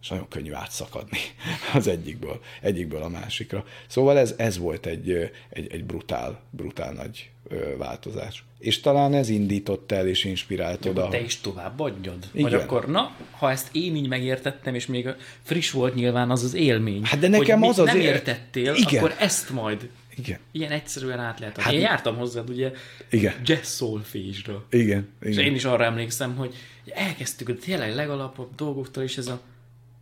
[0.03, 1.19] és nagyon könnyű átszakadni
[1.75, 3.65] az egyikből, egyikből a másikra.
[3.87, 5.11] Szóval ez, ez volt egy,
[5.49, 7.31] egy, egy brutál, brutál nagy
[7.79, 8.45] változás.
[8.59, 11.09] És talán ez indított el és inspirált oda.
[11.09, 12.29] Te is tovább adjad.
[12.33, 12.51] Igen.
[12.51, 15.09] Vagy akkor, na, ha ezt én így megértettem, és még
[15.43, 17.05] friss volt nyilván az az élmény.
[17.05, 18.99] Hát de nekem az az nem értettél, Igen.
[18.99, 20.39] akkor ezt majd igen.
[20.53, 22.73] Ilyen egyszerűen át lehet hát, Én jártam hozzád ugye
[23.11, 23.35] igen.
[23.45, 24.65] jazz solfége-ra.
[24.70, 25.33] Igen, igen.
[25.33, 26.55] És én is arra emlékszem, hogy
[26.95, 29.41] elkezdtük a tényleg legalapabb dolgoktól, és ez a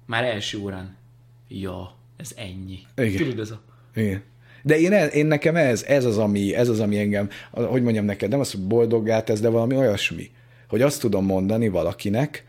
[0.06, 0.96] már első órán,
[1.48, 2.78] ja, ez ennyi.
[2.96, 3.16] Igen.
[3.16, 3.60] Tudod, ez a...
[3.94, 4.22] Igen.
[4.62, 8.30] De én, én nekem ez, ez, az, ami, ez az, ami engem, hogy mondjam neked,
[8.30, 10.30] nem az, hogy boldoggá tesz, de valami olyasmi,
[10.68, 12.44] hogy azt tudom mondani valakinek,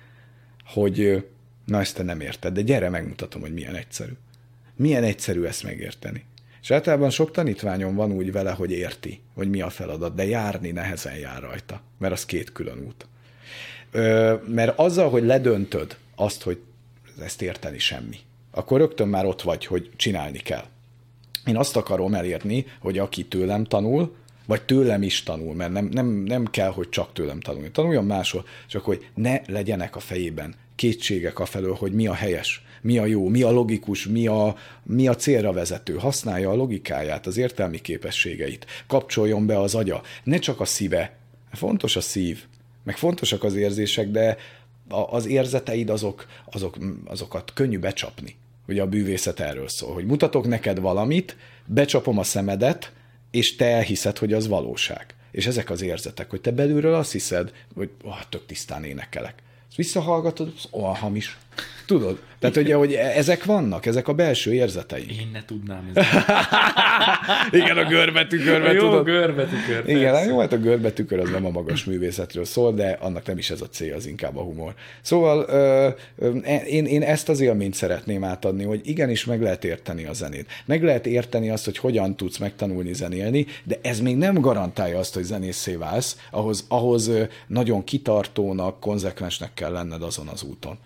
[0.65, 1.25] hogy
[1.65, 4.11] na ezt te nem érted, de gyere, megmutatom, hogy milyen egyszerű.
[4.75, 6.25] Milyen egyszerű ezt megérteni.
[6.61, 10.71] És általában sok tanítványom van úgy vele, hogy érti, hogy mi a feladat, de járni
[10.71, 13.07] nehezen jár rajta, mert az két külön út.
[13.91, 16.59] Ö, mert azzal, hogy ledöntöd azt, hogy
[17.19, 18.17] ezt érteni semmi.
[18.51, 20.65] Akkor rögtön már ott vagy, hogy csinálni kell.
[21.45, 24.15] Én azt akarom elérni, hogy aki tőlem tanul,
[24.45, 27.71] vagy tőlem is tanul, mert nem, nem, nem kell, hogy csak tőlem tanulni.
[27.71, 32.97] Tanuljon máshol, csak hogy ne legyenek a fejében kétségek afelől, hogy mi a helyes, mi
[32.97, 35.93] a jó, mi a logikus, mi a, mi a célra vezető.
[35.93, 41.15] Használja a logikáját, az értelmi képességeit, kapcsoljon be az agya, ne csak a szíve.
[41.51, 42.45] Fontos a szív,
[42.83, 44.37] meg fontosak az érzések, de
[44.89, 48.35] az érzeteid azok, azok, azokat könnyű becsapni.
[48.67, 52.91] Ugye a bűvészet erről szól, hogy mutatok neked valamit, becsapom a szemedet,
[53.31, 55.15] és te elhiszed, hogy az valóság.
[55.31, 59.43] És ezek az érzetek, hogy te belülről azt hiszed, hogy oh, tök tisztán énekelek.
[59.67, 61.37] Ezt visszahallgatod, az olyan hamis.
[61.85, 62.19] Tudod?
[62.39, 65.05] Tehát ugye, hogy ezek vannak, ezek a belső érzetei.
[65.19, 66.07] Én ne tudnám ezt.
[67.61, 69.05] Igen, a görbetükörbe, jó, tudod?
[69.05, 69.83] görbetükör.
[69.89, 70.29] Igen, persze.
[70.29, 73.61] jó, hát a görbetükör az nem a magas művészetről szól, de annak nem is ez
[73.61, 74.73] a cél, az inkább a humor.
[75.01, 76.29] Szóval ö, ö,
[76.65, 80.47] én, én ezt az élményt szeretném átadni, hogy igenis meg lehet érteni a zenét.
[80.65, 85.13] Meg lehet érteni azt, hogy hogyan tudsz megtanulni zenélni, de ez még nem garantálja azt,
[85.13, 87.11] hogy zenészé válsz, ahhoz, ahhoz
[87.47, 90.77] nagyon kitartónak, konzekvensnek kell lenned azon az úton.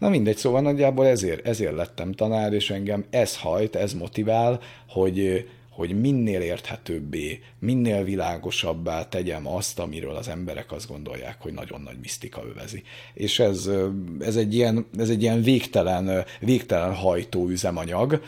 [0.00, 5.46] Na mindegy, szóval nagyjából ezért, ezért lettem tanár, és engem ez hajt, ez motivál, hogy,
[5.70, 11.96] hogy minél érthetőbbé, minél világosabbá tegyem azt, amiről az emberek azt gondolják, hogy nagyon nagy
[12.02, 12.82] misztika övezi.
[13.14, 13.70] És ez,
[14.20, 18.22] ez, egy, ilyen, ez egy ilyen végtelen, végtelen hajtó üzemanyag,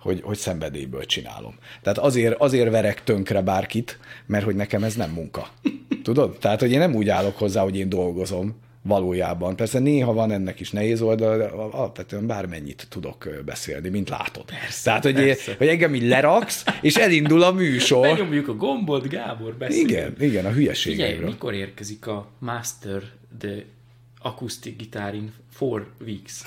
[0.00, 1.54] hogy, hogy szenvedélyből csinálom.
[1.82, 5.48] Tehát azért, azért verek tönkre bárkit, mert hogy nekem ez nem munka.
[6.02, 6.38] Tudod?
[6.38, 9.56] Tehát, hogy én nem úgy állok hozzá, hogy én dolgozom, valójában.
[9.56, 14.44] Persze néha van ennek is nehéz oldal, de alapvetően bármennyit tudok beszélni, mint látod.
[14.44, 15.54] Persze, Tehát, hogy, persze.
[15.58, 18.06] hogy engem így leraksz, és elindul a műsor.
[18.06, 19.80] Megnyomjuk a gombot, Gábor, beszél.
[19.80, 21.06] Igen, igen, a hülyeségről.
[21.06, 23.02] Figyelj, mikor érkezik a Master
[23.38, 23.64] the
[24.22, 26.42] Acoustic Guitar in Four Weeks?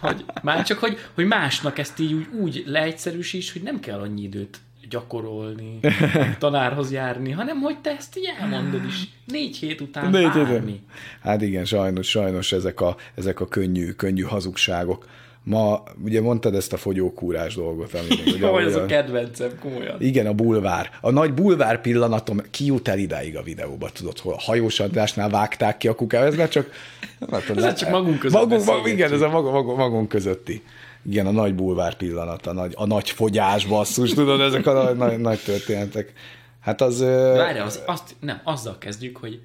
[0.00, 4.22] hogy már csak, hogy, hogy másnak ezt így úgy, úgy leegyszerűsíts, hogy nem kell annyi
[4.22, 4.58] időt
[4.90, 5.80] gyakorolni,
[6.38, 9.08] tanárhoz járni, hanem hogy te ezt így elmondod is.
[9.24, 10.82] Négy hét után Négy bármi.
[11.22, 15.06] Hát igen, sajnos, sajnos ezek a, ezek a könnyű, könnyű hazugságok.
[15.48, 18.08] Ma, ugye mondtad ezt a fogyókúrás dolgot, ami...
[18.40, 19.96] Jó, ez a kedvencem, komolyan.
[20.00, 20.90] Igen, a bulvár.
[21.00, 24.82] A nagy bulvár pillanatom kijut el idáig a videóba, tudod, hol a hajós
[25.30, 26.70] vágták ki a kukát, ez már csak...
[27.18, 30.62] Látod, ez csak magunk között magunk, magunk, Igen, ez a magunk, magunk közötti.
[31.08, 34.96] Igen, a nagy bulvár pillanat, a nagy, a nagy fogyás basszus, tudod, ezek a nagy,
[34.96, 36.12] nagy, nagy történetek.
[36.60, 37.00] Hát az...
[37.00, 39.40] Várja, az, azt, nem, azzal kezdjük, hogy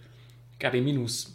[0.57, 0.75] kb.
[0.75, 1.27] mínusz,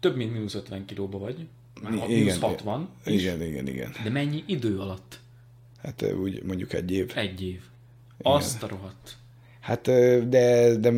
[0.00, 1.46] több mint mínusz 50 kilóba vagy,
[1.82, 2.88] már igen, 60.
[3.04, 3.94] Igen, igen, igen.
[4.04, 5.20] De mennyi idő alatt?
[5.82, 7.12] Hát úgy mondjuk egy év.
[7.14, 7.60] Egy év.
[8.18, 8.32] Igen.
[8.32, 9.16] Azt a rohadt.
[9.60, 9.82] Hát,
[10.28, 10.92] de, de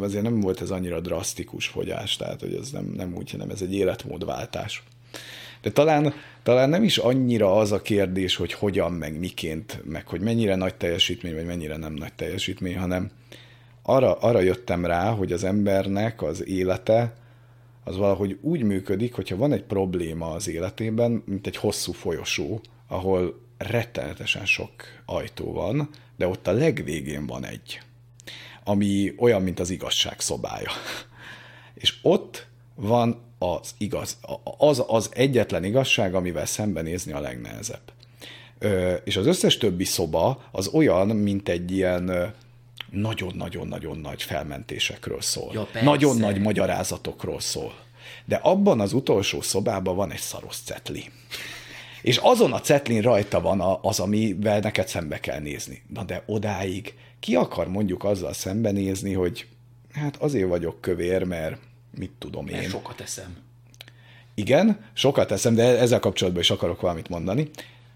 [0.00, 3.62] azért nem volt ez annyira drasztikus fogyás, tehát hogy ez nem, nem úgy, hanem ez
[3.62, 4.82] egy életmódváltás.
[5.62, 10.20] De talán, talán nem is annyira az a kérdés, hogy hogyan, meg miként, meg hogy
[10.20, 13.10] mennyire nagy teljesítmény, vagy mennyire nem nagy teljesítmény, hanem
[13.82, 17.14] arra, arra jöttem rá, hogy az embernek az élete
[17.84, 23.40] az valahogy úgy működik, hogyha van egy probléma az életében, mint egy hosszú folyosó, ahol
[23.58, 24.70] rettenetesen sok
[25.04, 27.80] ajtó van, de ott a legvégén van egy,
[28.64, 30.70] ami olyan, mint az igazság szobája.
[31.74, 34.18] És ott van az igaz,
[34.58, 37.92] az az egyetlen igazság, amivel szembenézni a legnehezebb.
[38.58, 42.34] Ö, és az összes többi szoba az olyan, mint egy ilyen
[42.90, 45.50] nagyon-nagyon-nagyon nagy felmentésekről szól.
[45.52, 47.74] Ja, nagyon nagy magyarázatokról szól.
[48.24, 51.10] De abban az utolsó szobában van egy szaros cetli.
[52.02, 55.82] És azon a cetlin rajta van az, amivel neked szembe kell nézni.
[55.94, 59.46] Na de odáig ki akar mondjuk azzal szembenézni, hogy
[59.92, 61.58] hát azért vagyok kövér, mert
[61.98, 62.56] mit tudom én.
[62.56, 63.36] Mert sokat eszem.
[64.34, 67.50] Igen, sokat eszem, de ezzel kapcsolatban is akarok valamit mondani,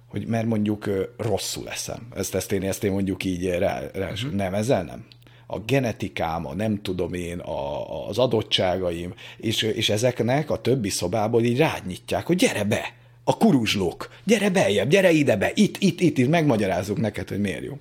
[0.09, 2.09] hogy mert mondjuk rosszul eszem.
[2.15, 4.33] Ezt, ezt, én, ezt én mondjuk így rá, rá uh-huh.
[4.33, 5.07] nem, ezzel nem.
[5.47, 11.43] A genetikám, a nem tudom én, a, az adottságaim, és, és ezeknek a többi szobából
[11.43, 12.95] így rányitják, hogy gyere be,
[13.25, 17.65] a kuruzslók, gyere beljebb, gyere ide be, itt, itt, itt, itt, megmagyarázzuk neked, hogy miért
[17.65, 17.79] jó.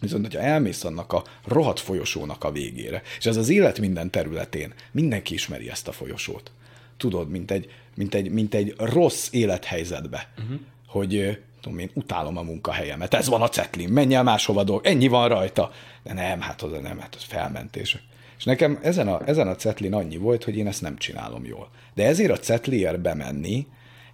[0.00, 4.74] Viszont, hogyha elmész annak a rohadt folyosónak a végére, és ez az élet minden területén,
[4.90, 6.50] mindenki ismeri ezt a folyosót.
[6.96, 10.60] Tudod, mint egy, mint egy, mint egy rossz élethelyzetbe, uh-huh.
[10.86, 15.08] hogy tudom én, utálom a munkahelyemet, ez van a cetlin, menj el máshova dolg, ennyi
[15.08, 15.72] van rajta.
[16.02, 18.02] De nem, hát az nem, hát az felmentések.
[18.38, 21.70] És nekem ezen a, ezen a cetlin annyi volt, hogy én ezt nem csinálom jól.
[21.94, 23.66] De ezért a cetliért bemenni,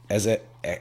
[0.07, 0.29] ez,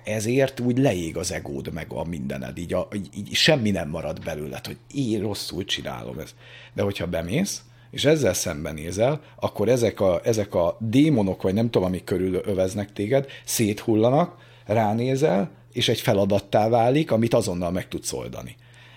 [0.03, 4.23] ezért úgy leég az egód, meg a mindened, így, a, így, így semmi nem marad
[4.23, 6.35] belőled, hogy én rosszul csinálom ezt.
[6.73, 11.87] De hogyha bemész, és ezzel szembenézel, akkor ezek a, ezek a démonok, vagy nem tudom,
[11.87, 18.55] amik körül öveznek téged, széthullanak, ránézel, és egy feladattá válik, amit azonnal meg tudsz oldani.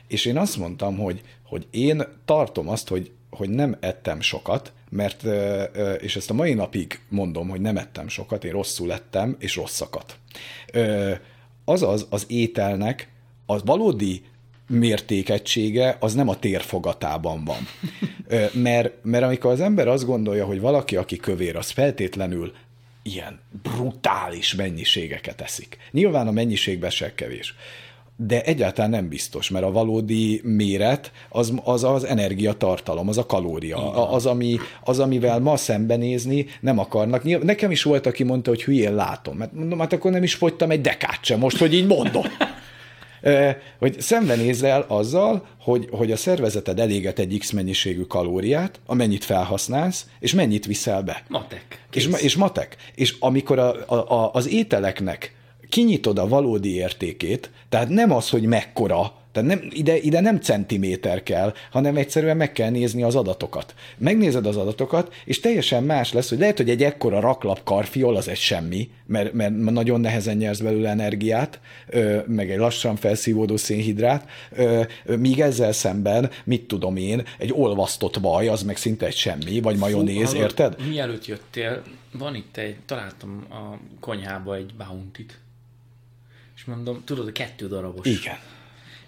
[0.08, 5.24] És én azt mondtam, hogy, hogy én tartom azt, hogy, hogy nem ettem sokat, mert,
[6.00, 10.18] és ezt a mai napig mondom, hogy nem ettem sokat, én rosszul lettem, és rosszakat.
[11.64, 13.08] Azaz az ételnek
[13.46, 14.22] az valódi
[14.68, 17.66] mértékegysége az nem a térfogatában van.
[18.52, 22.52] Mert, mert amikor az ember azt gondolja, hogy valaki, aki kövér, az feltétlenül
[23.02, 25.76] ilyen brutális mennyiségeket eszik.
[25.90, 27.54] Nyilván a mennyiségben se kevés
[28.16, 34.10] de egyáltalán nem biztos, mert a valódi méret az az, az energiatartalom, az a kalória,
[34.10, 37.42] az, ami, az, amivel ma szembenézni nem akarnak.
[37.42, 40.70] Nekem is volt, aki mondta, hogy hülyén látom, mert mondom, hát akkor nem is fogytam
[40.70, 42.24] egy dekát sem, most, hogy így mondom.
[43.78, 50.34] hogy szembenézel azzal, hogy, hogy a szervezeted eléget egy X mennyiségű kalóriát, amennyit felhasználsz, és
[50.34, 51.22] mennyit viszel be.
[51.28, 51.80] Matek.
[51.92, 52.76] És, és matek.
[52.94, 55.34] És amikor a, a, az ételeknek
[55.68, 61.22] kinyitod a valódi értékét, tehát nem az, hogy mekkora, tehát nem, ide, ide nem centiméter
[61.22, 63.74] kell, hanem egyszerűen meg kell nézni az adatokat.
[63.98, 68.28] Megnézed az adatokat, és teljesen más lesz, hogy lehet, hogy egy ekkora raklap karfiol az
[68.28, 71.60] egy semmi, mert, mert nagyon nehezen nyersz belőle energiát,
[72.26, 74.28] meg egy lassan felszívódó szénhidrát,
[75.18, 79.76] míg ezzel szemben, mit tudom én, egy olvasztott vaj, az meg szinte egy semmi, vagy
[79.76, 80.88] majonéz, Fú, érted?
[80.88, 81.82] Mielőtt jöttél,
[82.12, 85.45] van itt egy, találtam a konyhába egy bounty-t és
[86.66, 88.06] mondom, tudod, a kettő darabos.
[88.06, 88.38] Igen.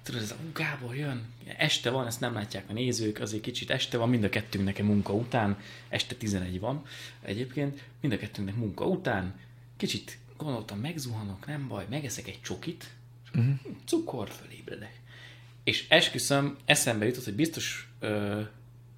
[0.02, 1.24] Tudod, ez a Gábor jön,
[1.56, 5.12] este van, ezt nem látják a nézők, azért kicsit este van, mind a kettőnknek munka
[5.12, 5.58] után,
[5.88, 6.82] este 11 van
[7.22, 9.34] egyébként, mind a kettőnknek munka után,
[9.76, 12.90] kicsit gondoltam, megzuhanok, nem baj, megeszek egy csokit,
[13.34, 13.54] uh-huh.
[13.84, 15.00] cukor, fölébredek.
[15.64, 18.40] És esküszöm, eszembe jutott, hogy biztos ö,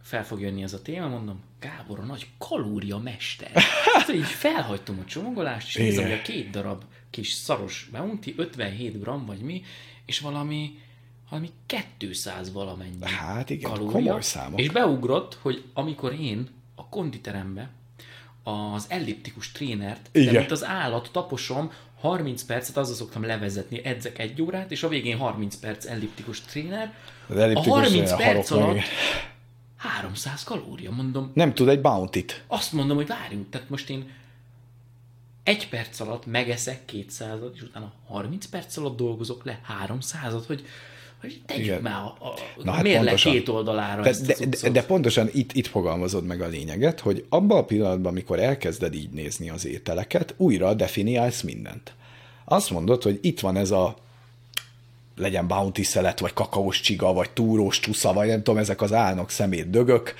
[0.02, 3.50] fel fog jönni ez a téma, mondom, Gábor a nagy kalória mester.
[3.92, 9.00] Hát így felhagytam a csomagolást, és nézem, hogy a két darab kis szaros bounty, 57
[9.00, 9.62] gram vagy mi,
[10.06, 10.78] és valami
[11.30, 11.50] valami
[11.98, 13.92] 200 valamennyi Hát igen, kalória.
[13.92, 14.60] komoly számok.
[14.60, 17.70] És beugrott, hogy amikor én a konditerembe
[18.42, 20.32] az elliptikus trénert, Igen.
[20.32, 21.70] de mint az állat taposom,
[22.00, 26.94] 30 percet azzal szoktam levezetni, edzek egy órát, és a végén 30 perc elliptikus tréner.
[27.28, 28.60] Az A elliptikus 30 tréner perc meg.
[28.60, 28.78] alatt
[29.76, 31.30] 300 kalória, mondom.
[31.34, 32.44] Nem tud egy bounty-t.
[32.46, 34.10] Azt mondom, hogy várjunk, tehát most én
[35.50, 40.64] egy perc alatt megeszek 200 és utána 30 perc alatt dolgozok le 300 hogy,
[41.20, 41.82] hogy tegyük Igen.
[41.82, 43.32] már a, a Na hát mérleg pontosan.
[43.32, 47.24] két oldalára De, ezt de, de, de pontosan itt, itt fogalmazod meg a lényeget, hogy
[47.28, 51.92] abban a pillanatban, amikor elkezded így nézni az ételeket, újra definiálsz mindent.
[52.44, 53.96] Azt mondod, hogy itt van ez a
[55.16, 59.30] legyen bounty szelet, vagy kakaós csiga, vagy túrós csusza, vagy nem tudom, ezek az álnok
[59.30, 60.14] szemét dögök,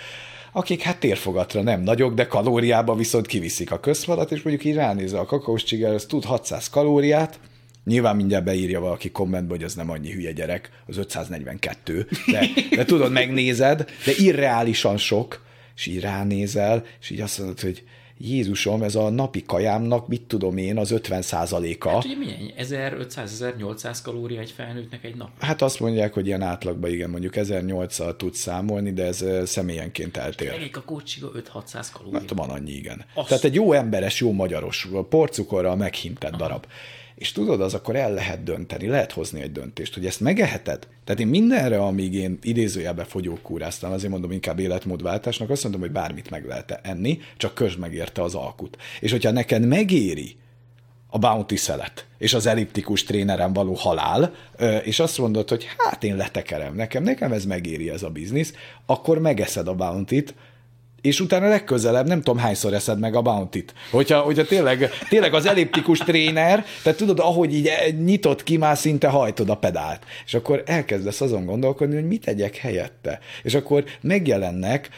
[0.52, 5.18] akik hát térfogatra nem nagyok, de kalóriába viszont kiviszik a közfalat, és mondjuk így ránézve
[5.18, 7.40] a kakaós csigára, az tud 600 kalóriát,
[7.84, 12.84] Nyilván mindjárt beírja valaki kommentbe, hogy az nem annyi hülye gyerek, az 542, de, de
[12.84, 15.44] tudod, megnézed, de irreálisan sok,
[15.76, 17.84] és így ránézel, és így azt mondod, hogy
[18.22, 22.52] Jézusom, ez a napi kajámnak, mit tudom én, az 50% a Hát ugye milyen?
[22.58, 25.28] 1500-1800 kalória egy felnőttnek egy nap.
[25.38, 30.52] Hát azt mondják, hogy ilyen átlagban igen, mondjuk 1008-al tudsz számolni, de ez személyenként eltér.
[30.52, 32.18] Egy kakaócsiga 5-600 kalória.
[32.18, 33.04] Hát van annyi, igen.
[33.14, 33.28] Azt.
[33.28, 36.66] Tehát egy jó emberes, jó magyaros, porcukorral meghintett darab.
[37.20, 40.86] És tudod, az akkor el lehet dönteni, lehet hozni egy döntést, hogy ezt megeheted.
[41.04, 46.30] Tehát én mindenre, amíg én idézőjelben fogyókúráztam, azért mondom inkább életmódváltásnak, azt mondom, hogy bármit
[46.30, 48.76] meg lehet enni, csak közd meg érte az alkut.
[49.00, 50.36] És hogyha neked megéri
[51.06, 54.34] a bounty szelet, és az elliptikus trénerem való halál,
[54.82, 58.54] és azt mondod, hogy hát én letekerem, nekem, nekem ez megéri ez a biznisz,
[58.86, 60.34] akkor megeszed a bounty-t,
[61.02, 63.74] és utána legközelebb nem tudom hányszor eszed meg a bounty-t.
[63.90, 67.70] Hogyha, hogyha tényleg, tényleg az elliptikus tréner, tehát tudod, ahogy így
[68.04, 70.04] nyitott ki, már szinte hajtod a pedált.
[70.26, 73.18] És akkor elkezdesz azon gondolkodni, hogy mit tegyek helyette.
[73.42, 74.88] És akkor megjelennek,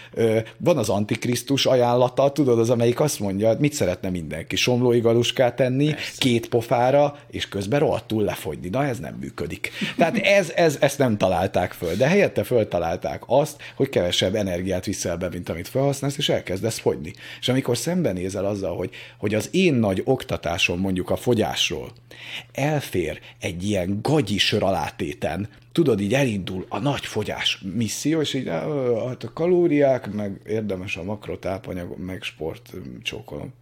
[0.56, 5.90] van az antikrisztus ajánlata, tudod, az, amelyik azt mondja, mit szeretne mindenki, somlói galuskát tenni,
[5.90, 6.12] Persze.
[6.18, 8.68] két pofára, és közben rohadtul lefogyni.
[8.68, 9.70] Na, ez nem működik.
[9.96, 15.16] Tehát ez, ez, ezt nem találták föl, de helyette föltalálták azt, hogy kevesebb energiát viszel
[15.16, 17.12] be, mint amit felhasználsz, és elkezdesz fogyni.
[17.40, 21.92] És amikor szembenézel azzal, hogy, hogy az én nagy oktatásom mondjuk a fogyásról
[22.52, 28.46] elfér egy ilyen gagyi sör alátéten, tudod, így elindul a nagy fogyás misszió, és így
[28.46, 33.52] "Ö, hát a kalóriák, meg érdemes a makrotápanyag, meg sport, csókolom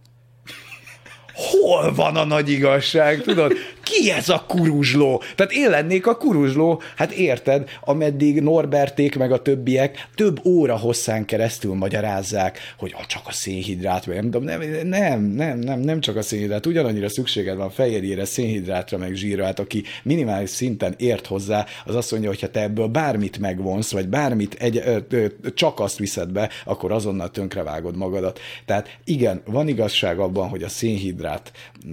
[1.33, 3.53] hol van a nagy igazság, tudod?
[3.83, 5.21] Ki ez a kuruzsló?
[5.35, 11.25] Tehát én lennék a kuruzsló, hát érted, ameddig Norberték meg a többiek több óra hosszán
[11.25, 16.15] keresztül magyarázzák, hogy ah, csak a szénhidrát, vagy nem nem, nem, nem, nem, nem csak
[16.15, 21.65] a szénhidrát, ugyanannyira szükséged van fehérjére, szénhidrátra, meg zsírra, hát aki minimális szinten ért hozzá,
[21.85, 25.79] az azt mondja, hogy ha te ebből bármit megvonsz, vagy bármit egy, ö, ö, csak
[25.79, 28.39] azt viszed be, akkor azonnal tönkrevágod magadat.
[28.65, 31.20] Tehát igen, van igazság abban, hogy a szénhidrát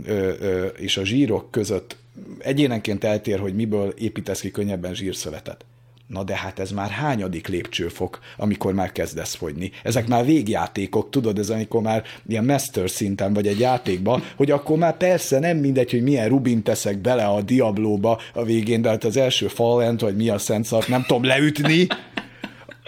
[0.05, 1.97] ö, ö, és a zsírok között
[2.39, 5.65] egyénenként eltér, hogy miből építesz ki könnyebben zsírszövetet.
[6.07, 9.71] Na de hát ez már hányadik lépcsőfok, amikor már kezdesz fogyni.
[9.83, 14.79] Ezek már végjátékok, tudod, ez amikor már ilyen master szinten vagy egy játékba, hogy akkor
[14.79, 19.05] már persze nem mindegy, hogy milyen rubin teszek bele a Diablóba a végén, de hát
[19.05, 21.87] az első falent, vagy mi a szent szart, nem tudom leütni,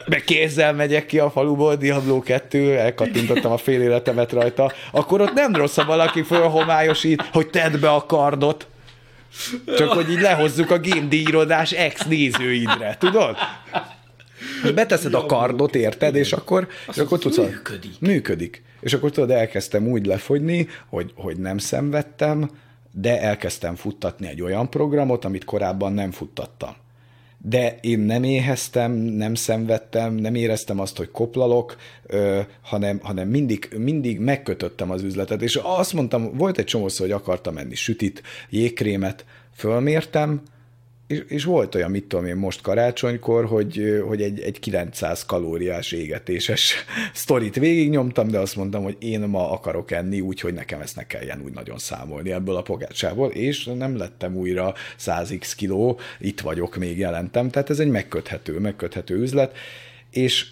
[0.06, 5.32] meg kézzel megyek ki a faluból, Diablo 2, elkattintottam a fél életemet rajta, akkor ott
[5.32, 8.66] nem rossz, ha valaki fölhomályosít, hogy tedd be a kardot.
[9.77, 13.36] Csak hogy így lehozzuk a game díjrodás ex nézőidre, tudod?
[14.74, 17.36] Beteszed a kardot, érted, és akkor, és akkor tudsz...
[17.36, 18.01] működik.
[18.01, 18.62] Működik.
[18.81, 22.51] És akkor tudod, elkezdtem úgy lefogyni, hogy, hogy nem szenvedtem,
[22.93, 26.74] de elkezdtem futtatni egy olyan programot, amit korábban nem futtattam
[27.43, 31.77] de én nem éheztem, nem szenvedtem, nem éreztem azt, hogy koplalok,
[32.07, 37.17] ö, hanem, hanem mindig, mindig megkötöttem az üzletet, és azt mondtam, volt egy csomószor, hogy
[37.17, 40.43] akartam enni sütit, jégkrémet, fölmértem,
[41.11, 45.93] és, és volt olyan, mit tudom én most karácsonykor, hogy, hogy egy, egy 900 kalóriás
[45.93, 46.74] égetéses
[47.12, 51.41] sztorit végignyomtam, de azt mondtam, hogy én ma akarok enni, úgyhogy nekem ezt ne kelljen
[51.45, 56.99] úgy nagyon számolni ebből a pogácsából, és nem lettem újra 100x kiló, itt vagyok, még
[56.99, 59.57] jelentem, tehát ez egy megköthető, megköthető üzlet,
[60.11, 60.47] és,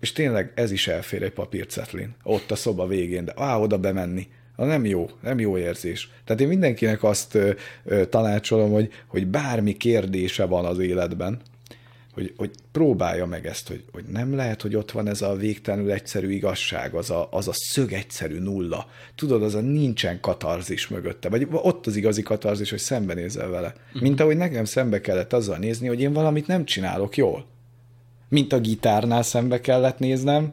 [0.00, 4.28] és tényleg ez is elfér egy papírcetlin, ott a szoba végén, de á, oda bemenni,
[4.56, 6.10] az nem jó, nem jó érzés.
[6.24, 7.50] Tehát én mindenkinek azt ö,
[7.84, 11.40] ö, tanácsolom, hogy, hogy bármi kérdése van az életben,
[12.14, 15.92] hogy, hogy próbálja meg ezt, hogy, hogy nem lehet, hogy ott van ez a végtelenül
[15.92, 18.86] egyszerű igazság, az a, az a szög egyszerű nulla.
[19.14, 23.74] Tudod, az a nincsen katarzis mögötte, vagy ott az igazi katarzis, hogy szembenézel vele.
[23.92, 27.46] Mint ahogy nekem szembe kellett azzal nézni, hogy én valamit nem csinálok jól.
[28.28, 30.52] Mint a gitárnál szembe kellett néznem,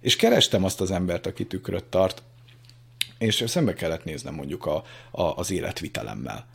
[0.00, 2.22] és kerestem azt az embert, aki tükröt tart,
[3.20, 6.46] és szembe kellett néznem mondjuk a, a, az életvitelemmel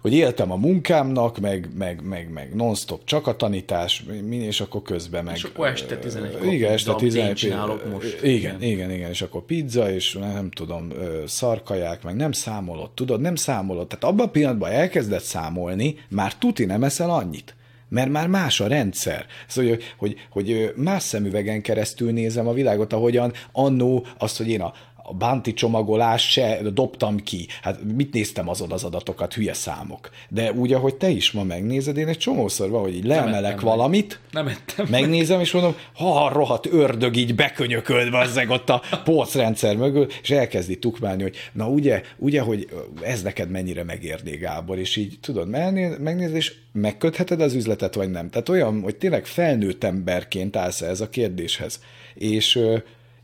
[0.00, 5.24] hogy éltem a munkámnak, meg, meg, meg, meg non-stop csak a tanítás, és akkor közben
[5.24, 5.36] meg...
[5.36, 8.22] És akkor este 11 Igen, este 11 csinálok most.
[8.22, 10.88] Igen, igen, igen, igen, és akkor pizza, és nem tudom,
[11.26, 13.86] szarkaják, meg nem számolod, tudod, nem számolod.
[13.86, 17.54] Tehát abban a pillanatban elkezdett számolni, már tuti nem eszel annyit
[17.90, 19.26] mert már más a rendszer.
[19.46, 24.60] Szóval, hogy, hogy, hogy más szemüvegen keresztül nézem a világot, ahogyan annó azt, hogy én
[24.60, 24.72] a,
[25.10, 27.46] a bánti csomagolás se dobtam ki.
[27.62, 30.10] Hát mit néztem azon az adatokat, hülye számok.
[30.28, 34.20] De úgy, ahogy te is ma megnézed, én egy csomószor van, hogy így leemelek valamit,
[34.30, 35.46] nem ettem megnézem, meg.
[35.46, 41.22] és mondom, ha rohadt ördög így bekönyökölt bazzeg ott a polcrendszer mögül, és elkezdi tukmálni,
[41.22, 42.68] hogy na ugye, ugye, hogy
[43.02, 48.30] ez neked mennyire megérné, Gábor, és így tudod, megnézed, és megkötheted az üzletet, vagy nem.
[48.30, 51.80] Tehát olyan, hogy tényleg felnőtt emberként állsz ez a kérdéshez.
[52.14, 52.58] És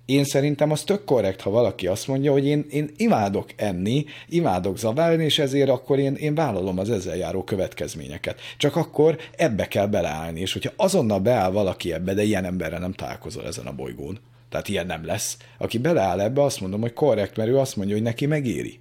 [0.06, 4.78] én szerintem az tök korrekt, ha valaki azt mondja, hogy én, én imádok enni, imádok
[4.78, 8.40] zaválni, és ezért akkor én, én vállalom az ezzel járó következményeket.
[8.56, 12.92] Csak akkor ebbe kell beleállni, és hogyha azonnal beáll valaki ebbe, de ilyen emberre nem
[12.92, 14.18] találkozol ezen a bolygón,
[14.48, 17.94] tehát ilyen nem lesz, aki beleáll ebbe, azt mondom, hogy korrekt, mert ő azt mondja,
[17.94, 18.78] hogy neki megéri.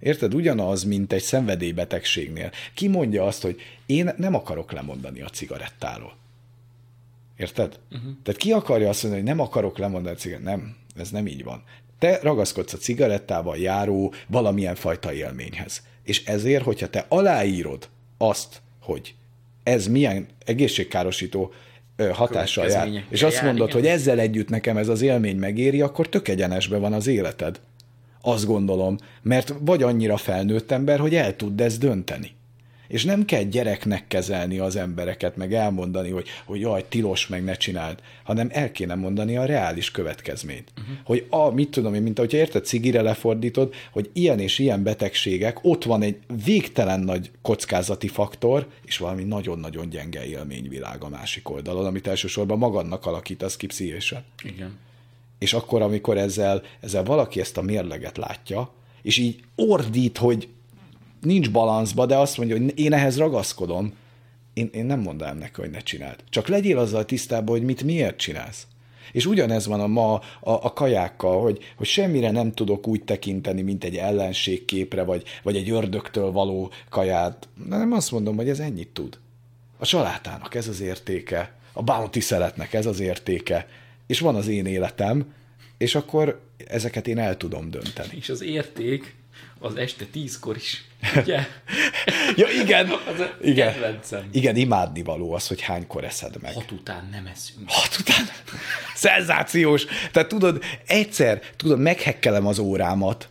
[0.00, 0.34] Érted?
[0.34, 2.50] Ugyanaz, mint egy szenvedélybetegségnél.
[2.74, 3.56] Ki mondja azt, hogy
[3.86, 6.12] én nem akarok lemondani a cigarettáról
[7.36, 7.78] Érted?
[7.92, 8.10] Uh-huh.
[8.22, 10.56] Tehát ki akarja azt mondani, hogy nem akarok lemondani a cigarettát?
[10.56, 11.62] Nem, ez nem így van.
[11.98, 15.82] Te ragaszkodsz a cigarettával járó valamilyen fajta élményhez.
[16.02, 17.88] És ezért, hogyha te aláírod
[18.18, 19.14] azt, hogy
[19.62, 21.52] ez milyen egészségkárosító
[22.12, 23.80] hatással jár, és azt mondod, igen.
[23.80, 27.60] hogy ezzel együtt nekem ez az élmény megéri, akkor tök egyenesbe van az életed.
[28.20, 32.35] Azt gondolom, mert vagy annyira felnőtt ember, hogy el tud ezt dönteni.
[32.88, 37.54] És nem kell gyereknek kezelni az embereket, meg elmondani, hogy, hogy jaj, tilos, meg ne
[37.54, 40.72] csináld, hanem el kéne mondani a reális következményt.
[40.80, 40.96] Uh-huh.
[41.04, 45.58] Hogy a, mit tudom én, mint ahogy érted, cigire lefordítod, hogy ilyen és ilyen betegségek,
[45.62, 51.86] ott van egy végtelen nagy kockázati faktor, és valami nagyon-nagyon gyenge élményvilág a másik oldalon,
[51.86, 54.24] amit elsősorban magadnak alakítasz ki pszichésen.
[54.42, 54.78] Igen.
[55.38, 58.70] És akkor, amikor ezzel, ezzel valaki ezt a mérleget látja,
[59.02, 60.48] és így ordít, hogy
[61.20, 63.92] nincs balanszba, de azt mondja, hogy én ehhez ragaszkodom,
[64.54, 66.16] én, én nem mondanám neki, hogy ne csináld.
[66.28, 68.66] Csak legyél azzal tisztában, hogy mit miért csinálsz.
[69.12, 73.62] És ugyanez van a ma a, a kajákkal, hogy, hogy semmire nem tudok úgy tekinteni,
[73.62, 77.48] mint egy ellenségképre, vagy, vagy egy ördögtől való kaját.
[77.68, 79.18] Nem azt mondom, hogy ez ennyit tud.
[79.78, 83.68] A salátának ez az értéke, a bounty szeletnek ez az értéke,
[84.06, 85.34] és van az én életem,
[85.78, 88.16] és akkor ezeket én el tudom dönteni.
[88.16, 89.14] És az érték
[89.66, 90.84] az este tízkor is.
[91.22, 91.46] Ugye?
[92.36, 92.90] ja, igen.
[93.12, 93.72] Az a igen.
[93.72, 94.28] kedvencem.
[94.32, 96.54] Igen, imádni való az, hogy hánykor eszed meg.
[96.54, 97.70] Hat után nem eszünk.
[97.70, 98.24] Hat után?
[98.94, 99.84] Szenzációs.
[100.12, 103.28] Tehát tudod, egyszer, tudod, meghekkelem az órámat.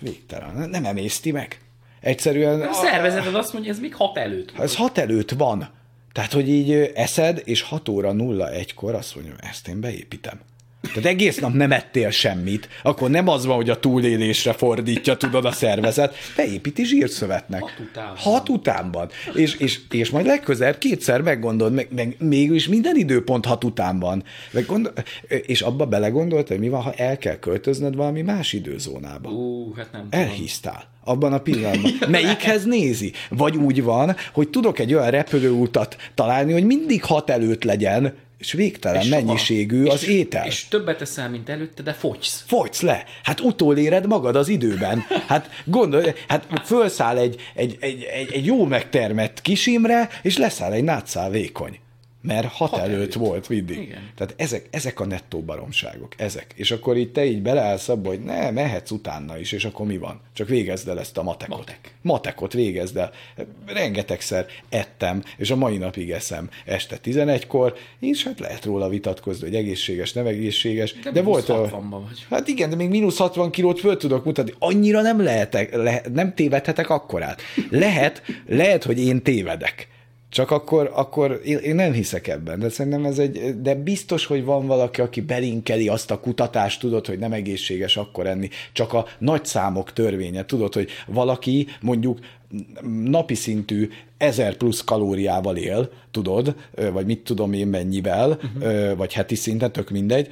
[0.00, 0.70] Végtelen.
[0.70, 1.60] Nem emészti meg.
[2.00, 2.60] Egyszerűen...
[2.60, 4.58] A szervezeted azt mondja, ez még hat előtt.
[4.58, 5.70] Ez hat előtt van.
[6.12, 10.40] Tehát, hogy így eszed, és 6 óra 01-kor azt mondja, ezt én beépítem.
[10.80, 15.44] Tehát egész nap nem ettél semmit, akkor nem az van, hogy a túlélésre fordítja, tudod,
[15.44, 17.60] a szervezet, beépíti zsírszövetnek.
[17.60, 18.16] Hat utánban.
[18.16, 19.08] Hat utánban.
[19.34, 24.24] És, és, és majd legközelebb kétszer meggondolod, meg, meg mégis minden időpont hat után van.
[24.50, 24.92] Meg gondol,
[25.28, 29.30] és abba belegondoltad, hogy mi van, ha el kell költözned valami más időzónába.
[29.30, 30.20] Ú, hát nem tudom.
[30.20, 31.92] Elhisztál abban a pillanatban.
[32.08, 33.12] Melyikhez nézi?
[33.28, 38.52] Vagy úgy van, hogy tudok egy olyan repülőutat találni, hogy mindig hat előtt legyen, és
[38.52, 39.94] végtelen és mennyiségű soha.
[39.94, 40.46] az és, étel.
[40.46, 42.44] És többet eszel, mint előtte, de fogysz.
[42.46, 43.04] Fogysz le.
[43.22, 45.04] Hát utoléred magad az időben.
[45.26, 50.84] Hát gondolj, hát fölszáll egy, egy, egy, egy, egy jó megtermett kisimre, és leszáll egy
[50.84, 51.78] nátszál vékony
[52.20, 53.76] mert hat, hat előtt, előtt volt mindig.
[53.76, 54.10] Igen.
[54.16, 56.46] Tehát ezek, ezek a nettó baromságok, ezek.
[56.54, 59.98] És akkor itt te így beleállsz abba, hogy ne, mehetsz utána is, és akkor mi
[59.98, 60.20] van?
[60.32, 61.56] Csak végezd el ezt a matekot.
[61.56, 61.94] Matek.
[62.02, 63.10] Matekot végezd el.
[63.66, 69.56] Rengetegszer ettem, és a mai napig eszem este 11-kor, és hát lehet róla vitatkozni, hogy
[69.56, 70.94] egészséges, nem egészséges.
[70.94, 71.80] De, de volt a...
[71.90, 72.26] vagy.
[72.30, 74.52] Hát igen, de még mínusz 60 kilót föl tudok mutatni.
[74.58, 77.40] Annyira nem lehetek, le, nem tévedhetek akkorát.
[77.70, 79.88] Lehet, lehet, hogy én tévedek
[80.30, 84.44] Csak akkor, akkor én, én nem hiszek ebben, de szerintem ez egy, de biztos, hogy
[84.44, 89.06] van valaki, aki belinkeli azt a kutatást, tudod, hogy nem egészséges akkor enni, csak a
[89.18, 92.18] nagy számok törvénye, tudod, hogy valaki mondjuk
[93.04, 96.54] napi szintű ezer plusz kalóriával él, tudod,
[96.92, 98.96] vagy mit tudom én mennyivel, uh-huh.
[98.96, 100.28] vagy heti szinten, tök mindegy,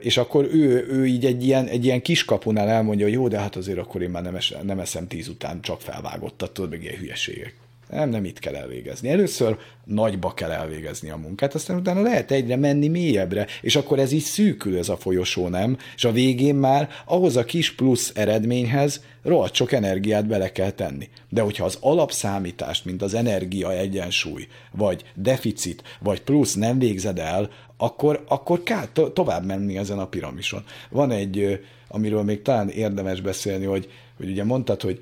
[0.00, 3.56] és akkor ő, ő így egy ilyen, egy ilyen kiskapunál elmondja, hogy jó, de hát
[3.56, 6.96] azért akkor én már nem, es, nem eszem tíz után, csak felvágottat, tudod, meg ilyen
[6.96, 7.54] hülyeségek.
[7.90, 9.08] Nem, nem itt kell elvégezni.
[9.08, 14.12] Először nagyba kell elvégezni a munkát, aztán utána lehet egyre menni mélyebbre, és akkor ez
[14.12, 15.76] így szűkül ez a folyosó, nem?
[15.96, 21.08] És a végén már ahhoz a kis plusz eredményhez rohadt sok energiát bele kell tenni.
[21.28, 27.50] De hogyha az alapszámítást, mint az energia egyensúly, vagy deficit, vagy plusz nem végzed el,
[27.76, 30.64] akkor, akkor kell to- tovább menni ezen a piramison.
[30.90, 34.98] Van egy, amiről még talán érdemes beszélni, hogy, hogy ugye mondtad, hogy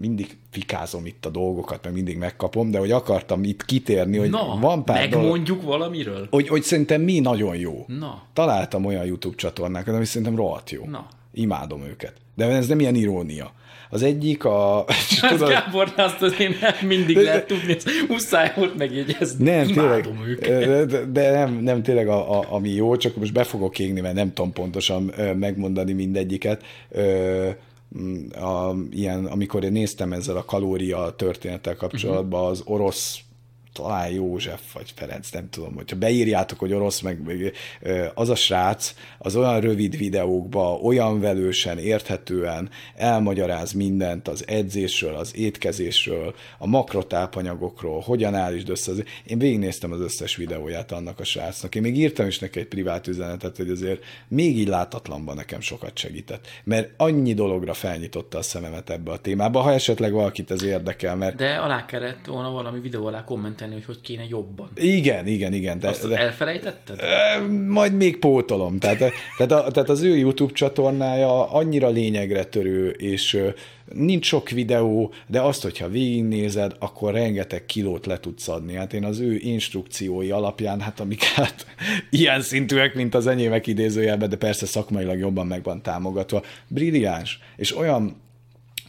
[0.00, 4.58] mindig fikázom itt a dolgokat, meg mindig megkapom, de hogy akartam itt kitérni, hogy Na,
[4.60, 6.26] van pár megmondjuk dolog, valamiről?
[6.30, 7.84] Hogy, hogy szerintem mi nagyon jó.
[7.86, 8.22] Na.
[8.32, 10.84] Találtam olyan YouTube csatornákat, ami szerintem rohadt jó.
[10.84, 11.06] Na.
[11.32, 12.12] Imádom őket.
[12.34, 13.52] De ez nem ilyen irónia.
[13.90, 14.84] Az egyik a...
[15.28, 19.44] tudod, Gábor, azt azért nem mindig de, lehet tudni, ez muszáj volt megjegyezni.
[19.44, 21.12] Nem, tényleg, őket.
[21.12, 24.32] De nem, nem tényleg a, a, ami jó, csak most be fogok égni, mert nem
[24.32, 26.62] tudom pontosan megmondani mindegyiket
[28.32, 33.20] a, ilyen, amikor én néztem ezzel a kalória történettel kapcsolatban, az orosz
[33.76, 37.20] talán József vagy Ferenc, nem tudom, hogyha beírjátok, hogy orosz, meg
[38.14, 45.36] az a srác, az olyan rövid videókba, olyan velősen, érthetően elmagyaráz mindent az edzésről, az
[45.36, 48.90] étkezésről, a makrotápanyagokról, hogyan állítsd össze.
[48.90, 49.04] Az...
[49.26, 51.74] Én végignéztem az összes videóját annak a srácnak.
[51.74, 55.98] Én még írtam is neki egy privát üzenetet, hogy azért még így látatlanban nekem sokat
[55.98, 56.46] segített.
[56.64, 61.16] Mert annyi dologra felnyitotta a szememet ebbe a témába, ha esetleg valakit ez érdekel.
[61.16, 61.36] Mert...
[61.36, 64.68] De alá kellett volna valami videó alá kommentelni tenni, hogy hogy kéne jobban.
[64.74, 65.78] Igen, igen, igen.
[65.78, 67.00] De, Azt de, elfelejtetted?
[67.66, 68.78] Majd még pótolom.
[68.78, 68.98] Tehát,
[69.36, 73.42] tehát, a, tehát az ő YouTube csatornája annyira lényegre törő, és
[73.92, 78.74] nincs sok videó, de azt, hogyha végignézed, akkor rengeteg kilót le tudsz adni.
[78.74, 81.66] Hát én az ő instrukciói alapján, hát amik hát
[82.10, 87.76] ilyen szintűek, mint az enyémek idézőjelben, de persze szakmailag jobban meg van támogatva, brilliáns, és
[87.76, 88.24] olyan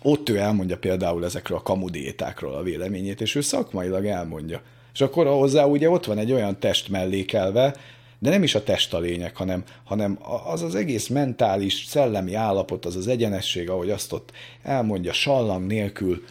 [0.10, 4.62] ott ő elmondja például ezekről a kamudiétákról a véleményét, és ő szakmailag elmondja.
[4.94, 7.76] És akkor hozzá ugye ott van egy olyan test mellékelve,
[8.20, 12.86] de nem is a test a lényeg, hanem, hanem az az egész mentális, szellemi állapot,
[12.86, 14.32] az az egyenesség, ahogy azt ott
[14.64, 16.24] elmondja, sallang nélkül,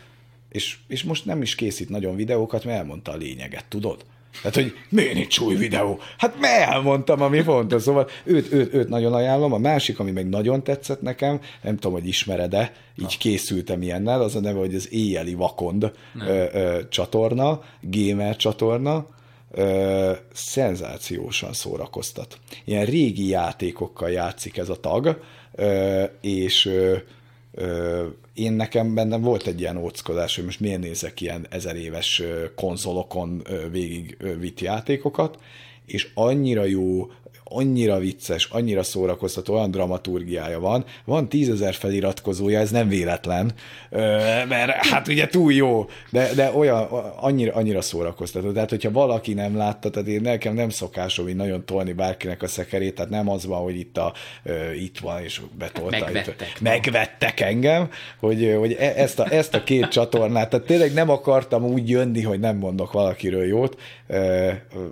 [0.49, 4.05] és, és most nem is készít nagyon videókat, mert elmondta a lényeget, tudod?
[4.43, 6.01] Tehát, hogy miért nincs új videó?
[6.19, 7.83] Hát mert elmondtam, ami fontos.
[7.83, 9.53] Szóval őt, őt, őt nagyon ajánlom.
[9.53, 13.19] A másik, ami meg nagyon tetszett nekem, nem tudom, hogy ismered-e, így ha.
[13.19, 19.07] készültem ilyennel, az a neve, hogy az éjjeli vakond ö, ö, csatorna, gamer csatorna,
[19.51, 22.39] ö, szenzációsan szórakoztat.
[22.65, 25.21] Ilyen régi játékokkal játszik ez a tag,
[25.55, 26.97] ö, és ö,
[28.35, 32.23] én nekem bennem volt egy ilyen óckodás, hogy most miért nézek ilyen ezer éves
[32.55, 35.39] konzolokon végig vitt játékokat,
[35.87, 37.11] és annyira jó
[37.49, 40.85] annyira vicces, annyira szórakoztató, olyan dramaturgiája van.
[41.05, 43.53] Van tízezer feliratkozója, ez nem véletlen,
[44.49, 46.83] mert hát ugye túl jó, de, de olyan,
[47.17, 48.53] annyira, annyira szórakoztató.
[48.53, 52.49] Tehát, hogyha valaki nem látta, tehát én nekem nem szokásom így nagyon tolni bárkinek a
[52.49, 54.13] szekerét, tehát nem az van, hogy itt, a,
[54.81, 55.99] itt van, és betolta.
[55.99, 56.49] Megvettek.
[56.55, 61.11] Itt, megvettek engem, hogy, hogy e, ezt, a, ezt a két csatornát, tehát tényleg nem
[61.11, 63.77] akartam úgy jönni, hogy nem mondok valakiről jót,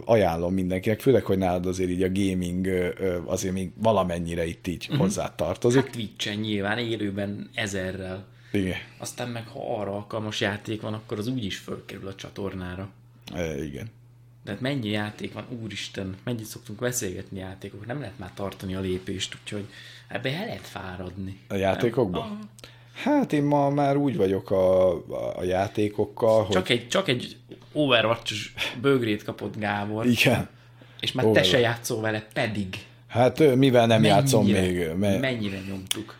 [0.04, 2.92] ajánlom mindenkinek, főleg, hogy nálad azért így a gaming gaming
[3.24, 4.98] azért még valamennyire itt így uh-huh.
[4.98, 5.82] hozzá tartozik.
[5.82, 8.26] Hát Twitch-en nyilván élőben ezerrel.
[8.52, 8.76] Igen.
[8.98, 12.88] Aztán meg ha arra alkalmas játék van, akkor az úgyis fölkerül a csatornára.
[13.34, 13.86] E, igen.
[14.44, 18.80] De hát mennyi játék van, úristen, mennyit szoktunk beszélgetni játékok, nem lehet már tartani a
[18.80, 19.64] lépést, úgyhogy
[20.08, 21.40] ebbe el lehet fáradni.
[21.48, 22.50] A játékokban?
[22.94, 26.76] Hát én ma már úgy vagyok a, a, a játékokkal, csak hogy...
[26.76, 27.36] Egy, csak egy
[27.72, 28.34] overwatch
[28.80, 30.06] bögrét kapott Gábor.
[30.06, 30.48] Igen.
[31.04, 32.66] És már te se játszol vele, pedig.
[33.08, 34.88] Hát mivel nem mennyire, játszom még?
[34.98, 36.16] Mert mennyire nyomtuk?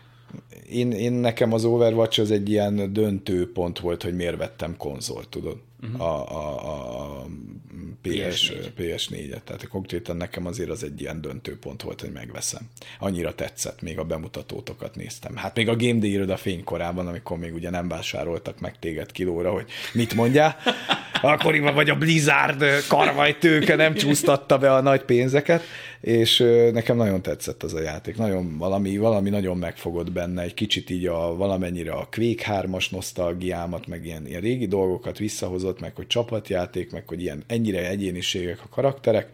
[0.69, 5.29] Én, én nekem az Overwatch az egy ilyen döntő pont volt, hogy miért vettem konzolt,
[5.29, 5.57] tudod?
[5.91, 6.01] Uh-huh.
[6.01, 7.25] A, a, a
[8.01, 8.69] PS, PS4.
[8.77, 9.43] PS4-et.
[9.43, 12.61] Tehát konkrétan nekem azért az egy ilyen döntőpont volt, hogy megveszem.
[12.99, 15.35] Annyira tetszett, még a bemutatótokat néztem.
[15.35, 19.51] Hát még a Game Day a fénykorában, amikor még ugye nem vásároltak meg téged kilóra,
[19.51, 20.55] hogy mit mondjál.
[21.21, 25.63] Akkoriban vagy a Blizzard karvaj tőke nem csúsztatta be a nagy pénzeket,
[26.01, 26.37] és
[26.71, 28.17] nekem nagyon tetszett az a játék.
[28.17, 33.87] Nagyon valami, valami nagyon megfogott benne, egy kicsit így a, valamennyire a Quake 3-as nosztalgiámat,
[33.87, 38.63] meg ilyen, ilyen régi dolgokat visszahozott, játszott, meg hogy csapatjáték, meg hogy ilyen ennyire egyéniségek
[38.63, 39.29] a karakterek,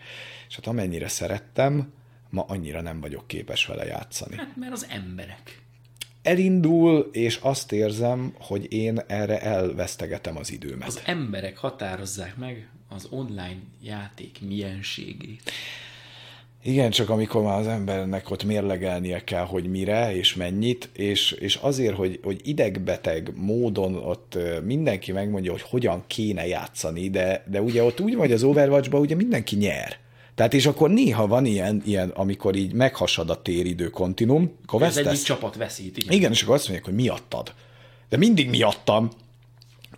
[0.47, 1.93] és hát amennyire szerettem,
[2.29, 4.35] ma annyira nem vagyok képes vele játszani.
[4.35, 5.59] Hát, mert az emberek.
[6.21, 10.87] Elindul, és azt érzem, hogy én erre elvesztegetem az időmet.
[10.87, 15.51] Az emberek határozzák meg az online játék mienségét.
[16.63, 21.55] Igen, csak amikor már az embernek ott mérlegelnie kell, hogy mire és mennyit, és, és
[21.55, 27.83] azért, hogy, hogy idegbeteg módon ott mindenki megmondja, hogy hogyan kéne játszani, de, de ugye
[27.83, 29.99] ott úgy vagy az overwatch ugye mindenki nyer.
[30.35, 34.97] Tehát és akkor néha van ilyen, ilyen amikor így meghasad a téridő kontinum, akkor Ez
[34.97, 35.97] egyik csapat veszít.
[35.97, 36.11] Igen.
[36.11, 37.53] igen, és akkor azt mondják, hogy miattad.
[38.09, 39.09] De mindig miattam.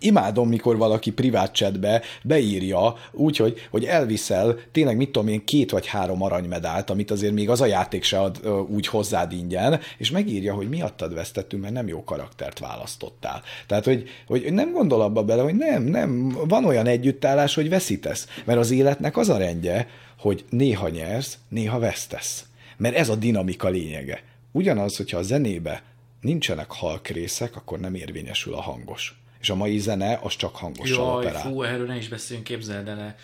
[0.04, 5.70] Imádom, mikor valaki privát chatbe beírja úgy, hogy, hogy elviszel tényleg, mit tudom én, két
[5.70, 10.10] vagy három aranymedált, amit azért még az a játék se ad úgy hozzád ingyen, és
[10.10, 13.42] megírja, hogy miattad vesztettünk, mert nem jó karaktert választottál.
[13.66, 18.28] Tehát, hogy, hogy nem gondol abba bele, hogy nem, nem, van olyan együttállás, hogy veszítesz.
[18.44, 22.44] Mert az életnek az a rendje, hogy néha nyersz, néha vesztesz.
[22.76, 24.22] Mert ez a dinamika lényege.
[24.52, 25.82] Ugyanaz, hogyha a zenébe
[26.20, 29.23] nincsenek halk részek, akkor nem érvényesül a hangos.
[29.44, 31.42] És a mai zene az csak hangosan Jaj, operál.
[31.42, 33.16] fú, erről ne is beszéljünk, képzeld el.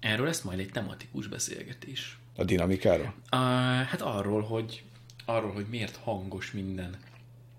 [0.00, 2.18] Erről lesz majd egy tematikus beszélgetés.
[2.36, 3.14] A dinamikáról?
[3.32, 3.40] Uh,
[3.86, 4.82] hát arról, hogy
[5.24, 6.96] arról, hogy miért hangos minden.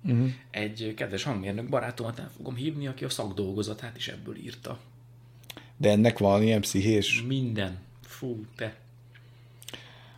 [0.03, 0.29] Uh-huh.
[0.51, 4.79] Egy kedves hangmérnök barátomat el fogom hívni, aki a szakdolgozatát is ebből írta.
[5.77, 7.23] De ennek van ilyen pszichés?
[7.27, 7.77] Minden.
[8.03, 8.75] Fú, te.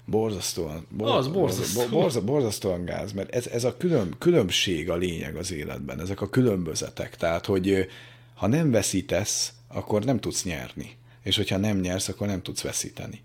[0.10, 0.88] Borzasztóan.
[0.90, 1.88] Bor, Az borzasztó.
[1.90, 6.30] Borza, borzasztóan gáz, mert ez, ez a külön, különbség a lényeg az életben, ezek a
[6.30, 7.16] különbözetek.
[7.16, 7.88] Tehát, hogy
[8.36, 10.96] ha nem veszítesz, akkor nem tudsz nyerni.
[11.24, 13.22] És hogyha nem nyersz, akkor nem tudsz veszíteni.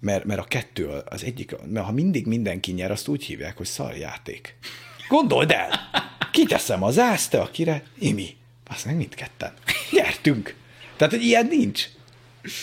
[0.00, 3.66] Mert, mert a kettő az egyik, mert ha mindig mindenki nyer, azt úgy hívják, hogy
[3.66, 4.56] szarjáték.
[5.08, 5.70] Gondold el!
[6.32, 8.36] Kiteszem az ász, te akire, Imi.
[8.66, 9.52] Azt meg mindketten.
[9.90, 10.54] Nyertünk.
[10.96, 11.88] Tehát, hogy ilyen nincs.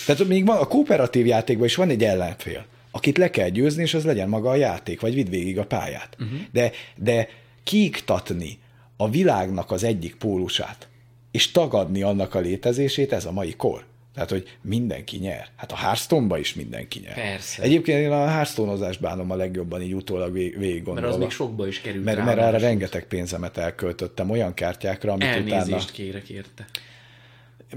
[0.06, 2.66] Tehát még van, a kooperatív játékban is van egy ellenfél,
[3.08, 6.18] akit le kell győzni, és az legyen maga a játék, vagy vidd végig a pályát.
[6.20, 6.40] Uh-huh.
[6.52, 7.28] De, de
[7.64, 8.60] kiiktatni
[8.98, 10.88] a világnak az egyik pólusát,
[11.32, 13.86] és tagadni annak a létezését, ez a mai kor.
[14.14, 15.48] Tehát, hogy mindenki nyer.
[15.56, 17.14] Hát a hearthstone is mindenki nyer.
[17.14, 17.62] Persze.
[17.62, 21.68] Egyébként én a hearthstone bánom a legjobban így utólag vég, végig Mert az még sokba
[21.68, 25.92] is került mert, rá, mert arra rengeteg pénzzemet elköltöttem olyan kártyákra, amit Elnézést utána...
[25.94, 26.66] kérek érte.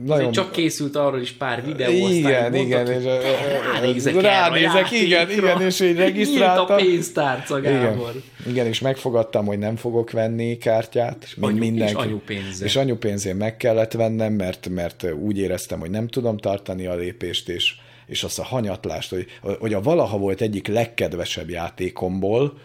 [0.04, 0.32] Nagyon...
[0.32, 4.86] Csak készült arról is pár videó, Igen, aztán igen, mondtad, és, hogy ö, ránézek, ránézek,
[4.90, 6.76] a igen, igen, és így Nyílt a regisztráltam.
[6.76, 8.10] pénztárca, Gábor.
[8.10, 11.92] Igen, igen, és megfogadtam, hogy nem fogok venni kártyát, és anyu- mindenki.
[11.92, 12.66] és anyupénzzel.
[12.66, 17.48] És anyupénzén meg kellett vennem, mert, mert úgy éreztem, hogy nem tudom tartani a lépést,
[17.48, 17.74] és,
[18.06, 19.26] és azt a hanyatlást, hogy,
[19.58, 22.58] hogy a valaha volt egyik legkedvesebb játékomból,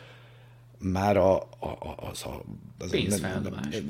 [0.79, 2.43] már a, a, a, az a...
[2.79, 3.81] Az Pénzfeldobás.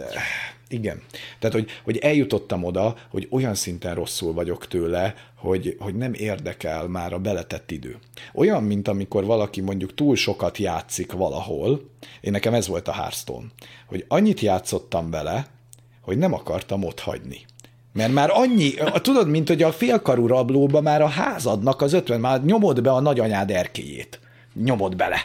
[0.68, 1.02] Igen.
[1.40, 6.88] Tehát, hogy, hogy eljutottam oda, hogy olyan szinten rosszul vagyok tőle, hogy, hogy nem érdekel
[6.88, 7.98] már a beletett idő.
[8.34, 11.90] Olyan, mint amikor valaki mondjuk túl sokat játszik valahol,
[12.22, 13.46] én nekem ez volt a Hearthstone,
[13.86, 15.48] hogy annyit játszottam vele,
[16.02, 17.46] hogy nem akartam ott hagyni.
[17.94, 22.44] Mert már annyi, tudod, mint hogy a félkarú rablóba már a házadnak az ötven, már
[22.44, 24.20] nyomod be a nagyanyád erkélyét.
[24.64, 25.18] Nyomod bele.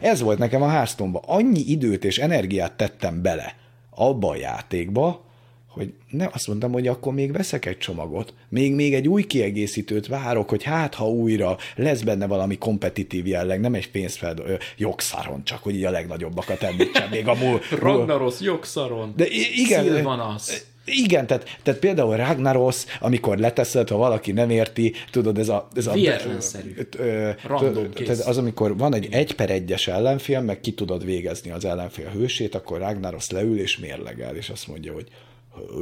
[0.00, 1.22] Ez volt nekem a háztomba.
[1.26, 3.54] Annyi időt és energiát tettem bele
[3.90, 5.24] abba a játékba,
[5.76, 10.06] hogy nem azt mondtam, hogy akkor még veszek egy csomagot, még, még egy új kiegészítőt
[10.06, 14.42] várok, hogy hát, ha újra lesz benne valami kompetitív jelleg, nem egy pénzfeld
[14.76, 20.66] jogszaron, csak hogy így a legnagyobbakat említsem, még a múl, Ragnaros, jogszaron, de igen, Szilvanasz.
[20.86, 25.68] Igen, tehát, tehát például Ragnaros, amikor leteszed, ha valaki nem érti, tudod, ez a...
[25.74, 26.74] Ez a Véletlenszerű.
[28.20, 32.54] az, amikor van egy egy per egyes ellenfél, meg ki tudod végezni az ellenfél hősét,
[32.54, 35.08] akkor Ragnaros leül és mérlegel, és azt mondja, hogy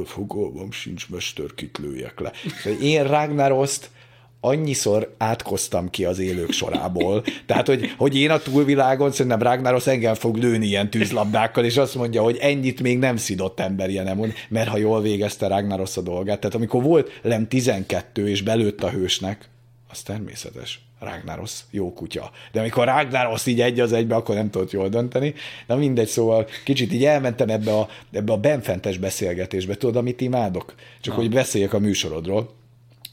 [0.05, 2.31] fogalmam sincs, mester, kit lőjek le.
[2.63, 3.89] Tehát én Ragnaroszt
[4.39, 7.23] annyiszor átkoztam ki az élők sorából.
[7.45, 11.95] Tehát, hogy, hogy én a túlvilágon szerintem Ragnaros engem fog lőni ilyen tűzlabdákkal, és azt
[11.95, 16.01] mondja, hogy ennyit még nem szidott ember ilyen mond, mert ha jól végezte Ragnaros a
[16.01, 16.39] dolgát.
[16.39, 19.49] Tehát amikor volt lem 12 és belőtt a hősnek,
[19.89, 20.79] az természetes.
[20.99, 22.31] Ragnaros, jó kutya.
[22.51, 25.33] De amikor Ragnaros így egy az egybe, akkor nem tudott jól dönteni.
[25.67, 29.75] Na mindegy, szóval kicsit így elmentem ebbe a, ebbe a benfentes beszélgetésbe.
[29.75, 30.73] Tudod, amit imádok?
[31.01, 31.21] Csak Na.
[31.21, 32.53] hogy beszéljek a műsorodról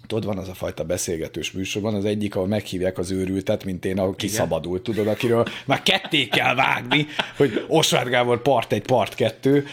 [0.06, 3.98] tudod, van az a fajta beszélgetős műsorban, az egyik, ahol meghívják az őrültet, mint én,
[3.98, 7.06] ahol kiszabadult, tudod, akiről már ketté kell vágni,
[7.36, 9.66] hogy Osvárd Gábor part egy, part kettő,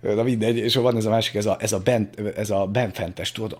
[0.00, 3.32] na mindegy, és van ez a másik, ez a, ez a, bent, ez a benfentes,
[3.32, 3.56] tudod,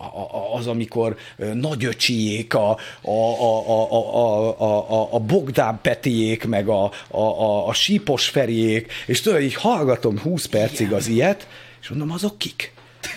[0.55, 1.16] az, amikor
[1.53, 2.70] nagyöcsiék, a,
[3.01, 9.20] a, a, a, a, a Bogdán Petiék, meg a, a, a, a Sípos Feriék, és
[9.20, 11.49] tudod, így hallgatom 20 percig az ilyet,
[11.81, 12.73] és mondom, azok kik?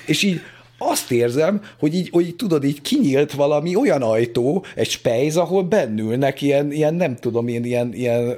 [0.06, 0.42] És így
[0.90, 5.64] azt érzem, hogy így, hogy így tudod, így kinyílt valami olyan ajtó, egy spejz, ahol
[5.64, 8.36] bennülnek ilyen, ilyen nem tudom, ilyen, ilyen, ilyen,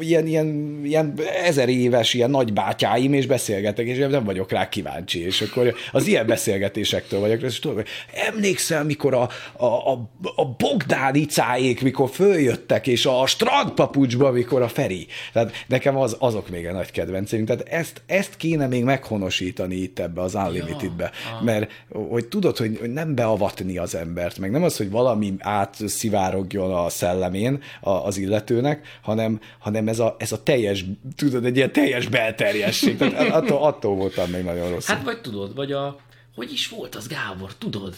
[0.00, 1.14] ilyen, ilyen, ilyen
[1.44, 6.26] ezer éves ilyen nagybátyáim, és beszélgetek, és nem vagyok rá kíváncsi, és akkor az ilyen
[6.26, 7.86] beszélgetésektől vagyok, és tudom, hogy
[8.28, 15.06] emlékszel, mikor a, a, a, a Bogdánicáék, mikor följöttek, és a strandpapucsba, mikor a Feri.
[15.32, 17.44] Tehát nekem az, azok még a nagy kedvenceim.
[17.44, 22.76] Tehát ezt, ezt kéne még meghonosítani itt ebbe az Unlimitedbe, ja, mert hogy tudod, hogy,
[22.80, 28.98] hogy nem beavatni az embert, meg nem az, hogy valami átszivárogjon a szellemén az illetőnek,
[29.02, 30.84] hanem, hanem ez, a, ez a teljes,
[31.16, 32.96] tudod, egy ilyen teljes belterjesség.
[32.96, 34.86] Tehát attól, attól voltam még nagyon rossz.
[34.86, 35.96] Hát vagy tudod, vagy a,
[36.34, 37.94] hogy is volt az Gábor, tudod?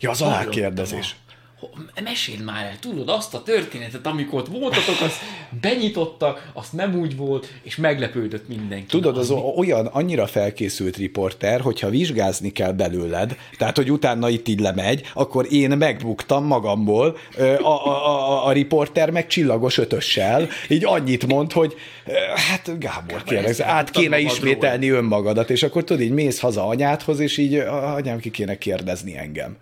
[0.00, 1.16] Ja, az alákérdezés
[2.02, 5.18] meséld már el, tudod, azt a történetet, amikor ott voltatok, azt
[5.60, 8.86] benyitottak, azt nem úgy volt, és meglepődött mindenki.
[8.86, 9.42] Tudod, az, az mi...
[9.56, 15.46] olyan annyira felkészült riporter, hogyha vizsgázni kell belőled, tehát, hogy utána itt így lemegy, akkor
[15.50, 21.74] én megbuktam magamból, a, a, a, a riporter meg csillagos ötössel, így annyit mond, hogy
[22.34, 27.36] hát Gábor, kérlek, át kéne ismételni önmagadat, és akkor tudod, így mész haza anyádhoz, és
[27.36, 27.54] így
[27.94, 29.56] anyám ki kéne kérdezni engem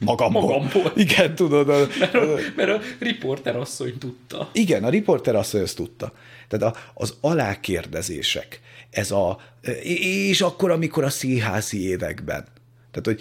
[0.00, 0.42] magamból.
[0.42, 0.92] magamból.
[0.96, 1.68] Igen, tudod.
[1.68, 4.50] A, mert, a, mert a riporter asszony tudta.
[4.52, 6.12] Igen, a riporter asszony ezt tudta.
[6.48, 8.60] Tehát a, az alákérdezések,
[8.90, 9.38] ez a,
[9.82, 12.44] és akkor, amikor a színházi években,
[12.90, 13.20] tehát, hogy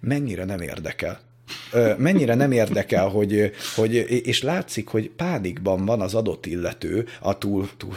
[0.00, 1.20] mennyire nem érdekel
[1.96, 3.94] mennyire nem érdekel, hogy, hogy,
[4.26, 7.96] és látszik, hogy pánikban van az adott illető, a túl, túl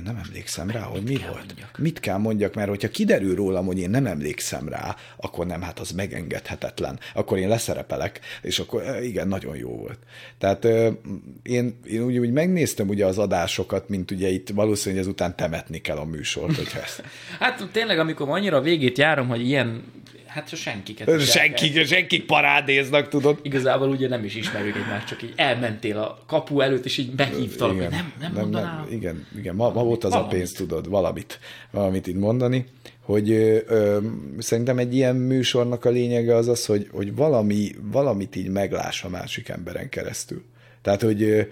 [0.00, 1.46] én nem emlékszem rá, hogy mi volt.
[1.46, 1.78] Mondjak?
[1.78, 5.78] Mit kell mondjak, mert hogyha kiderül rólam, hogy én nem emlékszem rá, akkor nem, hát
[5.78, 6.98] az megengedhetetlen.
[7.14, 9.98] Akkor én leszerepelek, és akkor igen, nagyon jó volt.
[10.38, 10.64] Tehát
[11.42, 15.96] én, én úgy, úgy megnéztem ugye az adásokat, mint ugye itt valószínűleg ezután temetni kell
[15.96, 17.02] a műsort, hogyha ezt.
[17.40, 19.82] hát tényleg, amikor annyira végét járom, hogy ilyen
[20.30, 21.20] hát senkiket.
[21.20, 23.38] Senki, senkik parádéznak, tudod.
[23.42, 27.74] Igazából ugye nem is ismerjük egymást, csak így elmentél a kapu előtt, és így meghívtalak,
[27.74, 28.84] igen, nem, nem, nem mondanál.
[28.84, 30.32] Nem, igen, igen, ma, ma volt az valamit.
[30.32, 31.38] a pénz, tudod, valamit,
[31.70, 32.64] valamit itt mondani,
[33.00, 33.98] hogy ö, ö,
[34.38, 39.08] szerintem egy ilyen műsornak a lényege az az, hogy, hogy valami, valamit így megláss a
[39.08, 40.44] másik emberen keresztül.
[40.82, 41.48] Tehát, hogy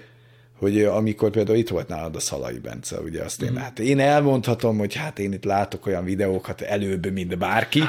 [0.58, 3.56] hogy amikor például itt volt nálad a Szalai Bence, ugye azt én, mm.
[3.56, 7.82] hát én elmondhatom, hogy hát én itt látok olyan videókat előbb, mint bárki,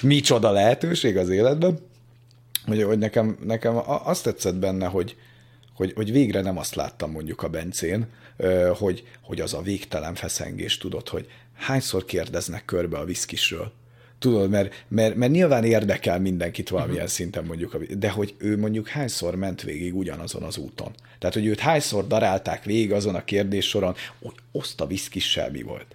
[0.00, 1.78] micsoda lehetőség az életben,
[2.66, 5.16] hogy, hogy nekem, nekem azt tetszett benne, hogy,
[5.74, 8.06] hogy, hogy végre nem azt láttam mondjuk a Bencén,
[8.78, 11.26] hogy, hogy az a végtelen feszengés, tudod, hogy
[11.56, 13.72] hányszor kérdeznek körbe a viszkisről,
[14.22, 17.12] Tudod, mert, mert, mert nyilván érdekel mindenkit valamilyen uh-huh.
[17.12, 20.92] szinten mondjuk, de hogy ő mondjuk hányszor ment végig ugyanazon az úton.
[21.18, 25.62] Tehát, hogy őt hányszor darálták végig azon a kérdés soron, hogy oszt a viszkissel mi
[25.62, 25.86] volt.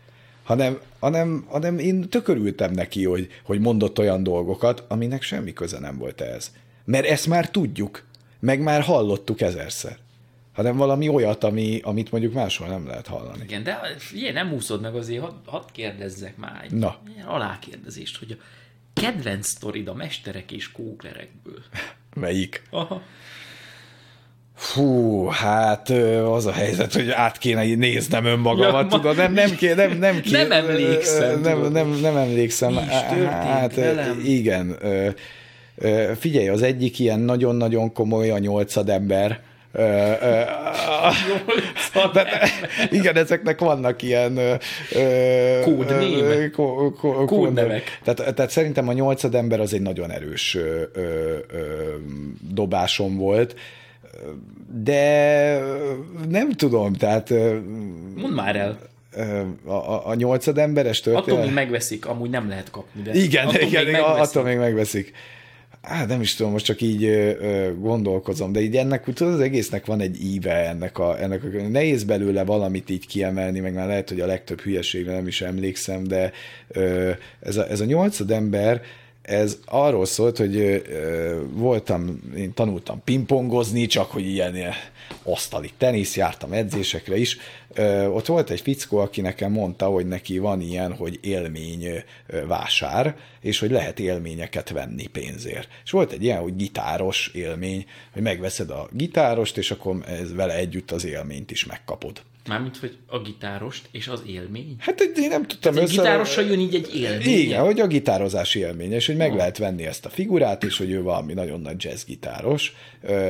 [0.43, 5.97] Hanem, hanem, hanem én tökörültem neki, hogy, hogy mondott olyan dolgokat, aminek semmi köze nem
[5.97, 6.51] volt ehhez.
[6.85, 8.03] Mert ezt már tudjuk,
[8.39, 9.97] meg már hallottuk ezerszer
[10.57, 13.43] hanem valami olyat, ami, amit mondjuk máshol nem lehet hallani.
[13.43, 16.97] Igen, de figyelj, nem úszod meg azért, hadd had kérdezzek már egy Na.
[17.25, 18.43] alákérdezést, hogy a
[19.01, 21.63] kedvenc sztorid a mesterek és kóklerekből.
[22.21, 22.63] Melyik?
[22.69, 23.01] Aha.
[24.55, 25.89] Fú, hát
[26.25, 30.21] az a helyzet, hogy át kéne néznem önmagamat, ja, tudod, nem, nem, ké, nem, nem,
[30.21, 31.41] ké, nem emlékszem.
[31.41, 32.73] Nem, nem, nem, nem emlékszem.
[32.73, 34.19] Mi is hát, velem?
[34.23, 34.77] igen.
[36.19, 39.45] Figyelj, az egyik ilyen nagyon-nagyon komoly a nyolcad ember,
[42.13, 42.49] de,
[42.89, 44.39] igen, ezeknek vannak ilyen
[45.61, 46.51] kódném.
[47.25, 47.99] Kódnevek.
[48.03, 51.37] Tehát, tehát szerintem a nyolcad ember az egy nagyon erős ö, ö,
[52.53, 53.55] dobásom volt,
[54.83, 55.59] de
[56.29, 57.29] nem tudom, tehát...
[58.15, 58.77] Mondd már el.
[59.65, 61.29] A, a, a nyolcad emberes történet.
[61.29, 63.01] Attól még megveszik, amúgy nem lehet kapni.
[63.01, 65.13] De igen, attól igen, még attól még megveszik
[65.87, 69.85] hát nem is tudom, most csak így ö, gondolkozom, de így ennek, tudod, az egésznek
[69.85, 74.09] van egy íve ennek a, ennek a, nehéz belőle valamit így kiemelni, meg már lehet,
[74.09, 76.31] hogy a legtöbb hülyeségre nem is emlékszem, de
[76.67, 78.81] ö, ez, a, ez a nyolcad ember,
[79.27, 80.83] ez arról szólt, hogy
[81.51, 84.55] voltam, én tanultam pingpongozni, csak hogy ilyen
[85.23, 87.37] asztali tenisz, jártam edzésekre is.
[88.11, 92.03] Ott volt egy fickó, aki nekem mondta, hogy neki van ilyen, hogy élmény
[92.47, 95.67] vásár, és hogy lehet élményeket venni pénzért.
[95.83, 100.55] És volt egy ilyen, hogy gitáros élmény, hogy megveszed a gitárost, és akkor ez vele
[100.55, 102.21] együtt az élményt is megkapod.
[102.47, 104.75] Mármint, hogy a gitárost és az élmény?
[104.79, 105.93] Hát én nem tudtam hát össze...
[105.93, 107.39] gitárossal jön így egy élmény?
[107.39, 109.37] Igen, hogy a gitározási élmény, és hogy meg oh.
[109.37, 112.75] lehet venni ezt a figurát, és hogy ő valami nagyon nagy jazz gitáros,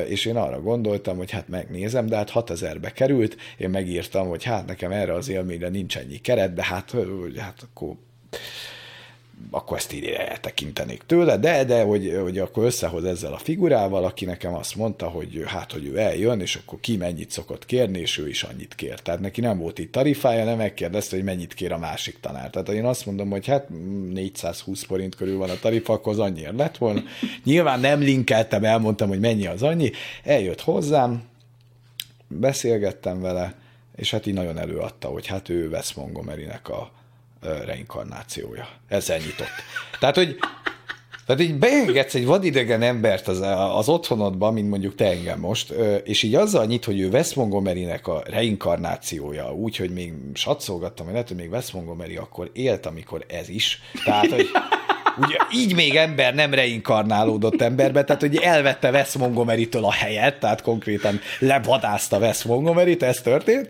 [0.08, 4.68] és én arra gondoltam, hogy hát megnézem, de hát 6000-be került, én megírtam, hogy hát
[4.68, 6.96] nekem erre az élményre nincs ennyi keret, de hát,
[7.38, 7.96] hát akkor
[9.52, 14.26] akkor ezt így eltekintenék tőle, de, de hogy, hogy akkor összehoz ezzel a figurával, aki
[14.26, 18.18] nekem azt mondta, hogy hát, hogy ő eljön, és akkor ki mennyit szokott kérni, és
[18.18, 19.00] ő is annyit kér.
[19.00, 22.50] Tehát neki nem volt itt tarifája, nem megkérdezte, hogy mennyit kér a másik tanár.
[22.50, 23.70] Tehát én azt mondom, hogy hát
[24.14, 27.02] 420 forint körül van a tarifa, akkor az annyiért lett volna.
[27.44, 29.92] Nyilván nem linkeltem, elmondtam, hogy mennyi az annyi.
[30.24, 31.24] Eljött hozzám,
[32.28, 33.56] beszélgettem vele,
[33.96, 36.92] és hát így nagyon előadta, hogy hát ő Wes Montgomery-nek a
[37.66, 38.68] reinkarnációja.
[38.88, 39.52] Ezzel nyitott.
[40.00, 40.38] Tehát, hogy
[41.26, 43.40] tehát így beengedsz egy vadidegen embert az,
[43.76, 45.74] az otthonodba, mint mondjuk te engem most,
[46.04, 51.28] és így azzal nyit, hogy ő Wes Montgomery-nek a reinkarnációja, úgyhogy még satszolgattam, hogy lehet,
[51.28, 53.82] hogy még Wes Montgomery akkor élt, amikor ez is.
[54.06, 54.48] Tehát, hogy
[55.18, 60.62] ugye így még ember nem reinkarnálódott emberbe, tehát hogy elvette Wes Montgomery-től a helyet, tehát
[60.62, 63.70] konkrétan lebadázta Wes Montgomery-t, ez történt,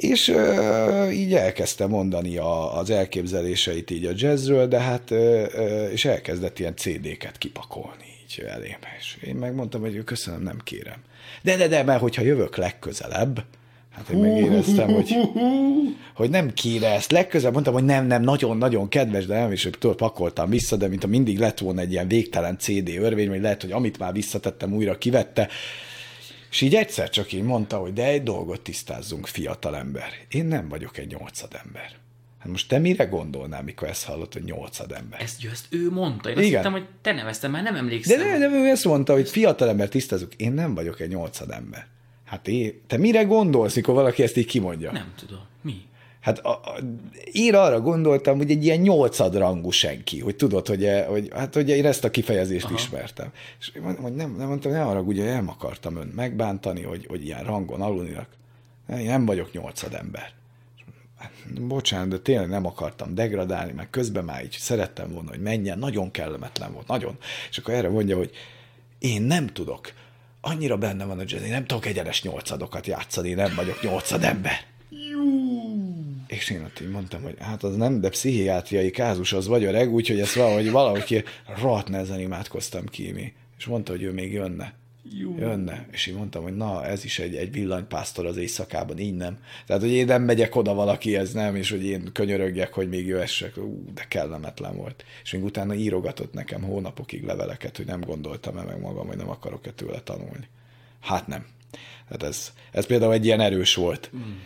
[0.00, 6.04] és uh, így elkezdte mondani a, az elképzeléseit így a jazzről, de hát, uh, és
[6.04, 10.98] elkezdett ilyen CD-ket kipakolni így elém, és én megmondtam, hogy köszönöm, nem kérem.
[11.42, 13.44] De, de, de, mert hogyha jövök legközelebb,
[13.90, 15.16] Hát én megéreztem, hogy,
[16.14, 17.12] hogy nem kéne ezt.
[17.12, 21.04] Legközelebb mondtam, hogy nem, nem, nagyon-nagyon kedves, de nem, és tudod, pakoltam vissza, de mint
[21.04, 24.74] a mindig lett volna egy ilyen végtelen CD örvény, vagy lehet, hogy amit már visszatettem,
[24.74, 25.48] újra kivette.
[26.50, 30.08] És így egyszer csak így mondta, hogy de egy dolgot tisztázzunk, fiatalember.
[30.28, 31.98] Én nem vagyok egy nyolcad ember.
[32.38, 35.20] Hát most te mire gondolnál, mikor ezt hallott, hogy nyolcad ember?
[35.20, 36.30] Ezt, ezt ő mondta.
[36.30, 36.58] Én azt Igen.
[36.58, 38.18] hittem, hogy te neveztem, már nem emlékszem.
[38.18, 40.34] De, de, de ő ezt mondta, hogy fiatalember tisztázzuk.
[40.34, 41.86] Én nem vagyok egy nyolcad ember.
[42.24, 44.92] Hát én, te mire gondolsz, mikor valaki ezt így kimondja?
[44.92, 45.40] Nem tudom.
[45.62, 45.82] Mi?
[46.20, 46.78] Hát a, a,
[47.32, 51.68] én arra gondoltam, hogy egy ilyen nyolcadrangú senki, hogy tudod, hogy, e, hogy, hát, hogy
[51.68, 52.74] én ezt a kifejezést Aha.
[52.74, 53.32] ismertem.
[53.60, 57.06] És én mondtam, hogy nem, nem mondtam, ne arra, ugye nem akartam ön megbántani, hogy,
[57.06, 58.28] hogy ilyen rangon alulniak.
[58.88, 60.32] Én nem vagyok nyolcad ember.
[61.60, 66.10] Bocsánat, de tényleg nem akartam degradálni, meg közben már így szerettem volna, hogy menjen, nagyon
[66.10, 67.16] kellemetlen volt, nagyon.
[67.50, 68.30] És akkor erre mondja, hogy
[68.98, 69.92] én nem tudok
[70.40, 74.69] annyira benne van a jazz, én nem tudok egyenes nyolcadokat játszani, nem vagyok nyolcad ember.
[76.30, 79.92] És én ott így mondtam, hogy hát az nem, de pszichiátriai kázus az vagy öreg,
[79.92, 81.22] úgyhogy ezt valahogy valahogy ki,
[81.60, 84.74] rohadt nehezen imádkoztam ki, és mondta, hogy ő még jönne.
[85.18, 85.36] Jó.
[85.38, 85.86] Jönne.
[85.90, 89.38] És én mondtam, hogy na, ez is egy, egy villanypásztor az éjszakában, így nem.
[89.66, 93.06] Tehát, hogy én nem megyek oda valaki, ez nem, és hogy én könyörögjek, hogy még
[93.06, 93.56] jöhessek.
[93.56, 95.04] Ú, de kellemetlen volt.
[95.22, 99.70] És még utána írogatott nekem hónapokig leveleket, hogy nem gondoltam-e meg magam, hogy nem akarok-e
[99.70, 100.48] tőle tanulni.
[101.00, 101.46] Hát nem.
[102.08, 104.10] Tehát ez, ez például egy ilyen erős volt.
[104.16, 104.36] Mm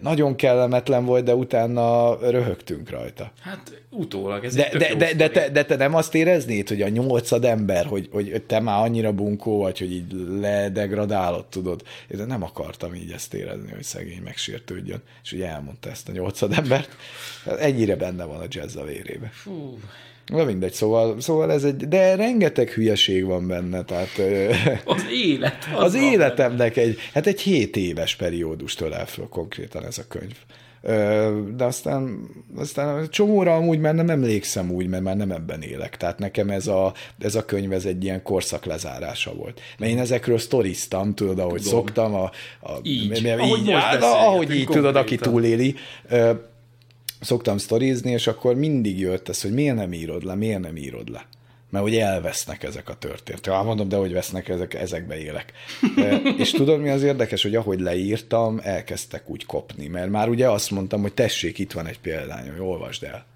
[0.00, 3.32] nagyon kellemetlen volt, de utána röhögtünk rajta.
[3.40, 6.88] Hát utólag, ez de, de, de, de, te, de te nem azt éreznéd, hogy a
[6.88, 11.82] nyolcad ember, hogy, hogy te már annyira bunkó vagy, hogy így ledegradálod, tudod.
[12.08, 15.02] Én nem akartam így ezt érezni, hogy szegény megsértődjön.
[15.22, 16.96] És ugye elmondta ezt a nyolcad embert.
[17.58, 19.30] Ennyire benne van a jazz a vérébe.
[19.32, 19.78] Fú,
[20.30, 24.20] Na mindegy, szóval, szóval ez egy, de rengeteg hülyeség van benne, tehát...
[24.84, 25.68] Az élet.
[25.74, 30.36] Az, az életemnek egy, hát egy 7 éves periódust ölel föl konkrétan ez a könyv.
[31.56, 35.96] De aztán, aztán csomóra amúgy már nem emlékszem úgy, mert már nem ebben élek.
[35.96, 39.60] Tehát nekem ez a, ez a könyv ez egy ilyen korszak lezárása volt.
[39.78, 41.78] Mert én ezekről sztoriztam, tudod, ahogy Tudom.
[41.78, 42.14] szoktam.
[42.14, 42.30] A,
[42.60, 45.74] a, így, ahogy, így, á, ahogy így, tudod, aki túléli
[47.20, 51.08] szoktam sztorizni, és akkor mindig jött ez, hogy miért nem írod le, miért nem írod
[51.08, 51.26] le.
[51.70, 53.52] Mert hogy elvesznek ezek a történetek.
[53.52, 55.52] Ja, mondom, de hogy vesznek, ezek, ezekbe élek.
[56.38, 60.70] És tudod, mi az érdekes, hogy ahogy leírtam, elkezdtek úgy kopni, mert már ugye azt
[60.70, 63.26] mondtam, hogy tessék, itt van egy példány, hogy olvasd el.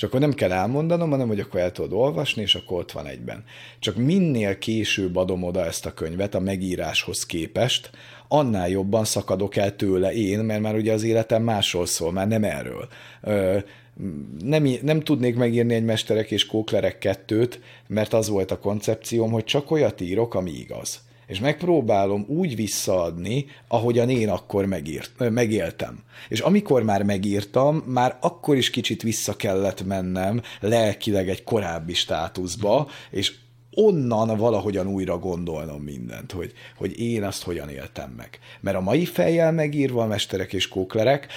[0.00, 3.06] És akkor nem kell elmondanom, hanem hogy akkor el tudod olvasni, és akkor ott van
[3.06, 3.44] egyben.
[3.78, 7.90] Csak minél később adom oda ezt a könyvet a megíráshoz képest,
[8.28, 12.44] annál jobban szakadok el tőle én, mert már ugye az életem másról szól, már nem
[12.44, 12.88] erről.
[13.22, 13.58] Ö,
[14.44, 19.44] nem, nem tudnék megírni egy mesterek és kóklerek kettőt, mert az volt a koncepcióm, hogy
[19.44, 21.00] csak olyat írok, ami igaz.
[21.30, 25.98] És megpróbálom úgy visszaadni, ahogyan én akkor megírt, megéltem.
[26.28, 32.88] És amikor már megírtam, már akkor is kicsit vissza kellett mennem lelkileg egy korábbi státuszba,
[33.10, 33.34] és
[33.70, 38.38] onnan valahogyan újra gondolnom mindent, hogy, hogy én azt hogyan éltem meg.
[38.60, 41.28] Mert a mai fejjel megírva a mesterek és kóklerek,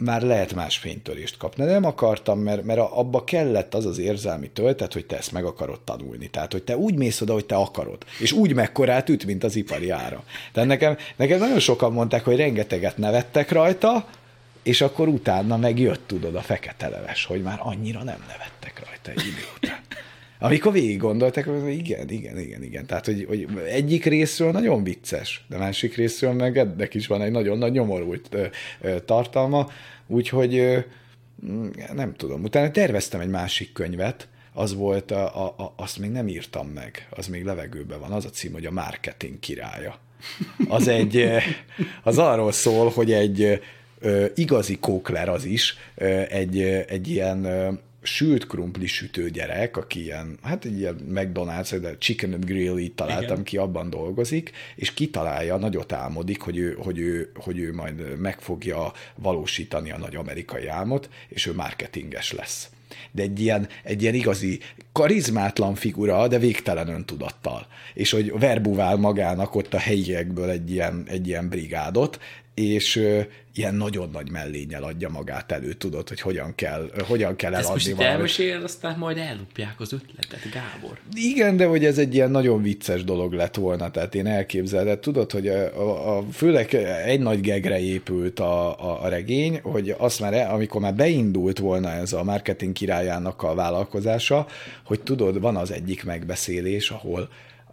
[0.00, 1.64] már lehet más fénytörést kapni.
[1.64, 5.44] De nem akartam, mert, mert abba kellett az az érzelmi töltet, hogy te ezt meg
[5.44, 6.28] akarod tanulni.
[6.28, 8.04] Tehát, hogy te úgy mész oda, hogy te akarod.
[8.18, 10.22] És úgy mekkorát üt, mint az ipari ára.
[10.52, 14.08] Tehát nekem, nekem nagyon sokan mondták, hogy rengeteget nevettek rajta,
[14.62, 19.26] és akkor utána megjött, tudod, a fekete leves, hogy már annyira nem nevettek rajta egy
[19.26, 19.80] idő után.
[20.42, 22.86] Amikor végig gondoltak, hogy igen, igen, igen, igen.
[22.86, 27.30] Tehát, hogy, hogy egyik részről nagyon vicces, de másik részről meg ennek is van egy
[27.30, 28.36] nagyon nagy nyomorult
[29.04, 29.68] tartalma,
[30.06, 30.84] úgyhogy
[31.46, 32.42] mm, nem tudom.
[32.42, 37.08] Utána terveztem egy másik könyvet, az volt, a, a, a, azt még nem írtam meg,
[37.10, 39.98] az még levegőben van, az a cím, hogy a marketing királya.
[40.68, 41.28] Az egy,
[42.02, 43.60] az arról szól, hogy egy
[44.34, 45.76] igazi kókler az is,
[46.28, 47.46] egy, egy ilyen
[48.02, 52.94] sült krumpli sütő gyerek, aki ilyen, hát egy ilyen McDonald's, de Chicken and Grill így
[52.94, 53.42] találtam Igen.
[53.42, 58.40] ki, abban dolgozik, és kitalálja, nagyot álmodik, hogy ő, hogy, ő, hogy ő majd meg
[58.40, 62.70] fogja valósítani a nagy amerikai álmot, és ő marketinges lesz
[63.10, 64.60] de egy ilyen, egy ilyen igazi
[64.92, 67.66] karizmátlan figura, de végtelen öntudattal.
[67.94, 72.20] És hogy verbuvál magának ott a helyiekből egy ilyen, egy ilyen brigádot,
[72.54, 73.02] és
[73.54, 77.88] ilyen nagyon nagy mellénnyel adja magát elő, tudod, hogy hogyan kell, hogyan kell eladni Ezt
[77.88, 80.98] most elmesél, aztán majd ellopják az ötletet, Gábor.
[81.14, 85.30] Igen, de hogy ez egy ilyen nagyon vicces dolog lett volna, tehát én elképzeled, tudod,
[85.30, 86.74] hogy a, a, a, főleg
[87.04, 91.90] egy nagy gegre épült a, a, a regény, hogy azt már, amikor már beindult volna
[91.90, 94.46] ez a marketing királyának a vállalkozása,
[94.84, 97.28] hogy tudod, van az egyik megbeszélés, ahol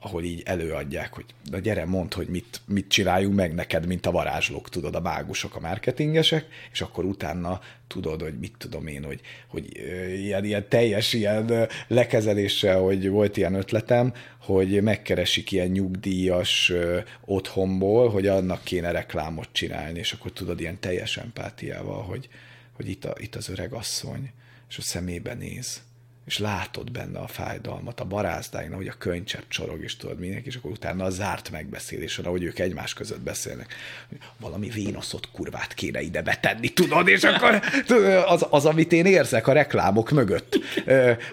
[0.07, 4.11] ahol így előadják, hogy na gyere, mondd, hogy mit, mit csináljunk meg neked, mint a
[4.11, 9.21] varázslók, tudod, a mágusok, a marketingesek, és akkor utána tudod, hogy mit tudom én, hogy,
[9.47, 9.77] hogy
[10.17, 16.71] ilyen, ilyen teljes ilyen lekezeléssel, hogy volt ilyen ötletem, hogy megkeresik ilyen nyugdíjas
[17.25, 22.29] otthonból, hogy annak kéne reklámot csinálni, és akkor tudod, ilyen teljes empátiával, hogy,
[22.73, 24.31] hogy itt, a, itt az öreg asszony,
[24.69, 25.81] és a szemébe néz,
[26.27, 30.55] és látod benne a fájdalmat, a barázdáin, ahogy a könycsepp csorog, és tudod mindenki, és
[30.55, 33.75] akkor utána a zárt megbeszélésen, ahogy ők egymás között beszélnek,
[34.39, 37.61] valami vénoszot kurvát kéne ide betenni, tudod, és akkor
[38.25, 40.59] az, az, amit én érzek a reklámok mögött,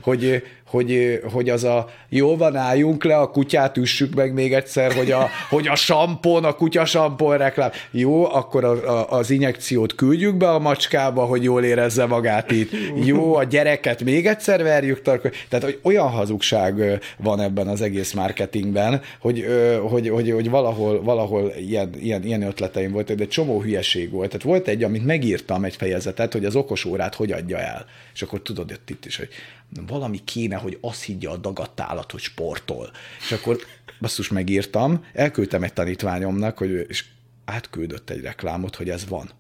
[0.01, 4.93] hogy, hogy, hogy az a jó van, álljunk le, a kutyát üssük meg még egyszer,
[4.93, 7.71] hogy a, hogy a sampon, a kutya sampon reklám.
[7.91, 12.71] Jó, akkor a, a, az injekciót küldjük be a macskába, hogy jól érezze magát itt.
[13.05, 15.03] Jó, a gyereket még egyszer verjük.
[15.03, 19.47] Tehát, hogy olyan hazugság van ebben az egész marketingben, hogy,
[19.89, 24.29] hogy, hogy, hogy valahol, valahol ilyen, ilyen, ilyen ötleteim voltak, de csomó hülyeség volt.
[24.29, 27.87] Tehát volt egy, amit megírtam egy fejezetet, hogy az okos órát hogy adja el.
[28.15, 29.29] És akkor tudod jött itt is, hogy
[29.87, 32.91] valami kéne, hogy azt higgye a dagadt állat, hogy sportol.
[33.21, 33.59] És akkor
[34.01, 37.05] basszus megírtam, elküldtem egy tanítványomnak, hogy és
[37.45, 39.31] átküldött egy reklámot, hogy ez van.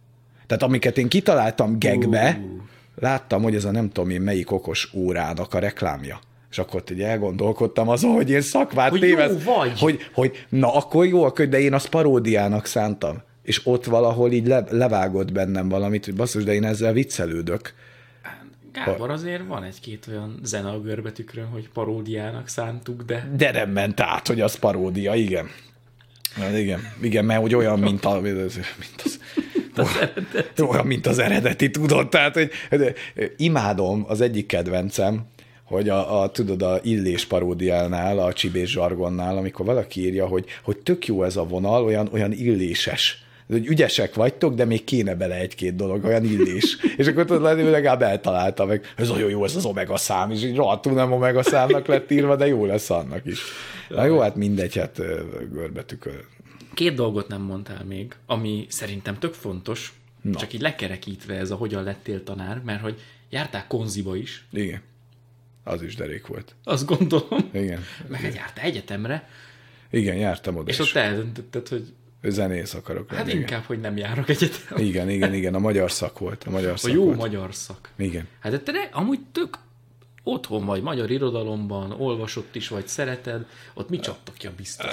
[0.47, 2.63] Tehát amiket én kitaláltam gegbe, uh.
[2.95, 6.21] láttam, hogy ez a nem tudom én melyik okos órának a reklámja.
[6.51, 9.79] És akkor ott ugye elgondolkodtam azon, hogy én szakvát hogy tévez, vagy.
[9.79, 13.23] Hogy, hogy na akkor jó, de én azt paródiának szántam.
[13.43, 17.75] És ott valahol így le, levágott bennem valamit, hogy basszus, de én ezzel viccelődök.
[18.75, 23.31] Gábor, azért van egy-két olyan zene a görbetükrön, hogy paródiának szántuk, de...
[23.37, 25.49] De nem ment át, hogy az paródia, igen.
[26.37, 28.39] Hát igen, igen, mert hogy olyan, mint, a, mint
[29.05, 29.21] az,
[29.75, 30.63] az eredeti.
[30.63, 32.51] olyan, mint az eredeti, tudod, tehát, hogy
[33.37, 35.27] imádom, az egyik kedvencem,
[35.65, 40.79] hogy a, a, tudod, a illés paródiálnál, a csibés zsargonnál, amikor valaki írja, hogy, hogy
[40.79, 45.35] tök jó ez a vonal, olyan, olyan illéses hogy ügyesek vagytok, de még kéne bele
[45.35, 46.77] egy-két dolog, olyan illés.
[46.97, 50.43] és akkor tudod lenni, legalább eltalálta meg, ez olyan jó, ez az omega szám, és
[50.43, 53.41] így rohadtul nem omega számnak lett írva, de jó lesz annak is.
[53.89, 55.01] Na jó, hát mindegy, hát
[55.53, 56.25] görbetükör.
[56.75, 59.93] Két dolgot nem mondtál még, ami szerintem tök fontos,
[60.23, 60.39] Na.
[60.39, 63.01] csak így lekerekítve ez a hogyan lettél tanár, mert hogy
[63.31, 64.47] jártál konziba is.
[64.53, 64.81] Igen.
[65.65, 66.55] Az is derék volt.
[66.65, 67.51] Azt gondolom.
[67.53, 67.81] Igen.
[68.09, 69.29] Meg jártál egyetemre.
[69.91, 70.89] Igen, jártam oda És is.
[70.95, 71.93] ott eldöntötted, hogy
[72.25, 73.23] zenész akarok lenni.
[73.23, 73.41] Hát igen.
[73.41, 74.79] inkább, hogy nem járok egyetem.
[74.79, 76.45] Igen, igen, igen, a magyar szak volt.
[76.47, 77.17] A, magyar szak a jó volt.
[77.17, 77.91] magyar szak.
[77.97, 78.29] Igen.
[78.41, 79.59] Hát te ne, amúgy tök
[80.25, 84.91] otthon vagy, magyar irodalomban, olvasott is vagy, szereted, ott mi csaptak a biztos?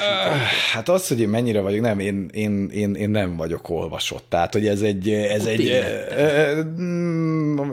[0.71, 4.25] Hát az, hogy én mennyire vagyok, nem, én, én, én, én nem vagyok olvasott.
[4.29, 6.65] Tehát, hogy ez egy, ez ott egy e,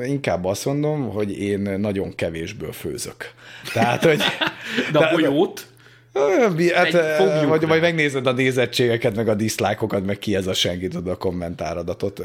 [0.04, 3.32] inkább azt mondom, hogy én nagyon kevésből főzök.
[3.72, 4.22] Tehát, hogy...
[4.92, 5.66] de a bolyót?
[6.12, 11.12] Hát, vagy, vagy megnézed a nézettségeket, meg a diszlájkokat, meg ki ez a senki, tudod
[11.12, 12.22] a kommentáradatot.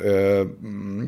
[0.65, 1.03] Mm,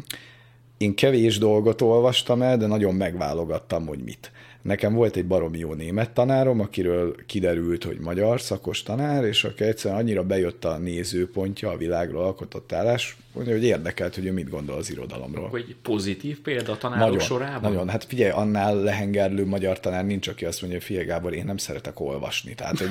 [0.77, 4.31] én kevés dolgot olvastam el, de nagyon megválogattam, hogy mit.
[4.65, 9.63] Nekem volt egy baromi jó német tanárom, akiről kiderült, hogy magyar szakos tanár, és aki
[9.63, 14.49] egyszerűen annyira bejött a nézőpontja a világról alkotott állás, mondja, hogy érdekelt, hogy ő mit
[14.49, 15.47] gondol az irodalomról.
[15.49, 17.71] Hogy pozitív példa a tanárok nagyon, sorában?
[17.71, 21.45] Nagyon, hát figyelj, annál lehengerlő magyar tanár nincs, aki azt mondja, hogy figyelj Gábor, én
[21.45, 22.55] nem szeretek olvasni.
[22.55, 22.89] Tehát, hogy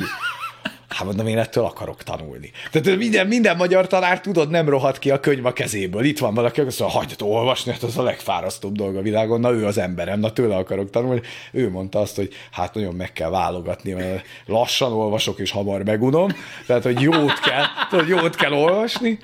[0.88, 2.50] Hát mondom, én ettől akarok tanulni.
[2.70, 6.04] Tehát minden, minden magyar tanár, tudod, nem rohadt ki a könyv a kezéből.
[6.04, 9.40] Itt van valaki, aki azt mondja, hagyd olvasni, hát az a legfárasztóbb dolog a világon,
[9.40, 11.20] na ő az emberem, na tőle akarok tanulni.
[11.52, 16.30] Ő mondta azt, hogy hát nagyon meg kell válogatni, mert lassan olvasok és hamar megunom,
[16.66, 19.18] tehát hogy jót kell, tudod, jót kell olvasni,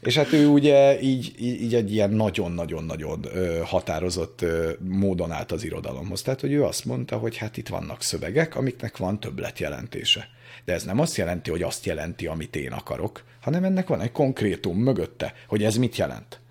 [0.00, 3.26] És hát ő ugye így, így, egy ilyen nagyon-nagyon-nagyon
[3.64, 4.44] határozott
[4.78, 6.22] módon állt az irodalomhoz.
[6.22, 10.28] Tehát, hogy ő azt mondta, hogy hát itt vannak szövegek, amiknek van többletjelentése.
[10.64, 14.12] De ez nem azt jelenti, hogy azt jelenti, amit én akarok, hanem ennek van egy
[14.12, 16.42] konkrétum mögötte, hogy ez mit jelent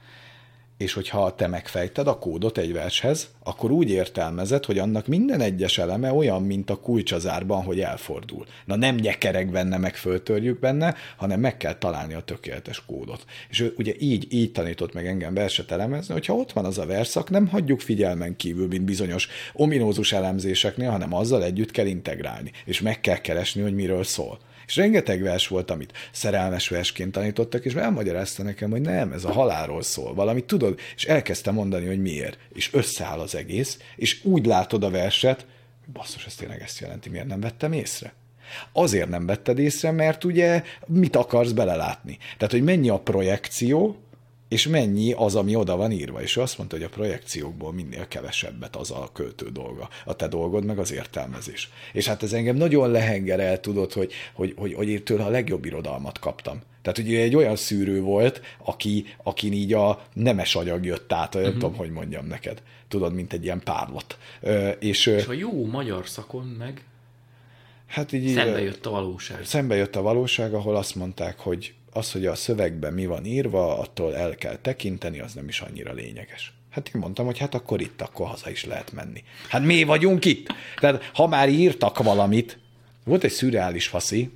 [0.84, 5.78] és hogyha te megfejted a kódot egy vershez, akkor úgy értelmezed, hogy annak minden egyes
[5.78, 8.46] eleme olyan, mint a kulcsazárban, hogy elfordul.
[8.66, 13.26] Na nem nyekerek benne, meg föltörjük benne, hanem meg kell találni a tökéletes kódot.
[13.50, 16.86] És ő ugye így, így tanított meg engem verset elemezni, hogyha ott van az a
[16.86, 22.82] verszak, nem hagyjuk figyelmen kívül, mint bizonyos ominózus elemzéseknél, hanem azzal együtt kell integrálni, és
[22.82, 24.40] meg kell keresni, hogy miről szól.
[24.74, 29.32] És rengeteg vers volt, amit szerelmes versként tanítottak, és elmagyarázta nekem, hogy nem, ez a
[29.32, 32.38] halálról szól, valamit tudod, és elkezdtem mondani, hogy miért.
[32.54, 35.46] És összeáll az egész, és úgy látod a verset,
[35.94, 38.14] basszus, ez tényleg ezt jelenti, miért nem vettem észre?
[38.72, 42.18] Azért nem vetted észre, mert ugye mit akarsz belelátni?
[42.38, 43.98] Tehát, hogy mennyi a projekció,
[44.54, 46.22] és mennyi az, ami oda van írva.
[46.22, 49.90] És ő azt mondta, hogy a projekciókból minél kevesebbet az a költő dolga.
[50.06, 51.70] A te dolgod, meg az értelmezés.
[51.94, 55.30] És hát ez engem nagyon lehenger el tudod, hogy, hogy, hogy, hogy én tőle a
[55.30, 56.62] legjobb irodalmat kaptam.
[56.82, 61.52] Tehát ugye egy olyan szűrő volt, aki, aki így a nemes agyag jött át, uh-huh.
[61.52, 62.62] tudom, hogy mondjam neked.
[62.88, 64.18] Tudod, mint egy ilyen párlat.
[64.80, 66.86] És, és a jó magyar szakon meg
[67.88, 69.46] hát így, szembe jött a valóság.
[69.46, 73.80] Szembe jött a valóság, ahol azt mondták, hogy az, hogy a szövegben mi van írva,
[73.80, 76.54] attól el kell tekinteni, az nem is annyira lényeges.
[76.70, 79.24] Hát én mondtam, hogy hát akkor itt, akkor haza is lehet menni.
[79.50, 80.48] Hát mi vagyunk itt?
[80.80, 82.58] Tehát ha már írtak valamit,
[83.04, 84.30] volt egy szürreális faszi,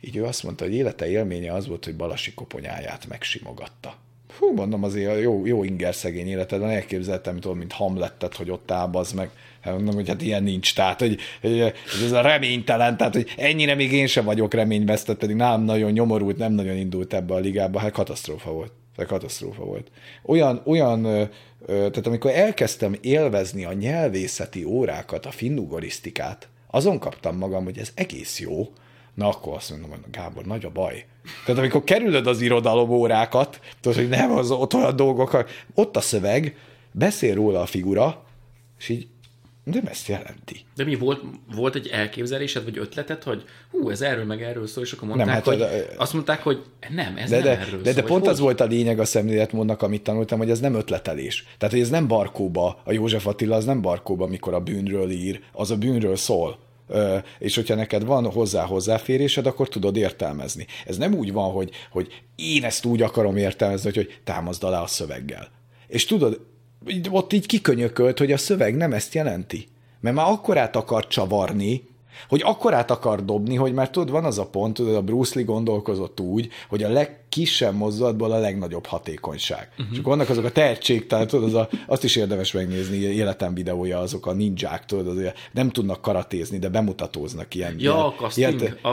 [0.00, 3.96] így ő azt mondta, hogy élete élménye az volt, hogy Balasi koponyáját megsimogatta.
[4.38, 9.12] Hú, mondom, azért jó, jó inger szegény életed, elképzeltem, tudom, mint Hamlettet, hogy ott ábaz
[9.12, 11.72] meg Hát mondom, hogy hát ilyen nincs, tehát hogy, hogy
[12.04, 16.36] ez a reménytelen, tehát hogy ennyire még én sem vagyok reményvesztett, pedig nálam nagyon nyomorult,
[16.36, 18.72] nem nagyon indult ebbe a ligába, hát katasztrófa volt.
[18.96, 19.90] Tehát katasztrófa volt.
[20.22, 21.28] Olyan, olyan
[21.66, 28.40] tehát amikor elkezdtem élvezni a nyelvészeti órákat, a finnugorisztikát, azon kaptam magam, hogy ez egész
[28.40, 28.72] jó,
[29.14, 31.04] na akkor azt mondom, hogy Gábor, nagy a baj.
[31.44, 36.00] Tehát amikor kerülöd az irodalom órákat, tudod, hogy nem az ott olyan dolgok, ott a
[36.00, 36.56] szöveg,
[36.92, 38.24] beszél róla a figura,
[38.78, 39.06] és így
[39.64, 40.60] de ezt jelenti.
[40.76, 41.22] De mi volt,
[41.54, 45.26] volt egy elképzelésed, vagy ötleted, hogy hú, ez erről meg erről szól, és akkor mondták,
[45.26, 48.02] nem, hát, hogy, de, azt mondták, hogy nem, ez de, nem de, erről de, szól.
[48.02, 48.32] De pont hogy?
[48.32, 51.46] az volt a lényeg a szemléletmódnak, amit tanultam, hogy ez nem ötletelés.
[51.58, 55.40] Tehát, hogy ez nem barkóba, a József Attila az nem barkóba, amikor a bűnről ír,
[55.52, 56.58] az a bűnről szól.
[57.38, 60.66] És hogyha neked van hozzá hozzáférésed, akkor tudod értelmezni.
[60.86, 64.82] Ez nem úgy van, hogy, hogy én ezt úgy akarom értelmezni, hogy, hogy támaszd alá
[64.82, 65.48] a szöveggel.
[65.86, 66.40] És tudod,
[67.10, 69.66] ott így kikönyökölt, hogy a szöveg nem ezt jelenti.
[70.00, 71.82] Mert már akkorát akar csavarni,
[72.28, 75.44] hogy akkorát akar dobni, hogy már tudod, van az a pont, tudod, a Bruce Lee
[75.44, 79.68] gondolkozott úgy, hogy a leg, kisebb mozdulatból a legnagyobb hatékonyság.
[79.70, 79.86] Uh-huh.
[79.92, 80.50] És akkor vannak azok a
[81.08, 85.32] tehát tudod, az a, azt is érdemes megnézni, életem videója, azok a ninják, tudod, az,
[85.52, 87.74] nem tudnak karatézni, de bemutatóznak ilyen.
[87.78, 88.88] Ja, ilyen, a casting, ilyen, a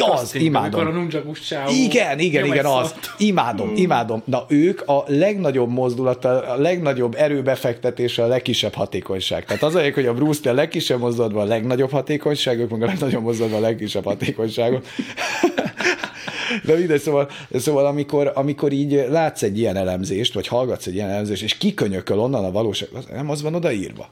[0.00, 0.80] a, az, imádom.
[0.80, 2.94] A igen, igen, igen, az.
[3.18, 3.76] Imádom, hmm.
[3.76, 4.22] imádom.
[4.24, 9.44] Na ők a legnagyobb mozdulata, a legnagyobb erőbefektetése, a legkisebb hatékonyság.
[9.44, 12.82] Tehát az olyan, hogy a Bruce Lee a legkisebb mozdulatban a legnagyobb hatékonyság, ők meg
[12.82, 14.86] a legnagyobb mozdulatban a legkisebb hatékonyságot.
[16.64, 21.10] De mindegy, szóval, szóval amikor, amikor így látsz egy ilyen elemzést, vagy hallgatsz egy ilyen
[21.10, 24.08] elemzést, és kikönyököl onnan a valóság, nem az van odaírva.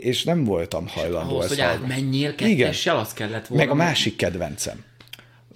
[0.00, 3.64] És nem voltam hajlandó Ahhoz, hogy átmenjél kettessel, az kellett volna.
[3.64, 4.84] Meg a másik kedvencem.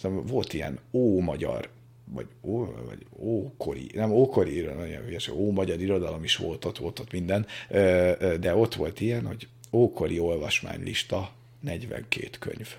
[0.03, 1.69] Volt ilyen ó magyar
[2.13, 6.99] vagy ó, vagy ókori, nem ókori, nagyon hülyes, ó magyar irodalom is volt, ott volt
[6.99, 7.47] ott minden,
[8.41, 12.77] de ott volt ilyen, hogy ókori olvasmánylista 42 könyv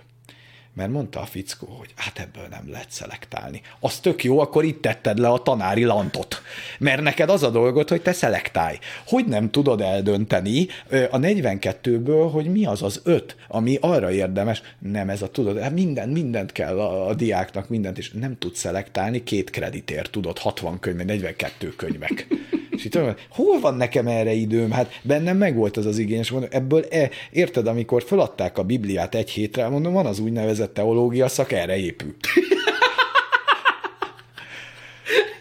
[0.73, 3.61] mert mondta a fickó, hogy hát ebből nem lehet szelektálni.
[3.79, 6.41] Az tök jó, akkor itt tetted le a tanári lantot.
[6.79, 8.77] Mert neked az a dolgot, hogy te szelektálj.
[9.05, 15.09] Hogy nem tudod eldönteni a 42-ből, hogy mi az az öt, ami arra érdemes, nem
[15.09, 19.23] ez a tudod, hát minden, mindent kell a, a diáknak, mindent, és nem tudsz szelektálni,
[19.23, 22.27] két kreditért tudod, 60 könyv, 42 könyvek.
[22.75, 24.71] És itt hol van nekem erre időm?
[24.71, 29.15] Hát bennem megvolt az az igény, és mondom, ebből e, érted, amikor feladták a Bibliát
[29.15, 32.15] egy hétre, mondom, van az úgynevezett teológia szak, erre épül.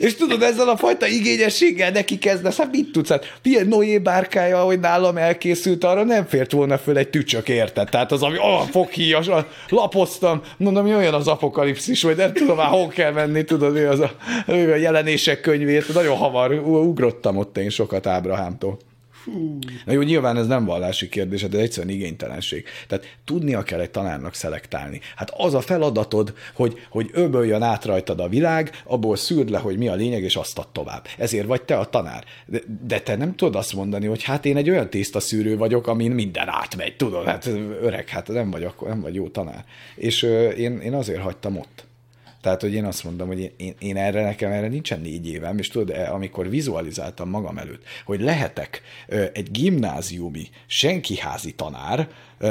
[0.02, 3.08] És tudod, ezzel a fajta igényességgel neki kezdesz, hát mit tudsz?
[3.08, 7.88] Hát milyen Noé bárkája, hogy nálam elkészült, arra nem fért volna föl egy tücsök, érted?
[7.88, 9.26] Tehát az, ami oh, foghíjas,
[9.68, 14.12] lapoztam, mondom, olyan az apokalipszis, hogy nem tudom már hol kell menni, tudod, az a,
[14.46, 18.78] a jelenések könyvét, nagyon hamar ugrottam ott én sokat Ábrahámtól.
[19.84, 22.64] Na jó, nyilván ez nem vallási kérdés, de egyszerűen igénytelenség.
[22.88, 25.00] Tehát tudnia kell egy tanárnak szelektálni.
[25.16, 29.78] Hát az a feladatod, hogy, hogy öböljön át rajtad a világ, abból szűrd le, hogy
[29.78, 31.06] mi a lényeg, és azt ad tovább.
[31.18, 32.24] Ezért vagy te a tanár.
[32.46, 35.86] De, de te nem tudod azt mondani, hogy hát én egy olyan tészta szűrő vagyok,
[35.86, 37.46] amin minden átmegy, tudod, hát
[37.82, 39.64] öreg, hát nem vagy, akkor nem vagy jó tanár.
[39.94, 41.90] És ö, én, én azért hagytam ott.
[42.42, 45.58] Tehát, hogy én azt mondom, hogy én, én, én erre nekem erre nincsen négy évem,
[45.58, 52.08] és tudod, amikor vizualizáltam magam előtt, hogy lehetek ö, egy gimnáziumi senkiházi tanár,
[52.38, 52.46] ö,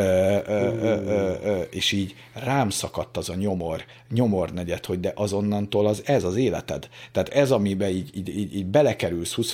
[0.45, 6.01] ö, ö, ö, és így rám szakadt az a nyomor, nyomornegyed, hogy de azonnantól az
[6.05, 6.89] ez az életed.
[7.11, 9.53] Tehát ez, amiben így, így, így, így belekerülsz 20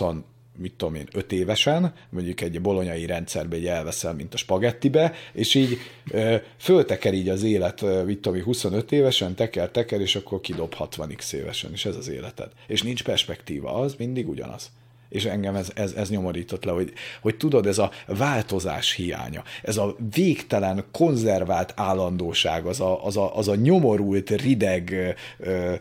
[0.57, 5.55] mit tudom én, öt évesen, mondjuk egy bolonyai rendszerbe egy elveszel, mint a spagettibe, és
[5.55, 5.77] így
[6.11, 10.75] ö, fölteker így az élet, mit tudom én, 25 évesen, teker, teker, és akkor kidob
[10.79, 12.51] 60x évesen, és ez az életed.
[12.67, 14.71] És nincs perspektíva, az mindig ugyanaz
[15.09, 19.77] és engem ez, ez, ez nyomorított le, hogy, hogy tudod, ez a változás hiánya, ez
[19.77, 25.73] a végtelen, konzervált állandóság, az a, az a, az a nyomorult, rideg ö,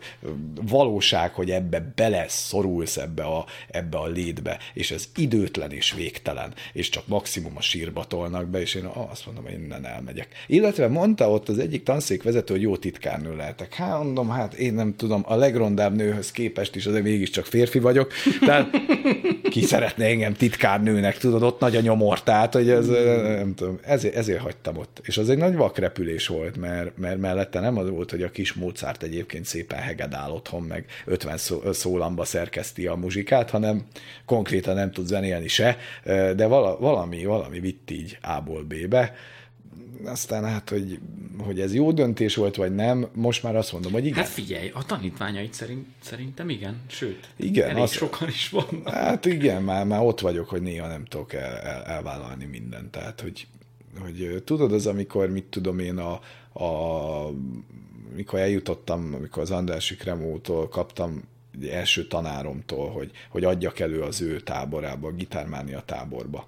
[0.61, 6.89] valóság, hogy ebbe beleszorulsz ebbe a, ebbe a létbe, és ez időtlen és végtelen, és
[6.89, 10.27] csak maximum a sírba tolnak be, és én azt mondom, hogy innen elmegyek.
[10.47, 13.73] Illetve mondta ott az egyik tanszékvezető, hogy jó titkárnő lehetek.
[13.73, 18.11] Hát mondom, hát én nem tudom, a legrondább nőhöz képest is azért mégiscsak férfi vagyok,
[18.39, 18.69] tehát
[19.49, 24.15] ki szeretne engem titkárnőnek, tudod, ott nagy a nyomor, tehát, hogy ez, nem tudom, ezért,
[24.15, 25.01] ezért hagytam ott.
[25.03, 28.53] És az egy nagy vakrepülés volt, mert, mert mellette nem az volt, hogy a kis
[28.53, 33.85] Mozart egyébként szépen hegedál otthon, meg 50 szó, szólamba szerkeszti a muzsikát, hanem
[34.25, 35.77] konkrétan nem tud zenélni se,
[36.35, 39.13] de valami, valami vitt így A-ból B-be,
[40.05, 40.99] aztán hát, hogy,
[41.37, 44.17] hogy ez jó döntés volt, vagy nem, most már azt mondom, hogy igen.
[44.17, 48.81] Hát figyelj, a tanítványait szerint, szerintem igen, sőt, igen, elég az, sokan is van.
[48.85, 53.21] Hát igen, már, már ott vagyok, hogy néha nem tudok el, el, elvállalni mindent, tehát,
[53.21, 53.47] hogy,
[53.99, 56.11] hogy tudod, az, amikor, mit tudom én, a,
[56.63, 57.31] a
[58.15, 61.23] mikor eljutottam, amikor az Andrási Kremótól kaptam
[61.69, 66.47] első tanáromtól, hogy, hogy adjak elő az ő táborába, a gitármánia táborba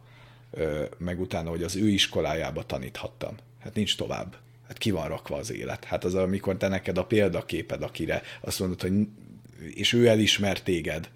[0.98, 3.36] meg utána, hogy az ő iskolájába taníthattam.
[3.60, 4.36] Hát nincs tovább.
[4.68, 5.84] Hát ki van rakva az élet.
[5.84, 8.94] Hát az, amikor te neked a példaképed, akire azt mondod, hogy
[9.74, 11.10] és ő elismer téged.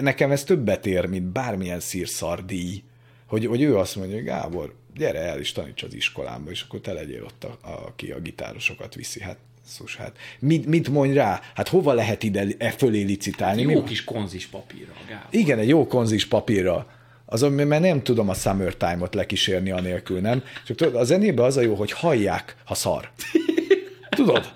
[0.00, 2.82] Nekem ez többet ér, mint bármilyen szírszardíj,
[3.26, 6.80] hogy, hogy ő azt mondja, hogy Gábor, gyere el és taníts az iskolámba, és akkor
[6.80, 9.20] te legyél ott, a, a, aki a gitárosokat viszi.
[9.20, 9.36] Hát
[9.66, 11.40] Szus, hát mit, mit mondj rá?
[11.54, 13.62] Hát hova lehet ide e fölé licitálni?
[13.62, 13.86] Egy jó Mi?
[13.86, 15.26] kis konzis papírra, Gábor.
[15.30, 16.86] Igen, egy jó konzis papírra
[17.26, 20.42] azon, mert nem tudom a Summertime-ot lekísérni anélkül, nem?
[20.66, 23.10] Csak tudod, a zenében az a jó, hogy hallják, ha szar.
[24.16, 24.52] Tudod?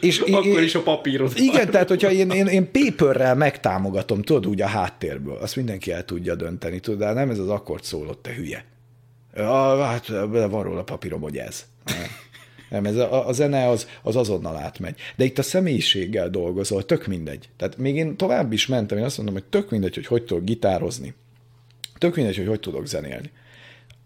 [0.00, 1.32] És Akkor én, is a papírod.
[1.36, 6.04] Igen, tehát hogyha én, én, én paperrel megtámogatom, tudod, úgy a háttérből, azt mindenki el
[6.04, 8.64] tudja dönteni, tudod, de nem ez az akkord szólott, te hülye.
[9.36, 11.64] A, hát van róla papírom, hogy ez.
[12.70, 14.96] Nem, ez a, a zene az, az azonnal átmegy.
[15.16, 17.48] De itt a személyiséggel dolgozol, tök mindegy.
[17.56, 20.44] Tehát még én tovább is mentem, én azt mondom, hogy tök mindegy, hogy hogy tudok
[20.44, 21.14] gitározni,
[22.04, 23.30] Tök mindegy, hogy hogy tudok zenélni.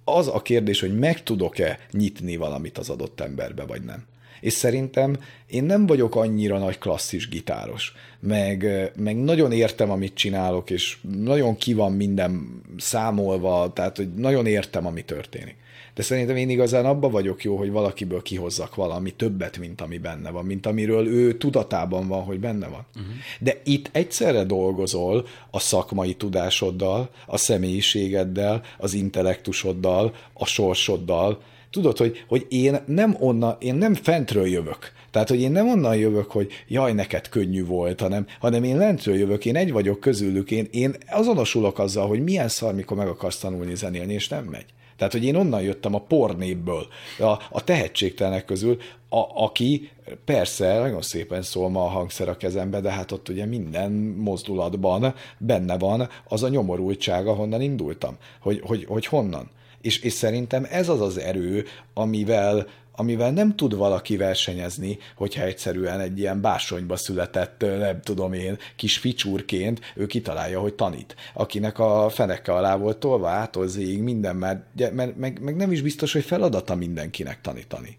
[0.05, 4.07] Az a kérdés, hogy meg tudok-e nyitni valamit az adott emberbe, vagy nem.
[4.41, 5.17] És szerintem
[5.47, 11.57] én nem vagyok annyira nagy klasszis gitáros, meg, meg nagyon értem, amit csinálok, és nagyon
[11.57, 15.57] ki van minden számolva, tehát hogy nagyon értem, ami történik
[15.99, 20.31] de szerintem én igazán abban vagyok jó, hogy valakiből kihozzak valami többet, mint ami benne
[20.31, 22.87] van, mint amiről ő tudatában van, hogy benne van.
[22.97, 23.13] Uh-huh.
[23.41, 32.25] De itt egyszerre dolgozol a szakmai tudásoddal, a személyiségeddel, az intellektusoddal, a sorsoddal, tudod, hogy,
[32.29, 34.93] hogy én nem onna, én nem fentről jövök.
[35.11, 39.17] Tehát, hogy én nem onnan jövök, hogy jaj, neked könnyű volt, hanem, hanem én lentről
[39.17, 43.39] jövök, én egy vagyok közülük, én, én azonosulok azzal, hogy milyen szar, mikor meg akarsz
[43.39, 44.67] tanulni zenélni, és nem megy.
[44.99, 46.87] Tehát, hogy én onnan jöttem a pornéből,
[47.19, 49.91] a, a tehetségtelenek közül, a, aki
[50.25, 55.15] persze nagyon szépen szól ma a hangszer a kezembe, de hát ott ugye minden mozdulatban
[55.39, 59.51] benne van az a nyomorultság, ahonnan indultam, hogy, hogy, hogy honnan.
[59.81, 61.65] És, és szerintem ez az az erő,
[61.95, 62.67] amivel
[62.99, 68.99] amivel nem tud valaki versenyezni, hogyha egyszerűen egy ilyen básonyba született, nem tudom én, kis
[68.99, 71.17] ficsúrként ő kitalálja, hogy tanít.
[71.35, 76.13] Akinek a feneke alá volt tolva átolzéig minden, mert, mert meg, meg nem is biztos,
[76.13, 77.99] hogy feladata mindenkinek tanítani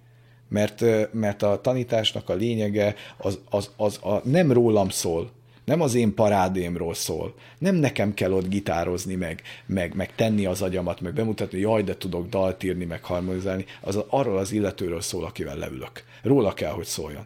[0.51, 5.31] mert, mert a tanításnak a lényege az, az, az a, nem rólam szól,
[5.69, 7.33] nem az én parádémról szól.
[7.57, 11.97] Nem nekem kell ott gitározni, meg, meg, meg tenni az agyamat, meg bemutatni, jaj, de
[11.97, 13.65] tudok dalt írni, meg harmonizálni.
[13.81, 16.03] Az arról az illetőről szól, akivel leülök.
[16.23, 17.25] Róla kell, hogy szóljon.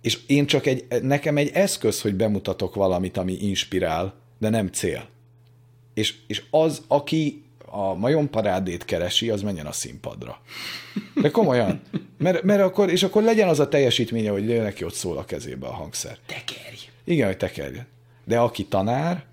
[0.00, 5.08] És én csak egy, nekem egy eszköz, hogy bemutatok valamit, ami inspirál, de nem cél.
[5.94, 10.40] És, és az, aki a majomparádét keresi, az menjen a színpadra.
[11.14, 11.80] De komolyan.
[12.18, 15.66] Mert, mert akkor, és akkor legyen az a teljesítménye, hogy neki ott szól a kezébe
[15.66, 16.18] a hangszer.
[16.26, 16.89] Tekerj!
[17.10, 17.86] Igen, hogy tekerjen.
[18.24, 19.24] De aki tanár,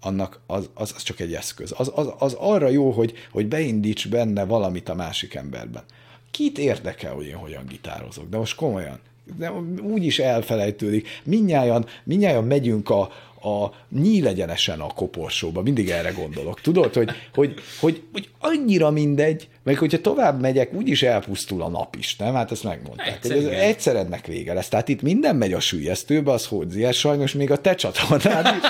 [0.00, 1.74] annak az, az, az csak egy eszköz.
[1.76, 5.82] Az, az, az arra jó, hogy, hogy beindíts benne valamit a másik emberben.
[6.30, 8.28] Kit érdekel, hogy én hogyan gitározok?
[8.28, 8.98] De most komolyan.
[9.38, 11.08] De úgy is elfelejtődik.
[11.24, 16.60] Minnyáján, minnyáján megyünk a, a nyílegyenesen a koporsóba, mindig erre gondolok.
[16.60, 21.96] Tudod, hogy, hogy, hogy, hogy annyira mindegy, meg hogyha tovább megyek, úgyis elpusztul a nap
[21.98, 22.34] is, nem?
[22.34, 23.06] Hát ezt megmondták.
[23.06, 24.68] Egyszer, hogy ez egyszer ennek vége lesz.
[24.68, 26.48] Tehát itt minden megy a sülyeztőbe, az
[26.80, 28.68] ez sajnos még a te csatornád is.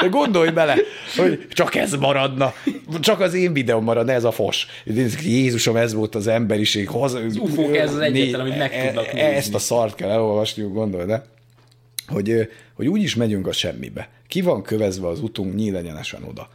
[0.00, 0.76] De gondolj bele,
[1.16, 2.52] hogy csak ez maradna,
[3.00, 4.66] csak az én videóm maradna, ez a fos.
[5.24, 6.88] Jézusom, ez volt az emberiség.
[6.88, 9.20] Haza, az ufók, ez az egyetlen, amit meg tudnak nézni.
[9.20, 11.24] Ezt a szart kell elolvasniuk, gondolj, de
[12.08, 14.08] hogy, hogy úgy is megyünk a semmibe.
[14.26, 16.50] Ki van kövezve az utunk, nyílegyenesen oda.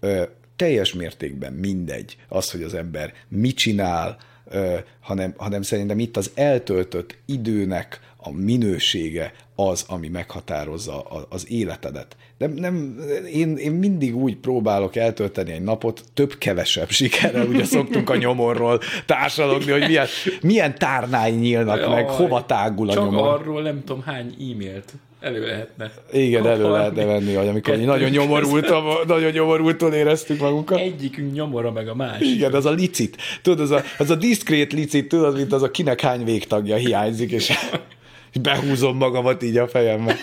[0.00, 0.22] Ö,
[0.56, 6.30] teljes mértékben mindegy az, hogy az ember mit csinál, ö, hanem, hanem szerintem itt az
[6.34, 12.16] eltöltött időnek a minősége az, ami meghatározza az életedet.
[12.38, 12.98] Nem, nem,
[13.32, 19.70] én, én mindig úgy próbálok eltölteni egy napot, több-kevesebb sikerrel, ugye szoktunk a nyomorról társalogni,
[19.70, 20.06] hogy milyen,
[20.40, 23.28] milyen tárnái nyílnak meg, Jaj, hova tágul a Csak nyomor.
[23.28, 25.92] arról nem tudom hány e-mailt elő lehetne.
[26.12, 26.76] Igen, elő kapni.
[26.76, 30.78] lehetne venni, hogy amikor nagyon nyomorultam, nagyon nyomorultul éreztük magunkat.
[30.78, 32.34] Egyikünk nyomora meg a másik.
[32.34, 33.16] Igen, az a licit.
[33.42, 37.30] Tudod, az a, az a diszkrét licit, tudod, mint az a kinek hány végtagja hiányzik,
[37.30, 37.52] és
[38.42, 40.16] behúzom magamat így a fejembe.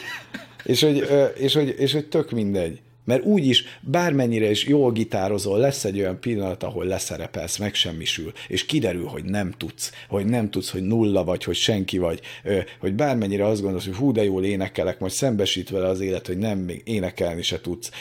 [0.64, 2.82] És hogy, és, hogy, és hogy tök mindegy.
[3.06, 9.06] Mert úgyis, bármennyire is jól gitározol, lesz egy olyan pillanat, ahol leszerepelsz, megsemmisül, és kiderül,
[9.06, 12.20] hogy nem tudsz, hogy nem tudsz, hogy nulla vagy, hogy senki vagy,
[12.80, 16.38] hogy bármennyire azt gondolsz, hogy hú, de jól énekelek, majd szembesít vele az élet, hogy
[16.38, 17.92] nem, még énekelni se tudsz,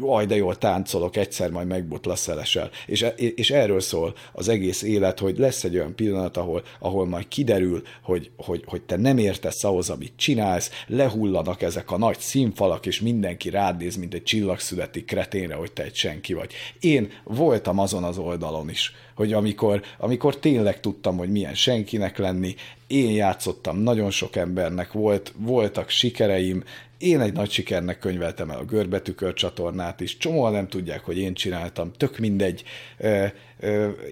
[0.00, 2.70] aj, de jól táncolok, egyszer majd megbotlasz elesel.
[2.86, 7.06] És, e- és erről szól az egész élet, hogy lesz egy olyan pillanat, ahol, ahol
[7.06, 12.18] majd kiderül, hogy, hogy, hogy te nem értesz ahhoz, amit csinálsz, lehullanak ezek a nagy
[12.18, 16.52] színfalak, és mindenki rád néz, mint egy csillagszületi kreténre, hogy te egy senki vagy.
[16.80, 22.54] Én voltam azon az oldalon is, hogy amikor, amikor tényleg tudtam, hogy milyen senkinek lenni,
[22.86, 26.64] én játszottam, nagyon sok embernek volt, voltak sikereim,
[26.98, 31.34] én egy nagy sikernek könyveltem el a Görbetükör csatornát is, csomóan nem tudják, hogy én
[31.34, 32.62] csináltam, tök mindegy.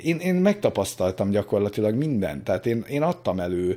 [0.02, 3.76] Én, én megtapasztaltam gyakorlatilag mindent, tehát én, én adtam elő,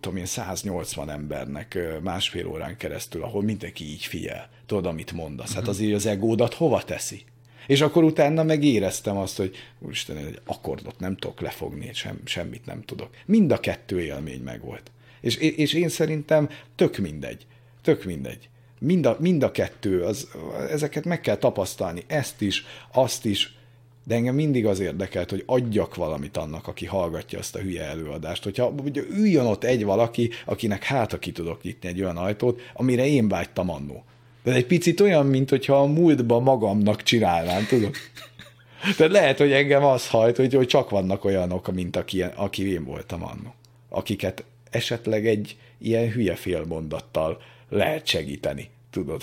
[0.00, 5.54] tudom én, 180 embernek másfél órán keresztül, ahol mindenki így figyel, tudod, amit mondasz.
[5.54, 7.24] Hát azért az egódat hova teszi?
[7.66, 12.66] És akkor utána meg éreztem azt, hogy úristen, egy akkordot nem tudok lefogni, sem, semmit
[12.66, 13.10] nem tudok.
[13.26, 14.90] Mind a kettő élmény megvolt.
[15.20, 17.46] És, és én szerintem tök mindegy.
[17.82, 18.48] Tök mindegy.
[18.78, 20.28] Mind a, mind a kettő, az,
[20.70, 23.56] ezeket meg kell tapasztalni, ezt is, azt is,
[24.04, 28.44] de engem mindig az érdekelt, hogy adjak valamit annak, aki hallgatja azt a hülye előadást.
[28.44, 33.06] Hogyha ugye üljön ott egy valaki, akinek hátra ki tudok nyitni egy olyan ajtót, amire
[33.06, 34.04] én vágytam annó.
[34.46, 37.94] De egy picit olyan, mint hogyha a múltban magamnak csinálnám, tudod?
[38.96, 42.84] Tehát lehet, hogy engem az hajt, hogy, hogy csak vannak olyanok, mint aki, aki én
[42.84, 43.54] voltam annó.
[43.88, 49.22] Akiket esetleg egy ilyen hülye félmondattal lehet segíteni, tudod?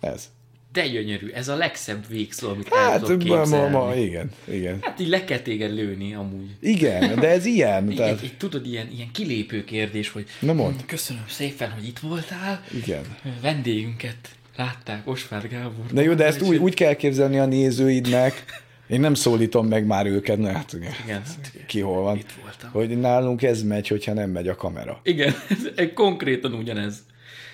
[0.00, 0.30] Ez.
[0.76, 3.70] De gyönyörű, ez a legszebb végszó, amit el Hát, tudok ma, ma, képzelni.
[3.76, 4.78] ma, igen, igen.
[4.80, 6.50] Hát így le kell téged lőni amúgy.
[6.60, 7.84] Igen, de ez ilyen.
[7.84, 10.78] Igen, Tehát, egy, tudod, ilyen, ilyen kilépő kérdés, hogy Na mondd.
[10.78, 12.64] "Hm, köszönöm szépen, hogy itt voltál.
[12.74, 13.02] igen.
[13.42, 14.16] Vendégünket
[14.56, 15.84] látták, Osvár Gábor.
[15.92, 18.44] Na jó, de ezt úgy, úgy kell képzelni a nézőidnek,
[18.88, 22.16] én nem szólítom meg már őket, na hát igen, Igen, hát ugye, ki hol van,
[22.16, 22.70] itt voltam.
[22.72, 25.00] hogy nálunk ez megy, hogyha nem megy a kamera.
[25.02, 26.98] Igen, ez konkrétan ugyanez.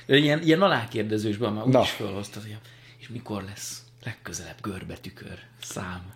[0.07, 1.81] Ilyen, ilyen alákérdezősben már úgy Na.
[1.81, 2.53] is felhoztad, és
[3.13, 6.13] mikor lesz legközelebb görbetükör szám.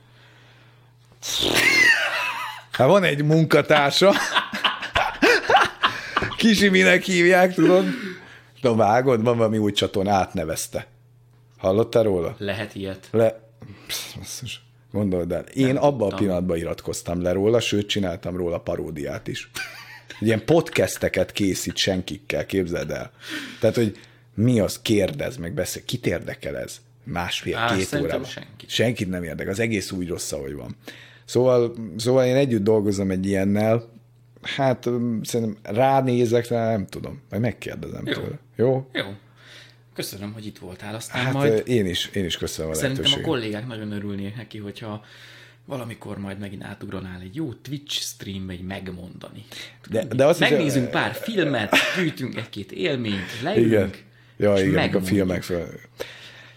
[2.70, 4.12] Hát van egy munkatársa,
[6.36, 7.85] Kisiminek hívják, tudod?
[8.60, 10.86] Na vágod, van valami új csatorna, átnevezte.
[11.59, 12.35] Hallottál róla?
[12.39, 13.09] Lehet ilyet.
[13.10, 13.40] Le...
[13.86, 14.43] Psz,
[14.93, 15.43] Gondold el.
[15.43, 19.51] Én abban a pillanatban iratkoztam le róla, sőt, csináltam róla paródiát is.
[20.20, 23.10] Ilyen podcasteket készít senkikkel, képzeld el.
[23.60, 23.98] Tehát, hogy
[24.36, 25.82] mi az, kérdez, meg beszél.
[25.84, 26.76] Kit érdekel ez?
[26.80, 28.24] Á, Másfél-két szerintem órában.
[28.24, 28.68] senkit.
[28.70, 29.52] Senkit nem érdekel.
[29.52, 30.76] Az egész úgy rossz, ahogy van.
[31.24, 33.88] Szóval, szóval én együtt dolgozom egy ilyennel,
[34.42, 34.88] hát
[35.22, 37.20] szerintem ránézek, de nem tudom.
[37.30, 38.12] Majd megkérdezem Jó.
[38.12, 38.38] tőle.
[38.56, 38.88] Jó?
[38.92, 39.04] Jó.
[39.94, 40.94] Köszönöm, hogy itt voltál.
[40.94, 43.30] Aztán Hát majd én is, én is köszönöm a szerintem a lehetőséget.
[43.40, 45.04] kollégák nagyon örülnék neki, hogyha
[45.64, 49.44] valamikor majd megint átugranál egy jó Twitch streambe, egy megmondani.
[49.90, 53.90] De, de azt is- Megnézünk pár filmet, gyűjtünk egy-két élményt, leülünk, Igen.
[54.36, 55.14] Ja, és igen, a megmondjuk.
[55.14, 55.66] filmek fel.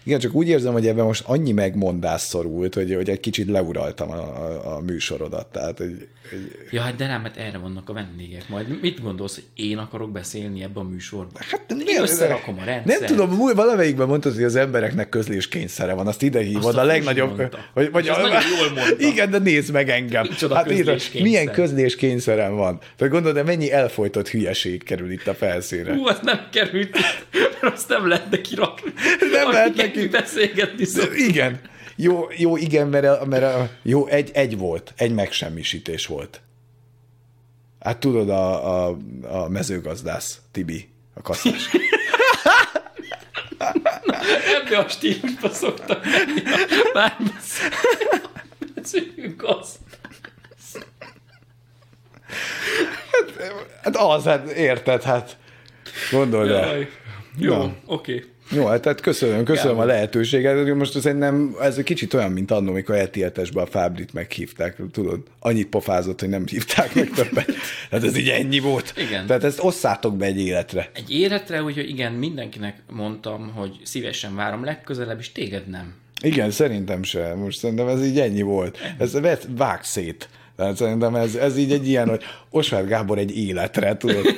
[0.10, 4.12] Igen, csak úgy érzem, hogy ebben most annyi megmondás szorult, hogy, hogy egy kicsit leuraltam
[4.12, 5.48] a, a, a műsorodat.
[5.48, 6.52] Tehát, hogy, hogy...
[6.72, 8.50] Ja, hát de nem, mert erre vannak a vendégek.
[8.50, 11.42] Majd mit gondolsz, hogy én akarok beszélni ebben a műsorban?
[11.50, 13.00] Hát Én nem, összerakom a rendszert.
[13.00, 16.78] Nem tudom, múl- valamelyikben mondtad, hogy az embereknek közlés kényszere van, azt ide hívod, Azt
[16.78, 17.38] a a legnagyobb...
[17.38, 17.58] Mondta.
[17.74, 19.06] Vagy, vagy azt nagyon jól mondta.
[19.06, 20.26] Igen, de nézd meg engem.
[20.30, 21.22] Micsoda hát nézd, közléskényszer.
[21.22, 22.80] milyen közléskényszerem van.
[22.96, 25.94] Tehát gondolod, de mennyi elfolytott hülyeség kerül itt a felszínre.
[25.94, 26.98] Hú, az nem került
[27.62, 28.94] mert azt nem lehet neki rakni.
[29.32, 30.12] Nem Aki lehet neki.
[30.12, 31.18] beszélgetni szok.
[31.18, 31.62] Igen.
[31.96, 36.42] Jó, jó, igen, mert, a, mert a, jó, egy, egy volt, egy megsemmisítés volt.
[37.80, 41.70] Hát tudod, a, a, a mezőgazdász, Tibi, a kasszás.
[44.56, 46.90] Ebbe a stílusba szoktak menni a
[48.74, 49.80] párbeszélünk az.
[53.84, 55.38] Hát az, hát érted, hát
[56.12, 56.88] gondold el.
[57.38, 58.26] Jó, oké.
[58.52, 59.90] Jó, hát tehát köszönöm, köszönöm Gábor.
[59.90, 60.76] a lehetőséget.
[60.76, 64.76] Most szerintem ez egy kicsit olyan, mint annó, amikor ETS-be a Fábrit meghívták.
[64.92, 67.52] Tudod, annyit pofázott, hogy nem hívták meg többet.
[67.92, 68.94] Hát ez így ennyi volt.
[68.98, 69.26] Igen.
[69.26, 70.90] Tehát ezt osszátok be egy életre.
[70.94, 75.94] Egy életre, úgyhogy igen, mindenkinek mondtam, hogy szívesen várom legközelebb, és téged nem.
[76.22, 77.36] Igen, szerintem se.
[77.36, 78.78] Most szerintem ez így ennyi volt.
[78.98, 80.30] Ez vett, vág szét.
[80.56, 84.26] Tehát szerintem ez, ez így egy ilyen, hogy Osvár Gábor egy életre, tudod.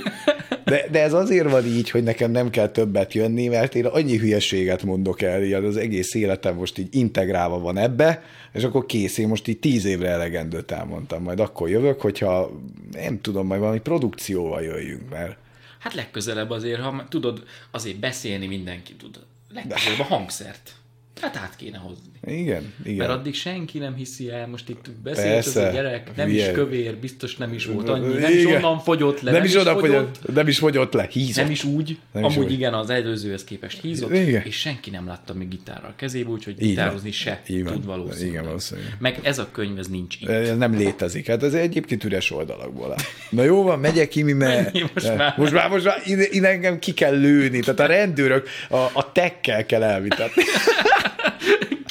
[0.64, 4.18] De, de ez azért van így, hogy nekem nem kell többet jönni, mert én annyi
[4.18, 8.24] hülyeséget mondok el, ilyen az egész életem most így integrálva van ebbe,
[8.54, 12.52] és akkor kész, én most így tíz évre elegendőt elmondtam, majd akkor jövök, hogyha
[12.92, 15.40] nem tudom, majd valami produkcióval jöjjünk, mert
[15.82, 19.20] Hát legközelebb azért, ha tudod, azért beszélni mindenki tud.
[19.54, 20.76] Legközelebb a hangszert.
[21.22, 22.11] Hát át kéne hozni.
[22.28, 22.98] Igen, igen.
[22.98, 26.48] Mert addig senki nem hiszi el, most itt beszélt ez a gyerek, nem Hülye.
[26.48, 28.56] is kövér, biztos nem is volt annyi, nem is Igen.
[28.64, 31.44] onnan fogyott le, nem, is oda fogyott, nem is fogyott le, hízott.
[31.44, 32.54] nem is úgy, Nem nem is amúgy úgy.
[32.58, 34.42] igen, az előzőhez képest hízott, Igen.
[34.46, 37.64] és senki nem látta még gitárral a kezébe, úgyhogy gitározni se van.
[37.74, 38.30] tud valószínűleg.
[38.30, 38.96] Igen, valószínűleg.
[39.00, 40.28] Meg ez a könyv, ez nincs itt.
[40.30, 41.28] Ez nem létezik.
[41.28, 42.98] Hát ez egyébként üres oldalakból áll.
[43.30, 44.94] Na jó van, megyek ki, mi mert...
[44.94, 45.34] Most már?
[45.38, 47.60] Most már, most már ide engem ki kell lőni.
[47.60, 50.44] Tehát a rendőrök a, a tekkel kell elvitatni.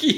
[0.01, 0.17] Ki?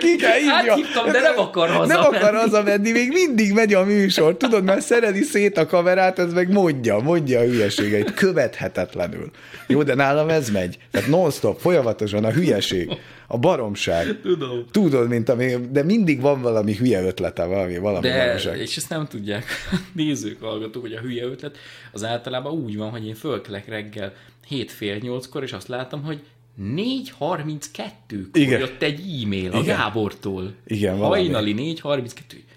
[0.00, 0.72] Ki kell hívja.
[0.72, 2.16] Áthívtam, de nem akar Nem hazamenni.
[2.16, 4.36] akar hazamenni, még mindig megy a műsor.
[4.36, 8.14] Tudod, mert szereli szét a kamerát, ez meg mondja, mondja a hülyeségeit.
[8.14, 9.30] Követhetetlenül.
[9.66, 10.78] Jó, de nálam ez megy.
[10.90, 12.90] Tehát non-stop, folyamatosan a hülyeség,
[13.26, 14.20] a baromság.
[14.22, 14.64] Tudom.
[14.70, 18.58] Tudod, mint ami, de mindig van valami hülye ötlete, valami, valami De, baromság.
[18.60, 19.44] és ezt nem tudják
[19.92, 21.56] nézők, hallgatók, hogy a hülye ötlet
[21.92, 24.12] az általában úgy van, hogy én fölkelek reggel
[24.48, 26.20] 7 fél nyolckor, és azt látom, hogy
[26.62, 28.60] 4.32-kor Igen.
[28.60, 29.76] jött egy e-mail a Igen.
[29.76, 30.54] Gábortól.
[30.66, 31.22] Igen, valami.
[31.22, 32.10] Hajnali 4.32.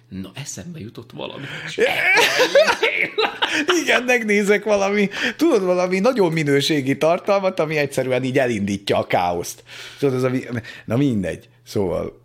[0.10, 1.44] Na, eszembe jutott valami.
[3.84, 9.64] Igen, megnézek valami, tudod, valami nagyon minőségi tartalmat, ami egyszerűen így elindítja a káoszt.
[10.00, 10.32] Tudod, az a,
[10.86, 11.50] na mindegy.
[11.64, 12.22] Szóval,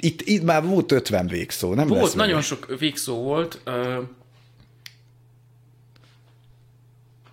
[0.00, 2.26] itt, itt már volt 50 végszó, nem Volt, lesz meg.
[2.26, 3.60] nagyon sok végszó volt.
[3.64, 3.98] Ö,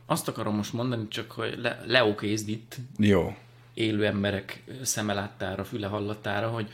[0.06, 3.36] azt akarom most mondani, csak hogy le, leokézd itt, Jó.
[3.74, 6.68] Élő emberek szeme láttára, füle hallatára, hogy,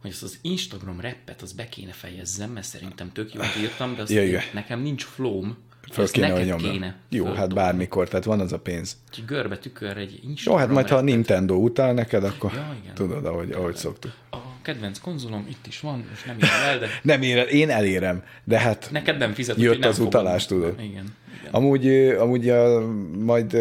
[0.00, 4.02] hogy ezt az Instagram rappet az be kéne fejezzem, mert szerintem tök jót írtam, de
[4.02, 4.42] azt Ja, igen.
[4.52, 5.56] nekem nincs flóm.
[5.92, 6.72] Föl ezt kéne, neked nyomjam.
[6.72, 6.96] kéne.
[7.08, 7.54] Jó, hát föltolni.
[7.54, 8.96] bármikor, tehát van az a pénz.
[9.08, 11.14] Úgyhogy görbe tükör egy Jó, Instagram hát majd ha a rappet.
[11.14, 12.94] Nintendo utál neked, akkor Ja, igen.
[12.94, 14.12] tudod, ahogy, ahogy szoktuk.
[14.30, 18.22] A kedvenc konzolom itt is van, most nem írom el, de Nem ér, én elérem,
[18.44, 19.56] de hát neked nem fizet.
[19.56, 20.08] Jött nem az fogom.
[20.08, 20.80] utalás, tudod.
[20.80, 21.04] Igen.
[21.50, 22.86] Amúgy, amúgy a,
[23.18, 23.58] majd,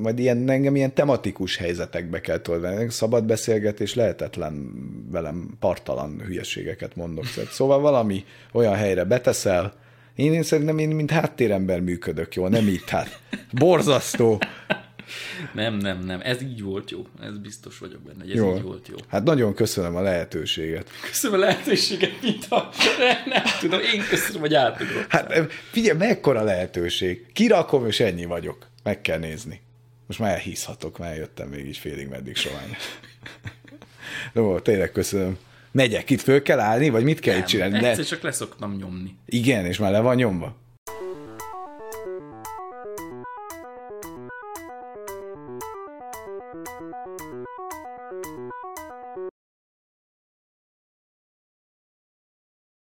[0.00, 2.90] majd ilyen, engem ilyen tematikus helyzetekbe kell tolni.
[2.90, 4.72] Szabad beszélgetés lehetetlen
[5.10, 7.24] velem partalan hülyeségeket mondok.
[7.50, 9.72] Szóval valami olyan helyre beteszel,
[10.14, 13.20] én, én szerintem én, mint háttérember működök jól, nem itt hát.
[13.52, 14.38] Borzasztó.
[15.52, 16.20] Nem, nem, nem.
[16.22, 17.06] Ez így volt jó.
[17.22, 18.56] Ez biztos vagyok benne, hogy ez Jó.
[18.56, 18.96] így volt jó.
[19.08, 20.90] Hát nagyon köszönöm a lehetőséget.
[21.06, 22.70] Köszönöm a lehetőséget, mint a...
[22.98, 25.10] Nem, nem tudom, én köszönöm, hogy átugrott.
[25.10, 27.32] Hát figyelj, mekkora lehetőség.
[27.32, 28.66] Kirakom, és ennyi vagyok.
[28.82, 29.60] Meg kell nézni.
[30.06, 32.76] Most már elhízhatok, már jöttem még így félig meddig sovány.
[34.34, 35.38] Jó, tényleg köszönöm.
[35.70, 37.74] Megyek, itt föl kell állni, vagy mit kell itt csinálni?
[37.74, 39.16] Nem, egyszer csak leszoktam nyomni.
[39.26, 40.56] Igen, és már le van nyomva.